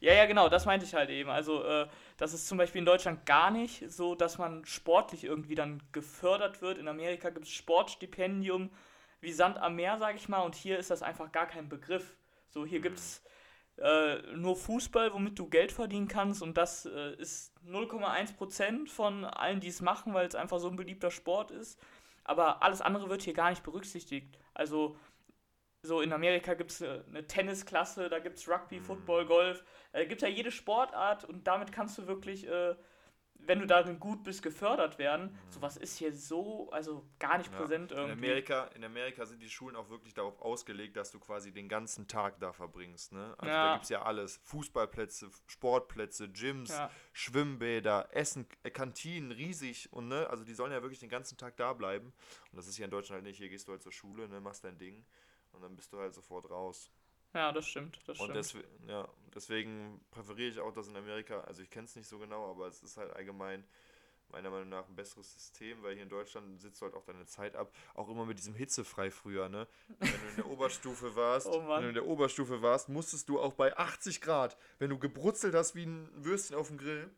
Ja, 0.00 0.12
ja, 0.12 0.26
genau, 0.26 0.48
das 0.48 0.66
meinte 0.66 0.86
ich 0.86 0.94
halt 0.94 1.10
eben. 1.10 1.30
Also, 1.30 1.64
äh, 1.64 1.88
das 2.16 2.34
ist 2.34 2.46
zum 2.48 2.58
Beispiel 2.58 2.80
in 2.80 2.86
Deutschland 2.86 3.26
gar 3.26 3.50
nicht 3.50 3.90
so, 3.90 4.14
dass 4.14 4.38
man 4.38 4.64
sportlich 4.64 5.24
irgendwie 5.24 5.54
dann 5.54 5.82
gefördert 5.92 6.62
wird. 6.62 6.78
In 6.78 6.88
Amerika 6.88 7.30
gibt 7.30 7.46
es 7.46 7.52
Sportstipendium 7.52 8.70
wie 9.20 9.32
Sand 9.32 9.58
am 9.58 9.76
Meer, 9.76 9.98
sage 9.98 10.16
ich 10.16 10.28
mal, 10.28 10.40
und 10.42 10.54
hier 10.54 10.78
ist 10.78 10.90
das 10.90 11.02
einfach 11.02 11.32
gar 11.32 11.46
kein 11.46 11.68
Begriff. 11.68 12.16
So, 12.50 12.64
hier 12.64 12.78
mhm. 12.78 12.82
gibt 12.84 12.98
es 12.98 13.22
äh, 13.78 14.18
nur 14.34 14.56
Fußball, 14.56 15.12
womit 15.12 15.38
du 15.38 15.48
Geld 15.48 15.72
verdienen 15.72 16.08
kannst, 16.08 16.42
und 16.42 16.56
das 16.56 16.86
äh, 16.86 17.14
ist 17.16 17.52
0,1% 17.66 18.88
von 18.88 19.24
allen, 19.24 19.60
die 19.60 19.68
es 19.68 19.80
machen, 19.80 20.14
weil 20.14 20.26
es 20.26 20.34
einfach 20.34 20.58
so 20.60 20.68
ein 20.68 20.76
beliebter 20.76 21.10
Sport 21.10 21.50
ist. 21.50 21.78
Aber 22.24 22.62
alles 22.62 22.80
andere 22.80 23.08
wird 23.08 23.22
hier 23.22 23.34
gar 23.34 23.50
nicht 23.50 23.62
berücksichtigt. 23.62 24.38
Also, 24.54 24.96
so 25.86 26.00
in 26.00 26.12
Amerika 26.12 26.54
gibt 26.54 26.72
es 26.72 26.80
äh, 26.82 27.02
eine 27.08 27.26
Tennisklasse, 27.26 28.08
da 28.08 28.18
gibt 28.18 28.38
es 28.38 28.48
Rugby, 28.48 28.80
mhm. 28.80 28.84
Football, 28.84 29.26
Golf. 29.26 29.64
Da 29.92 30.04
gibt 30.04 30.22
es 30.22 30.28
ja 30.28 30.34
jede 30.34 30.50
Sportart 30.50 31.24
und 31.24 31.46
damit 31.46 31.72
kannst 31.72 31.96
du 31.98 32.06
wirklich, 32.06 32.46
äh, 32.46 32.74
wenn 33.38 33.60
du 33.60 33.66
darin 33.66 34.00
gut 34.00 34.24
bist, 34.24 34.42
gefördert 34.42 34.98
werden. 34.98 35.38
Sowas 35.50 35.76
ist 35.76 35.98
hier 35.98 36.12
so, 36.12 36.70
also 36.70 37.06
gar 37.20 37.38
nicht 37.38 37.52
Ja. 37.52 37.58
präsent 37.58 37.92
In 37.92 37.98
irgendwie. 37.98 38.12
Amerika, 38.26 38.64
in 38.74 38.82
Amerika 38.82 39.24
sind 39.26 39.40
die 39.40 39.48
Schulen 39.48 39.76
auch 39.76 39.88
wirklich 39.88 40.14
darauf 40.14 40.40
ausgelegt, 40.40 40.96
dass 40.96 41.12
du 41.12 41.20
quasi 41.20 41.52
den 41.52 41.68
ganzen 41.68 42.08
Tag 42.08 42.40
da 42.40 42.52
verbringst. 42.52 43.12
Ne? 43.12 43.34
Also 43.38 43.54
Ja. 43.54 43.66
da 43.66 43.72
gibt 43.74 43.84
es 43.84 43.90
ja 43.90 44.02
alles. 44.02 44.40
Fußballplätze, 44.44 45.30
Sportplätze, 45.46 46.28
Gyms, 46.28 46.70
Ja. 46.70 46.90
Schwimmbäder, 47.12 48.08
Essen, 48.12 48.46
äh, 48.64 48.70
Kantinen, 48.70 49.30
riesig. 49.30 49.92
Und 49.92 50.08
ne, 50.08 50.28
also 50.30 50.42
die 50.42 50.54
sollen 50.54 50.72
ja 50.72 50.82
wirklich 50.82 51.00
den 51.00 51.10
ganzen 51.10 51.36
Tag 51.36 51.56
da 51.56 51.72
bleiben. 51.72 52.12
Und 52.50 52.56
das 52.56 52.66
ist 52.66 52.76
hier 52.76 52.86
in 52.86 52.90
Deutschland 52.90 53.18
halt 53.18 53.24
nicht. 53.26 53.36
Hier 53.38 53.48
gehst 53.50 53.68
du 53.68 53.72
halt 53.72 53.82
zur 53.82 53.92
Schule, 53.92 54.28
ne, 54.28 54.40
machst 54.40 54.64
dein 54.64 54.78
Ding 54.78 55.04
und 55.56 55.62
dann 55.62 55.74
bist 55.76 55.92
du 55.92 55.98
halt 55.98 56.14
sofort 56.14 56.48
raus. 56.50 56.90
Ja, 57.34 57.52
das 57.52 57.66
stimmt, 57.66 57.98
das 58.06 58.18
Und 58.18 58.26
stimmt. 58.26 58.36
deswegen, 58.36 58.88
ja, 58.88 59.08
deswegen 59.34 60.00
präferiere 60.10 60.48
ich 60.50 60.60
auch 60.60 60.72
das 60.72 60.88
in 60.88 60.96
Amerika. 60.96 61.40
Also 61.42 61.62
ich 61.62 61.70
kenne 61.70 61.84
es 61.86 61.96
nicht 61.96 62.08
so 62.08 62.18
genau, 62.18 62.50
aber 62.50 62.66
es 62.68 62.82
ist 62.82 62.96
halt 62.96 63.12
allgemein 63.14 63.64
meiner 64.28 64.50
Meinung 64.50 64.68
nach 64.70 64.88
ein 64.88 64.96
besseres 64.96 65.32
System, 65.32 65.82
weil 65.82 65.94
hier 65.94 66.02
in 66.02 66.08
Deutschland 66.08 66.60
sitzt 66.60 66.80
du 66.80 66.86
halt 66.86 66.94
auch 66.94 67.04
deine 67.04 67.26
Zeit 67.26 67.54
ab. 67.54 67.72
Auch 67.94 68.08
immer 68.08 68.24
mit 68.26 68.38
diesem 68.38 68.54
hitzefrei 68.54 69.10
früher, 69.10 69.48
ne? 69.48 69.68
Wenn 69.98 70.08
du 70.10 70.28
in 70.30 70.36
der 70.36 70.46
Oberstufe 70.50 71.14
warst, 71.14 71.46
Oh 71.46 71.68
wenn 71.68 71.82
du 71.82 71.88
in 71.88 71.94
der 71.94 72.06
Oberstufe 72.06 72.60
warst, 72.62 72.88
musstest 72.88 73.28
du 73.28 73.38
auch 73.40 73.52
bei 73.52 73.76
80 73.76 74.20
Grad, 74.20 74.56
wenn 74.78 74.90
du 74.90 74.98
gebrutzelt 74.98 75.54
hast 75.54 75.74
wie 75.74 75.84
ein 75.86 76.08
Würstchen 76.14 76.56
auf 76.56 76.68
dem 76.68 76.78
Grill, 76.78 77.10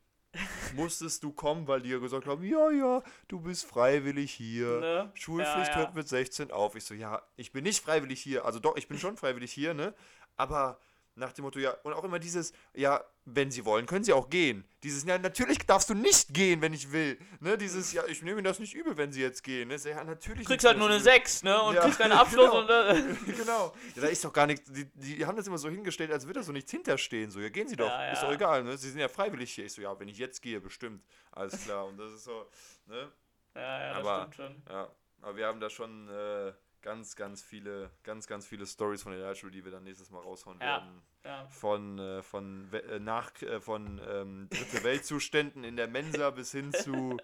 musstest 0.74 1.22
du 1.22 1.32
kommen, 1.32 1.66
weil 1.66 1.80
die 1.82 1.90
ja 1.90 1.98
gesagt 1.98 2.26
haben, 2.26 2.42
ja, 2.44 2.70
ja, 2.70 3.02
du 3.28 3.40
bist 3.40 3.64
freiwillig 3.64 4.32
hier. 4.32 4.80
Ne? 4.80 5.10
Schulpflicht 5.14 5.68
Ja, 5.68 5.74
ja. 5.74 5.76
hört 5.76 5.94
mit 5.94 6.08
16 6.08 6.50
auf. 6.50 6.74
Ich 6.76 6.84
so, 6.84 6.94
ja, 6.94 7.22
ich 7.36 7.52
bin 7.52 7.64
nicht 7.64 7.82
freiwillig 7.82 8.20
hier. 8.20 8.44
Also 8.44 8.58
doch, 8.58 8.76
ich 8.76 8.88
bin 8.88 8.98
schon 8.98 9.16
freiwillig 9.16 9.52
hier, 9.52 9.74
ne? 9.74 9.94
Aber 10.36 10.78
nach 11.14 11.32
dem 11.32 11.44
Motto, 11.44 11.58
ja, 11.58 11.72
und 11.82 11.92
auch 11.92 12.04
immer 12.04 12.18
dieses, 12.18 12.52
ja, 12.74 13.02
wenn 13.34 13.50
sie 13.50 13.64
wollen, 13.64 13.86
können 13.86 14.04
sie 14.04 14.12
auch 14.12 14.28
gehen. 14.30 14.64
Dieses, 14.82 15.04
ja, 15.04 15.18
natürlich 15.18 15.58
darfst 15.58 15.90
du 15.90 15.94
nicht 15.94 16.32
gehen, 16.32 16.60
wenn 16.62 16.72
ich 16.72 16.92
will. 16.92 17.18
Ne? 17.40 17.58
Dieses, 17.58 17.92
ja, 17.92 18.04
ich 18.06 18.22
nehme 18.22 18.36
ihnen 18.38 18.44
das 18.44 18.58
nicht 18.60 18.74
übel, 18.74 18.96
wenn 18.96 19.10
sie 19.12 19.20
jetzt 19.20 19.42
gehen. 19.42 19.68
Ne? 19.68 19.76
Ja, 19.84 20.04
natürlich. 20.04 20.42
Du 20.44 20.50
kriegst 20.52 20.64
halt 20.66 20.78
nur 20.78 20.86
eine 20.86 20.96
wenn 20.96 21.02
sie- 21.02 21.10
6, 21.10 21.42
ne? 21.42 21.60
Und 21.62 21.74
Ja, 21.74 21.82
kriegst 21.82 21.98
keinen 21.98 22.12
Abschluss 22.22 22.50
genau. 22.50 22.60
und 22.60 22.70
äh, 22.70 23.32
genau. 23.36 23.74
Ja, 23.96 24.02
da 24.02 24.08
ist 24.08 24.24
doch 24.24 24.32
gar 24.32 24.46
nichts. 24.46 24.70
Die, 24.72 24.84
die 24.94 25.26
haben 25.26 25.36
das 25.36 25.46
immer 25.46 25.58
so 25.58 25.68
hingestellt, 25.68 26.12
als 26.12 26.26
würde 26.26 26.40
da 26.40 26.44
so 26.44 26.52
nichts 26.52 26.70
hinterstehen. 26.70 27.30
So, 27.30 27.40
ja, 27.40 27.48
gehen 27.48 27.66
Sie 27.68 27.76
doch. 27.76 27.88
Ja, 27.88 28.12
Ist 28.12 28.22
doch 28.22 28.32
egal, 28.32 28.62
ne? 28.64 28.76
Sie 28.78 28.90
sind 28.90 29.00
ja 29.00 29.08
freiwillig 29.08 29.52
hier. 29.52 29.64
Ich 29.66 29.72
so, 29.72 29.82
ja, 29.82 29.98
wenn 29.98 30.08
ich 30.08 30.18
jetzt 30.18 30.40
gehe, 30.42 30.60
bestimmt. 30.60 31.02
Alles 31.32 31.64
klar. 31.64 31.86
Und 31.86 31.96
das 31.98 32.12
ist 32.12 32.24
so, 32.24 32.46
ne? 32.86 33.10
Ja, 33.54 33.60
ja, 33.60 33.88
das 33.94 33.98
Aber- 34.06 34.20
stimmt 34.32 34.34
schon. 34.36 34.62
Ja, 34.68 34.88
aber 35.22 35.36
wir 35.36 35.46
haben 35.46 35.58
da 35.60 35.68
schon 35.70 36.08
äh, 36.08 36.52
ganz, 36.82 37.16
ganz 37.16 37.42
viele, 37.42 37.90
ganz, 38.02 38.26
ganz 38.26 38.46
viele 38.46 38.66
Stories 38.66 39.02
von 39.02 39.12
der 39.12 39.20
Realschule, 39.22 39.52
die 39.52 39.64
wir 39.64 39.72
dann 39.72 39.84
nächstes 39.84 40.10
Mal 40.10 40.20
raushauen 40.20 40.58
Ja. 40.60 40.66
werden. 40.66 41.02
Ja. 41.24 41.46
Von, 41.48 41.98
äh, 41.98 42.22
von, 42.22 42.72
äh, 42.72 42.98
nach, 42.98 43.30
äh, 43.42 43.60
von 43.60 44.00
ähm, 44.08 44.48
dritte 44.50 44.82
Weltzuständen 44.84 45.64
in 45.64 45.76
der 45.76 45.88
Mensa 45.88 46.30
bis 46.30 46.52
hin 46.52 46.72
zu 46.72 47.16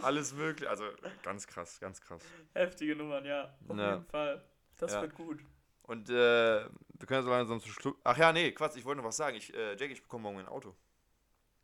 alles 0.00 0.32
mögliche. 0.34 0.70
Also 0.70 0.84
ganz 1.22 1.46
krass, 1.46 1.78
ganz 1.80 2.00
krass. 2.00 2.22
Heftige 2.54 2.96
Nummern, 2.96 3.24
ja. 3.24 3.54
Auf 3.68 3.76
Ja. 3.76 3.90
jeden 3.94 4.06
Fall. 4.06 4.44
Das 4.78 4.92
wird 5.00 5.14
gut. 5.14 5.40
Und 5.82 6.08
äh, 6.08 6.12
wir 6.14 7.06
können 7.06 7.22
so 7.22 7.30
langsam 7.30 7.60
zu 7.60 7.68
Schluss. 7.68 7.94
Ach 8.04 8.16
ja, 8.16 8.32
nee, 8.32 8.52
Quatsch, 8.52 8.76
ich 8.76 8.84
wollte 8.84 8.98
noch 9.02 9.08
was 9.08 9.16
sagen. 9.16 9.36
Ich, 9.36 9.52
äh, 9.52 9.76
Jack, 9.76 9.90
ich 9.90 10.02
bekomme 10.02 10.22
morgen 10.22 10.38
ein 10.38 10.48
Auto. 10.48 10.74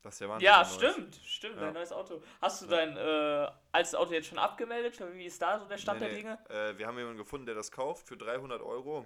Ist 0.08 0.20
ja. 0.20 0.38
Ja, 0.38 0.60
ein 0.60 0.66
neues. 0.66 0.74
stimmt, 0.74 1.20
stimmt, 1.24 1.56
Ja. 1.56 1.60
dein 1.62 1.74
neues 1.74 1.92
Auto. 1.92 2.22
Hast 2.40 2.62
du 2.62 2.66
Ja. 2.66 2.70
dein 2.86 2.96
äh, 2.96 3.50
altes 3.72 3.94
Auto 3.94 4.12
jetzt 4.12 4.28
schon 4.28 4.38
abgemeldet? 4.38 5.00
Wie 5.14 5.24
ist 5.26 5.40
da 5.40 5.58
so 5.58 5.66
der 5.66 5.78
Stand 5.78 6.00
Nee, 6.00 6.06
der 6.06 6.14
nee, 6.14 6.22
Dinge? 6.22 6.38
Äh, 6.48 6.78
wir 6.78 6.86
haben 6.86 6.96
jemanden 6.98 7.18
gefunden, 7.18 7.46
der 7.46 7.54
das 7.54 7.70
kauft 7.70 8.06
für 8.08 8.16
300 8.16 8.60
Euro. 8.62 9.04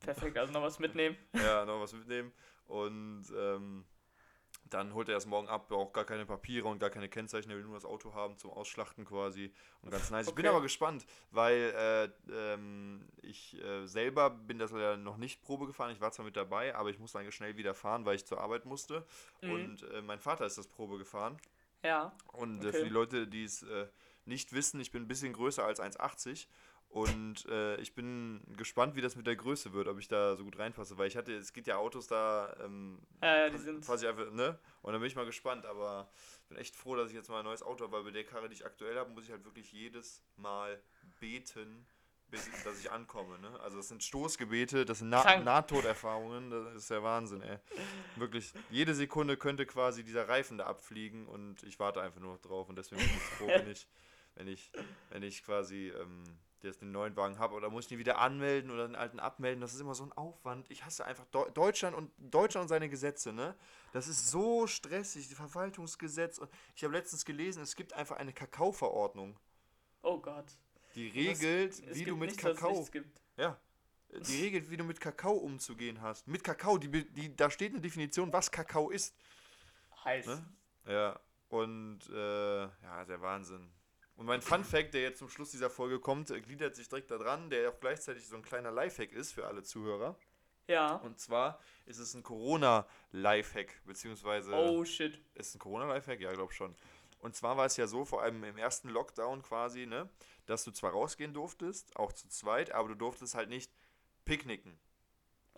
Perfekt, 0.00 0.36
also 0.38 0.52
noch 0.52 0.62
was 0.62 0.78
mitnehmen. 0.78 1.16
ja, 1.34 1.64
noch 1.64 1.80
was 1.80 1.92
mitnehmen. 1.92 2.32
Und 2.66 3.24
ähm, 3.36 3.84
dann 4.74 4.92
holt 4.92 5.08
er 5.08 5.16
es 5.16 5.24
morgen 5.26 5.48
ab, 5.48 5.68
braucht 5.68 5.94
gar 5.94 6.04
keine 6.04 6.26
Papiere 6.26 6.66
und 6.68 6.78
gar 6.80 6.90
keine 6.90 7.08
Kennzeichen, 7.08 7.50
er 7.50 7.56
will 7.56 7.64
nur 7.64 7.74
das 7.74 7.84
Auto 7.84 8.12
haben 8.14 8.36
zum 8.36 8.50
Ausschlachten 8.50 9.04
quasi. 9.04 9.52
Und 9.82 9.90
ganz 9.90 10.10
nice. 10.10 10.26
Ich 10.28 10.34
bin 10.34 10.44
Okay. 10.44 10.54
aber 10.54 10.62
gespannt, 10.62 11.06
weil 11.30 12.10
äh, 12.28 12.32
ähm, 12.54 13.06
ich 13.22 13.56
äh, 13.62 13.86
selber 13.86 14.30
bin 14.30 14.58
das 14.58 14.72
leider 14.72 14.96
noch 14.96 15.16
nicht 15.16 15.42
Probe 15.42 15.66
gefahren. 15.66 15.92
Ich 15.92 16.00
war 16.00 16.10
zwar 16.12 16.24
mit 16.26 16.36
dabei, 16.36 16.74
aber 16.74 16.90
ich 16.90 16.98
musste 16.98 17.18
eigentlich 17.18 17.34
schnell 17.34 17.56
wieder 17.56 17.74
fahren, 17.74 18.04
weil 18.04 18.16
ich 18.16 18.26
zur 18.26 18.40
Arbeit 18.40 18.64
musste. 18.66 19.06
Mhm. 19.40 19.50
Und 19.52 19.82
äh, 19.92 20.02
mein 20.02 20.18
Vater 20.20 20.44
ist 20.44 20.58
das 20.58 20.66
Probe 20.66 20.98
gefahren. 20.98 21.38
Ja. 21.84 22.12
Und 22.32 22.64
äh, 22.64 22.68
Okay. 22.68 22.78
für 22.78 22.84
die 22.84 22.90
Leute, 22.90 23.26
die 23.28 23.44
es 23.44 23.62
äh, 23.62 23.86
nicht 24.24 24.52
wissen, 24.52 24.80
ich 24.80 24.90
bin 24.90 25.02
ein 25.04 25.08
bisschen 25.08 25.32
größer 25.32 25.64
als 25.64 25.80
1,80 25.80 26.46
und 26.94 27.44
äh, 27.46 27.74
ich 27.80 27.92
bin 27.96 28.40
gespannt, 28.56 28.94
wie 28.94 29.00
das 29.00 29.16
mit 29.16 29.26
der 29.26 29.34
Größe 29.34 29.72
wird, 29.72 29.88
ob 29.88 29.98
ich 29.98 30.06
da 30.06 30.36
so 30.36 30.44
gut 30.44 30.56
reinpasse, 30.60 30.96
weil 30.96 31.08
ich 31.08 31.16
hatte, 31.16 31.34
es 31.34 31.52
gibt 31.52 31.66
ja 31.66 31.76
Autos 31.76 32.06
da, 32.06 32.56
ähm, 32.62 33.00
Ja, 33.20 33.36
ja, 33.36 33.50
die 33.50 33.58
sind. 33.58 33.84
ich 33.84 34.06
einfach, 34.06 34.30
ne? 34.30 34.56
Und 34.80 34.92
dann 34.92 35.00
bin 35.00 35.08
ich 35.08 35.16
mal 35.16 35.26
gespannt, 35.26 35.66
aber 35.66 36.08
bin 36.48 36.56
echt 36.56 36.76
froh, 36.76 36.94
dass 36.94 37.08
ich 37.08 37.16
jetzt 37.16 37.28
mal 37.28 37.40
ein 37.40 37.44
neues 37.46 37.64
Auto 37.64 37.82
habe, 37.82 37.96
weil 37.96 38.04
bei 38.04 38.10
der 38.12 38.22
Karre, 38.22 38.48
die 38.48 38.54
ich 38.54 38.64
aktuell 38.64 38.96
habe, 38.96 39.10
muss 39.10 39.24
ich 39.24 39.32
halt 39.32 39.44
wirklich 39.44 39.72
jedes 39.72 40.22
Mal 40.36 40.80
beten, 41.18 41.84
bis 42.30 42.46
ich, 42.46 42.62
dass 42.62 42.78
ich 42.78 42.92
ankomme, 42.92 43.40
ne? 43.40 43.58
Also 43.58 43.78
das 43.78 43.88
sind 43.88 44.04
Stoßgebete, 44.04 44.84
das 44.84 45.00
sind 45.00 45.08
Na. 45.08 45.40
Nahtoderfahrungen, 45.40 46.50
das 46.50 46.76
ist 46.76 46.90
der 46.90 47.02
Wahnsinn, 47.02 47.42
ey. 47.42 47.58
Wirklich, 48.14 48.52
jede 48.70 48.94
Sekunde 48.94 49.36
könnte 49.36 49.66
quasi 49.66 50.04
dieser 50.04 50.28
Reifen 50.28 50.58
da 50.58 50.66
abfliegen 50.66 51.26
und 51.26 51.64
ich 51.64 51.80
warte 51.80 52.00
einfach 52.00 52.20
nur 52.20 52.34
noch 52.34 52.40
drauf 52.40 52.68
und 52.68 52.76
deswegen 52.76 53.02
bin 53.02 53.10
ich 53.10 53.22
froh, 53.36 53.48
wenn 53.48 53.66
ich, 53.68 53.88
wenn 54.36 54.46
ich, 54.46 54.70
wenn 55.10 55.24
ich 55.24 55.42
quasi 55.42 55.88
ähm, 55.88 56.22
jetzt 56.64 56.80
den 56.80 56.92
neuen 56.92 57.16
Wagen 57.16 57.38
habe 57.38 57.54
oder 57.54 57.70
muss 57.70 57.86
ich 57.86 57.92
ihn 57.92 57.98
wieder 57.98 58.18
anmelden 58.18 58.70
oder 58.70 58.86
den 58.86 58.96
alten 58.96 59.20
abmelden. 59.20 59.60
Das 59.60 59.74
ist 59.74 59.80
immer 59.80 59.94
so 59.94 60.04
ein 60.04 60.12
Aufwand. 60.12 60.70
Ich 60.70 60.84
hasse 60.84 61.04
einfach 61.04 61.24
Deu 61.26 61.48
Deutschland 61.50 61.96
und 61.96 62.10
Deutschland 62.18 62.64
und 62.64 62.68
seine 62.68 62.88
Gesetze, 62.88 63.32
ne? 63.32 63.54
Das 63.92 64.08
ist 64.08 64.28
so 64.30 64.66
stressig, 64.66 65.28
die 65.28 65.34
Verwaltungsgesetz. 65.34 66.38
Und 66.38 66.50
ich 66.74 66.84
habe 66.84 66.94
letztens 66.94 67.24
gelesen, 67.24 67.62
es 67.62 67.76
gibt 67.76 67.92
einfach 67.92 68.16
eine 68.16 68.32
Kakaoverordnung, 68.32 69.38
Oh 70.02 70.18
Gott. 70.18 70.46
die 70.94 71.08
regelt, 71.08 71.78
Es 71.78 71.94
wie 71.98 72.04
du 72.04 72.16
mit 72.16 72.30
nichts, 72.30 72.42
Kakao 72.42 72.86
ja. 73.36 73.58
Die 74.10 74.42
regelt, 74.42 74.70
wie 74.70 74.76
du 74.76 74.84
mit 74.84 75.00
Kakao 75.00 75.32
umzugehen 75.32 76.00
hast. 76.00 76.28
Mit 76.28 76.44
Kakao, 76.44 76.78
die, 76.78 76.88
die, 77.10 77.34
da 77.34 77.50
steht 77.50 77.72
eine 77.72 77.80
Definition, 77.80 78.32
was 78.32 78.50
Kakao 78.50 78.90
ist. 78.90 79.14
Heiß. 80.04 80.26
Ne? 80.26 80.44
Ja, 80.86 81.20
und 81.48 82.00
äh, 82.10 82.62
ja, 82.62 83.04
der 83.06 83.20
Wahnsinn. 83.20 83.70
Und 84.16 84.26
mein 84.26 84.42
Fun 84.42 84.64
Fact, 84.64 84.94
der 84.94 85.02
jetzt 85.02 85.18
zum 85.18 85.28
Schluss 85.28 85.50
dieser 85.50 85.70
Folge 85.70 85.98
kommt, 85.98 86.30
äh, 86.30 86.40
gliedert 86.40 86.76
sich 86.76 86.88
direkt 86.88 87.10
da 87.10 87.18
dran, 87.18 87.50
der 87.50 87.70
auch 87.70 87.80
gleichzeitig 87.80 88.26
so 88.28 88.36
ein 88.36 88.42
kleiner 88.42 88.70
Lifehack 88.70 89.12
ist 89.12 89.32
für 89.32 89.46
alle 89.46 89.62
Zuhörer. 89.62 90.16
Ja. 90.68 90.96
Und 90.96 91.18
zwar 91.18 91.60
ist 91.84 91.98
es 91.98 92.14
ein 92.14 92.22
Corona-Lifehack, 92.22 93.82
beziehungsweise 93.84 94.52
Oh 94.54 94.84
shit. 94.84 95.20
ist 95.34 95.48
es 95.48 95.54
ein 95.56 95.58
Corona-Lifehack? 95.58 96.20
Ja, 96.20 96.32
glaube 96.32 96.52
schon. 96.52 96.74
Und 97.18 97.34
zwar 97.34 97.56
war 97.56 97.66
es 97.66 97.76
ja 97.76 97.86
so, 97.86 98.04
vor 98.04 98.22
allem 98.22 98.44
im 98.44 98.56
ersten 98.58 98.88
Lockdown 98.88 99.42
quasi, 99.42 99.86
ne, 99.86 100.08
dass 100.46 100.64
du 100.64 100.70
zwar 100.70 100.92
rausgehen 100.92 101.32
durftest, 101.34 101.96
auch 101.96 102.12
zu 102.12 102.28
zweit, 102.28 102.70
aber 102.72 102.88
du 102.88 102.94
durftest 102.94 103.34
halt 103.34 103.48
nicht 103.48 103.72
picknicken 104.24 104.72
in 104.72 104.78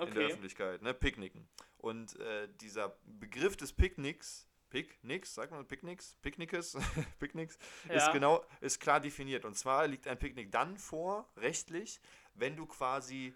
der 0.07 0.09
Okay. 0.09 0.27
Öffentlichkeit, 0.27 0.83
ne? 0.83 0.93
Picknicken. 0.95 1.49
Und 1.79 2.19
äh, 2.21 2.49
dieser 2.61 2.97
Begriff 3.05 3.57
des 3.57 3.73
Picknicks, 3.73 4.47
Picknicks, 4.71 5.35
sagt 5.35 5.53
man 5.53 5.67
Picknicks, 5.67 6.17
Picknickes, 6.23 6.77
Picknicks, 7.19 7.57
ist 7.89 8.07
Ja. 8.07 8.13
genau, 8.13 8.45
ist 8.61 8.81
klar 8.81 9.01
definiert. 9.01 9.45
Und 9.45 9.57
zwar 9.57 9.87
liegt 9.87 10.09
ein 10.09 10.19
Picknick 10.19 10.51
dann 10.51 10.77
vor, 10.77 11.29
rechtlich, 11.37 12.01
wenn 12.35 12.57
du 12.57 12.67
quasi 12.67 13.35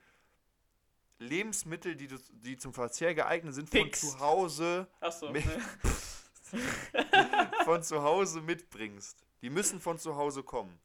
Lebensmittel, 1.19 1.97
die, 1.97 2.09
du, 2.09 2.17
die 2.33 2.57
zum 2.57 2.73
Verzehr 2.73 3.15
geeignet 3.15 3.55
sind, 3.55 3.69
von 3.71 3.83
Pickst. 3.83 4.13
zu 4.13 4.21
Hause, 4.21 4.89
Achso. 5.01 5.31
Mit- 5.31 5.45
von 7.65 7.83
zu 7.83 8.03
Hause 8.03 8.41
mitbringst. 8.41 9.25
Die 9.43 9.51
müssen 9.51 9.81
von 9.81 9.99
zu 9.99 10.17
Hause 10.17 10.43
kommen. 10.43 10.79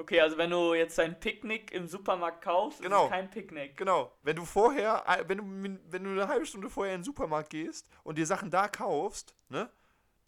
Okay, 0.00 0.20
also 0.20 0.38
wenn 0.38 0.50
du 0.50 0.74
jetzt 0.74 0.96
dein 0.96 1.18
Picknick 1.18 1.72
im 1.72 1.88
Supermarkt 1.88 2.40
kaufst, 2.44 2.78
ist 2.78 2.84
Genau. 2.84 3.06
es 3.06 3.10
kein 3.10 3.28
Picknick. 3.30 3.76
Genau, 3.76 4.12
wenn 4.22 4.36
du 4.36 4.44
vorher, 4.44 5.02
äh, 5.08 5.24
wenn 5.28 5.38
du, 5.38 5.78
wenn 5.90 6.04
du 6.04 6.10
eine 6.10 6.28
halbe 6.28 6.46
Stunde 6.46 6.70
vorher 6.70 6.94
in 6.94 7.00
den 7.00 7.04
Supermarkt 7.04 7.50
gehst 7.50 7.88
und 8.04 8.16
dir 8.16 8.24
Sachen 8.26 8.48
da 8.48 8.68
kaufst, 8.68 9.34
ne? 9.48 9.68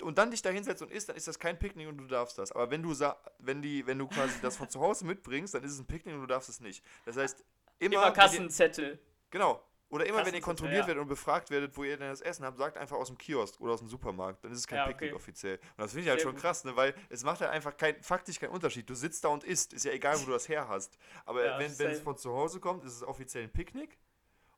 Und 0.03 0.17
dann 0.19 0.31
dich 0.31 0.41
da 0.43 0.49
hinsetzt 0.51 0.81
und 0.83 0.91
isst, 0.91 1.09
dann 1.11 1.17
ist 1.17 1.29
das 1.29 1.39
kein 1.39 1.59
Picknick 1.59 1.87
und 1.87 1.99
du 1.99 2.07
darfst 2.07 2.37
das. 2.39 2.51
Aber 2.53 2.71
wenn 2.71 2.83
du 2.83 2.95
wenn 3.39 3.61
die, 3.63 3.87
wenn 3.87 3.99
du 3.99 4.09
quasi 4.09 4.41
das 4.41 4.57
von 4.57 4.69
zu 4.69 4.81
Hause 4.81 5.05
mitbringst, 5.05 5.55
dann 5.55 5.63
ist 5.63 5.73
es 5.73 5.79
ein 5.79 5.87
Picknick 5.87 6.15
und 6.15 6.23
du 6.23 6.27
darfst 6.27 6.49
es 6.49 6.59
nicht. 6.61 6.83
Das 7.05 7.17
heißt, 7.17 7.45
immer, 7.79 7.97
Immer 8.03 8.11
Kassenzettel. 8.11 8.99
genau. 9.31 9.63
Oder 9.91 10.07
immer, 10.07 10.25
wenn 10.25 10.35
ihr 10.35 10.41
kontrolliert 10.41 10.83
ja. 10.83 10.87
werdet 10.87 11.03
und 11.03 11.09
befragt 11.09 11.51
werdet, 11.51 11.77
wo 11.77 11.83
ihr 11.83 11.97
denn 11.97 12.09
das 12.09 12.21
Essen 12.21 12.45
habt, 12.45 12.57
sagt 12.57 12.77
einfach 12.77 12.97
aus 12.97 13.09
dem 13.09 13.19
Kiosk 13.19 13.61
oder 13.61 13.73
aus 13.73 13.81
dem 13.81 13.89
Supermarkt. 13.89 14.45
Dann 14.45 14.53
ist 14.53 14.59
es 14.59 14.67
kein 14.67 14.79
Ja, 14.79 14.85
okay. 14.85 14.95
Picknick 14.95 15.17
offiziell. 15.17 15.57
Und 15.57 15.79
das 15.79 15.91
finde 15.91 16.05
ich 16.05 16.09
halt 16.09 16.21
Sehr 16.21 16.29
schon 16.29 16.35
gut. 16.35 16.43
krass, 16.43 16.65
ne? 16.65 16.77
weil 16.77 16.95
es 17.09 17.25
macht 17.25 17.41
halt 17.41 17.51
einfach 17.51 17.77
kein, 17.77 18.01
faktisch 18.01 18.39
keinen 18.39 18.51
Unterschied. 18.51 18.89
Du 18.89 18.95
sitzt 18.95 19.25
da 19.25 19.29
und 19.29 19.43
isst. 19.43 19.73
Ist 19.73 19.85
ja 19.85 19.91
egal, 19.91 20.21
wo 20.21 20.27
du 20.27 20.33
das 20.33 20.49
her 20.49 20.69
hast. 20.69 20.97
Aber 21.27 21.45
Ja, 21.45 21.59
wenn, 21.59 21.77
wenn 21.79 21.91
es 21.91 22.01
von 22.01 22.17
zu 22.17 22.33
Hause 22.33 22.61
kommt, 22.61 22.85
ist 22.85 22.95
es 22.95 23.03
offiziell 23.03 23.45
ein 23.45 23.51
Picknick. 23.51 23.99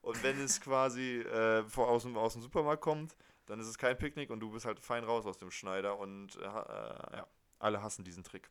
Und 0.02 0.22
wenn 0.22 0.38
es 0.38 0.60
quasi 0.60 1.20
äh, 1.20 1.64
vor, 1.64 1.88
aus, 1.88 2.02
dem, 2.02 2.16
aus 2.18 2.34
dem 2.34 2.42
Supermarkt 2.42 2.82
kommt, 2.82 3.16
dann 3.46 3.58
ist 3.58 3.68
es 3.68 3.78
kein 3.78 3.96
Picknick 3.96 4.30
und 4.30 4.40
du 4.40 4.50
bist 4.50 4.66
halt 4.66 4.80
fein 4.80 5.04
raus 5.04 5.24
aus 5.24 5.38
dem 5.38 5.50
Schneider. 5.50 5.98
Und 5.98 6.36
äh, 6.36 6.40
äh, 6.40 6.46
ja, 6.46 7.26
alle 7.58 7.82
hassen 7.82 8.04
diesen 8.04 8.22
Trick. 8.22 8.50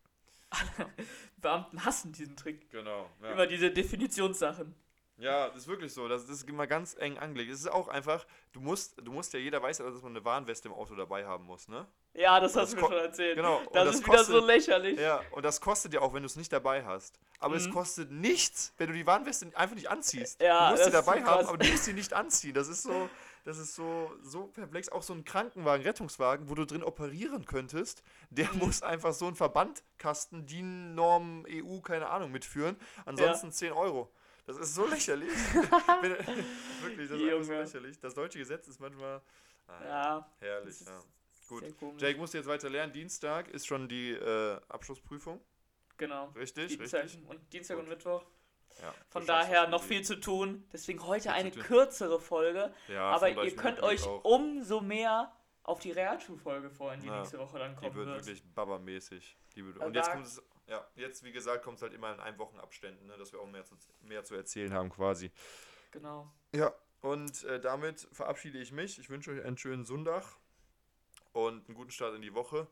Beamten 1.38 1.86
hassen 1.86 2.12
diesen 2.12 2.36
Trick. 2.36 2.70
Genau. 2.72 3.10
Immer 3.22 3.46
diese 3.46 3.70
Definitionssachen. 3.72 4.74
Ja, 5.22 5.48
das 5.50 5.58
ist 5.64 5.68
wirklich 5.68 5.94
so. 5.94 6.08
Das, 6.08 6.28
ist 6.28 6.50
immer 6.50 6.68
ganz 6.68 6.96
eng 7.00 7.18
angelegt. 7.18 7.52
Es 7.52 7.60
ist 7.62 7.68
auch 7.72 7.88
einfach, 7.88 8.26
du 8.54 8.60
musst, 8.60 8.96
du 9.02 9.12
musst 9.12 9.34
ja, 9.34 9.40
jeder 9.40 9.62
weiß 9.62 9.78
ja, 9.78 9.90
dass 9.90 10.02
man 10.02 10.12
eine 10.14 10.26
Warnweste 10.26 10.68
im 10.68 10.74
Auto 10.74 10.96
dabei 10.96 11.26
haben 11.26 11.46
muss, 11.46 11.68
ne? 11.68 11.86
Ja, 12.14 12.40
das 12.40 12.56
Und 12.56 12.62
hast 12.62 12.74
das 12.74 12.80
du 12.80 12.86
mir 12.88 12.92
schon 12.92 13.06
erzählt. 13.06 13.36
Genau. 13.38 13.58
und 13.60 13.76
Das, 13.76 13.96
ist 13.96 14.06
wieder 14.06 14.24
so 14.24 14.34
kostet- 14.34 14.48
lächerlich. 14.48 15.00
Ja, 15.00 15.22
und 15.32 15.44
das 15.46 15.62
kostet 15.62 15.94
ja 15.94 16.02
auch, 16.02 16.14
wenn 16.14 16.24
du 16.24 16.28
es 16.28 16.36
nicht 16.36 16.52
dabei 16.52 16.84
hast. 16.84 17.20
Aber 17.40 17.56
es 17.56 17.68
Mhm. 17.68 17.72
kostet 17.74 18.12
nichts, 18.12 18.74
wenn 18.78 18.88
du 18.88 18.94
die 18.94 19.06
Warnweste 19.08 19.50
einfach 19.56 19.76
nicht 19.76 19.90
anziehst. 19.90 20.42
Ja, 20.42 20.66
du 20.66 20.72
musst 20.72 20.86
sie 20.86 20.92
das 20.92 21.06
dabei 21.06 21.24
haben, 21.24 21.48
aber 21.48 21.58
du 21.58 21.70
musst 21.70 21.86
sie 21.86 21.94
nicht 21.94 22.14
anziehen. 22.14 22.54
Das 22.54 22.68
ist 22.68 22.84
so, 22.84 23.10
das 23.46 23.58
ist 23.60 23.76
so, 23.76 24.12
so 24.22 24.48
perplex. 24.48 24.90
Auch 24.90 25.04
so 25.04 25.14
ein 25.14 25.24
Krankenwagen, 25.24 25.84
Rettungswagen, 25.86 26.50
wo 26.50 26.56
du 26.56 26.66
drin 26.66 26.84
operieren 26.84 27.46
könntest, 27.46 28.04
der 28.30 28.50
Mhm. 28.54 28.60
muss 28.60 28.82
einfach 28.84 29.14
so 29.14 29.28
einen 29.28 29.36
Verbandkasten, 29.36 30.46
DIN, 30.48 30.96
Norm, 30.96 31.46
EU, 31.48 31.80
keine 31.80 32.10
Ahnung, 32.10 32.32
mitführen. 32.32 32.76
Ansonsten 33.06 33.52
10 33.52 33.72
Euro. 33.72 34.12
Das 34.46 34.58
ist 34.58 34.74
so 34.76 34.86
lächerlich. 34.88 35.30
Wirklich, 36.82 37.10
das 37.10 37.20
ist 37.20 37.28
einfach 37.28 37.44
so 37.44 37.52
Junge. 37.52 37.62
lächerlich. 37.62 38.00
Das 38.00 38.14
deutsche 38.14 38.40
Gesetz 38.40 38.68
ist 38.68 38.80
manchmal 38.80 39.22
ah, 39.68 39.84
Ja, 39.86 40.30
herrlich. 40.40 40.70
ist 40.70 40.88
Ja. 40.88 41.00
Gut. 41.50 41.64
Jake 42.00 42.18
musste 42.18 42.38
jetzt 42.38 42.48
weiter 42.48 42.70
lernen. 42.70 42.94
Dienstag 42.94 43.50
ist 43.50 43.68
schon 43.68 43.90
die 43.90 44.12
äh, 44.12 44.60
Abschlussprüfung. 44.70 45.42
Genau. 45.98 46.28
Richtig, 46.30 46.78
Dienstag 46.78 47.04
richtig. 47.04 47.28
und 47.28 47.54
Dienstag 47.54 47.76
Gut. 47.76 47.84
und 47.84 47.90
Mittwoch. 47.90 48.24
Ja, 48.82 48.94
Von 49.10 49.26
daher 49.26 49.68
noch 49.68 49.84
viel 49.84 50.02
zu 50.02 50.16
tun. 50.20 50.64
Deswegen 50.72 51.06
heute 51.06 51.34
eine 51.34 51.52
kürzere 51.52 52.20
Folge. 52.22 52.74
Ja, 52.88 53.10
aber 53.10 53.28
35 53.28 53.52
ihr 53.52 53.58
könnt 53.62 53.82
euch 53.84 54.04
auch. 54.08 54.24
umso 54.24 54.80
mehr 54.80 55.36
auf 55.64 55.80
die 55.80 55.92
Realschulfolge 55.92 56.70
freuen, 56.70 57.02
die 57.02 57.08
Ja, 57.08 57.18
nächste 57.20 57.38
Woche 57.38 57.60
dann 57.60 57.72
Die 57.76 57.82
kommen 57.82 57.96
wird 57.96 58.08
wird. 58.08 58.18
wirklich 58.26 58.44
babamäßig. 58.56 59.38
Die 59.56 59.66
wird, 59.66 59.76
Also 59.76 59.88
und 59.88 59.94
jetzt 59.96 60.10
kommt 60.10 60.26
es, 60.26 60.42
ja, 60.72 60.88
jetzt 60.96 61.24
wie 61.24 61.34
gesagt, 61.34 61.64
kommt 61.66 61.78
es 61.78 61.82
halt 61.82 61.94
immer 61.94 62.14
in 62.14 62.22
ein 62.22 62.38
Wochenabständen, 62.38 63.06
ne, 63.06 63.18
dass 63.18 63.34
wir 63.34 63.42
auch 63.42 63.48
mehr 63.48 63.66
zu, 63.66 63.76
mehr 64.04 64.24
zu 64.24 64.36
erzählen 64.36 64.74
haben 64.74 64.90
quasi. 64.90 65.30
Genau. 65.92 66.32
Ja, 66.56 66.74
und 67.02 67.44
äh, 67.44 67.60
damit 67.60 68.08
verabschiede 68.14 68.58
ich 68.58 68.72
mich. 68.72 68.98
Ich 68.98 69.10
wünsche 69.10 69.32
euch 69.32 69.44
einen 69.44 69.58
schönen 69.58 69.84
Sonntag 69.84 70.24
und 71.34 71.68
einen 71.68 71.76
guten 71.76 71.92
Start 71.92 72.16
in 72.16 72.22
die 72.22 72.34
Woche. 72.34 72.68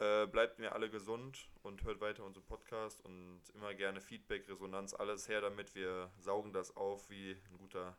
Äh, 0.00 0.26
bleibt 0.26 0.58
mir 0.58 0.72
alle 0.72 0.90
gesund 0.90 1.48
und 1.62 1.84
hört 1.84 2.00
weiter 2.00 2.24
unseren 2.24 2.44
Podcast 2.44 3.04
und 3.04 3.40
immer 3.54 3.72
gerne 3.72 4.00
Feedback, 4.00 4.48
Resonanz, 4.48 4.92
alles 4.92 5.28
her 5.28 5.40
damit. 5.40 5.76
Wir 5.76 6.10
saugen 6.18 6.52
das 6.52 6.76
auf 6.76 7.08
wie 7.08 7.36
ein 7.50 7.58
guter 7.58 7.96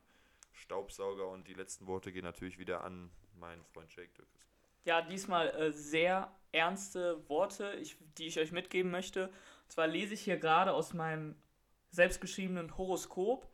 Staubsauger 0.52 1.28
und 1.28 1.48
die 1.48 1.54
letzten 1.54 1.86
Worte 1.86 2.12
gehen 2.12 2.24
natürlich 2.24 2.58
wieder 2.58 2.84
an 2.84 3.10
meinen 3.38 3.64
Freund 3.64 3.94
Jake 3.96 4.12
Dürkes. 4.12 4.50
Ja, 4.84 5.00
diesmal 5.00 5.48
äh, 5.50 5.72
sehr 5.72 6.30
ernste 6.52 7.28
Worte, 7.28 7.72
ich, 7.80 7.96
die 8.18 8.26
ich 8.26 8.38
euch 8.38 8.52
mitgeben 8.52 8.90
möchte. 8.90 9.28
Und 9.28 9.72
zwar 9.72 9.86
lese 9.86 10.14
ich 10.14 10.22
hier 10.22 10.36
gerade 10.36 10.72
aus 10.72 10.94
meinem 10.94 11.36
selbstgeschriebenen 11.90 12.76
Horoskop 12.76 13.50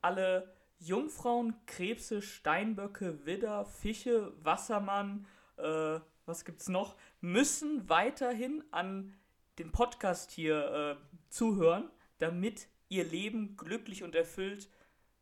alle 0.00 0.54
Jungfrauen, 0.78 1.56
Krebse, 1.66 2.22
Steinböcke, 2.22 3.26
Widder, 3.26 3.64
Fische, 3.64 4.32
Wassermann, 4.42 5.26
äh, 5.56 5.98
was 6.24 6.44
gibt's 6.44 6.68
noch, 6.68 6.96
müssen 7.20 7.88
weiterhin 7.88 8.62
an 8.70 9.14
den 9.58 9.72
Podcast 9.72 10.30
hier 10.30 10.98
äh, 11.00 11.18
zuhören, 11.30 11.90
damit 12.18 12.68
ihr 12.88 13.04
Leben 13.04 13.56
glücklich 13.56 14.04
und 14.04 14.14
erfüllt 14.14 14.68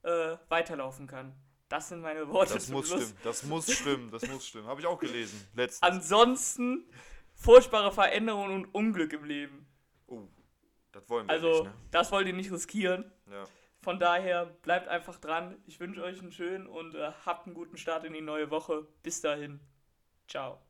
äh, 0.02 0.36
weiterlaufen 0.48 1.06
kann. 1.06 1.34
Das 1.68 1.88
sind 1.88 2.00
meine 2.00 2.28
Worte 2.28 2.54
Das 2.54 2.66
zum 2.66 2.74
muss 2.74 2.88
Schluss. 2.88 3.02
stimmen, 3.02 3.18
das 3.24 3.42
muss 3.44 3.72
stimmen, 3.72 4.10
das 4.10 4.28
muss 4.28 4.46
stimmen. 4.46 4.66
Habe 4.68 4.80
ich 4.80 4.86
auch 4.86 4.98
gelesen, 5.00 5.40
letztens. 5.54 5.82
Ansonsten 5.82 6.84
furchtbare 7.36 7.92
Veränderungen 7.92 8.52
und 8.64 8.74
Unglück 8.74 9.12
im 9.12 9.24
Leben. 9.24 9.66
Oh, 10.06 10.22
das 10.92 11.08
wollen 11.08 11.26
wir 11.28 11.32
Also, 11.32 11.48
nicht, 11.48 11.64
ne? 11.64 11.74
das 11.90 12.10
wollt 12.10 12.26
ihr 12.26 12.32
nicht 12.32 12.50
riskieren. 12.50 13.12
Ja. 13.30 13.44
Von 13.82 14.00
daher 14.00 14.46
bleibt 14.46 14.88
einfach 14.88 15.20
dran. 15.20 15.56
Ich 15.66 15.78
wünsche 15.78 16.02
euch 16.02 16.20
einen 16.20 16.32
schönen 16.32 16.66
und 16.66 16.96
äh, 16.96 17.12
habt 17.24 17.46
einen 17.46 17.54
guten 17.54 17.76
Start 17.76 18.04
in 18.04 18.14
die 18.14 18.20
neue 18.20 18.50
Woche. 18.50 18.88
Bis 19.02 19.20
dahin. 19.20 19.60
Ciao. 20.26 20.60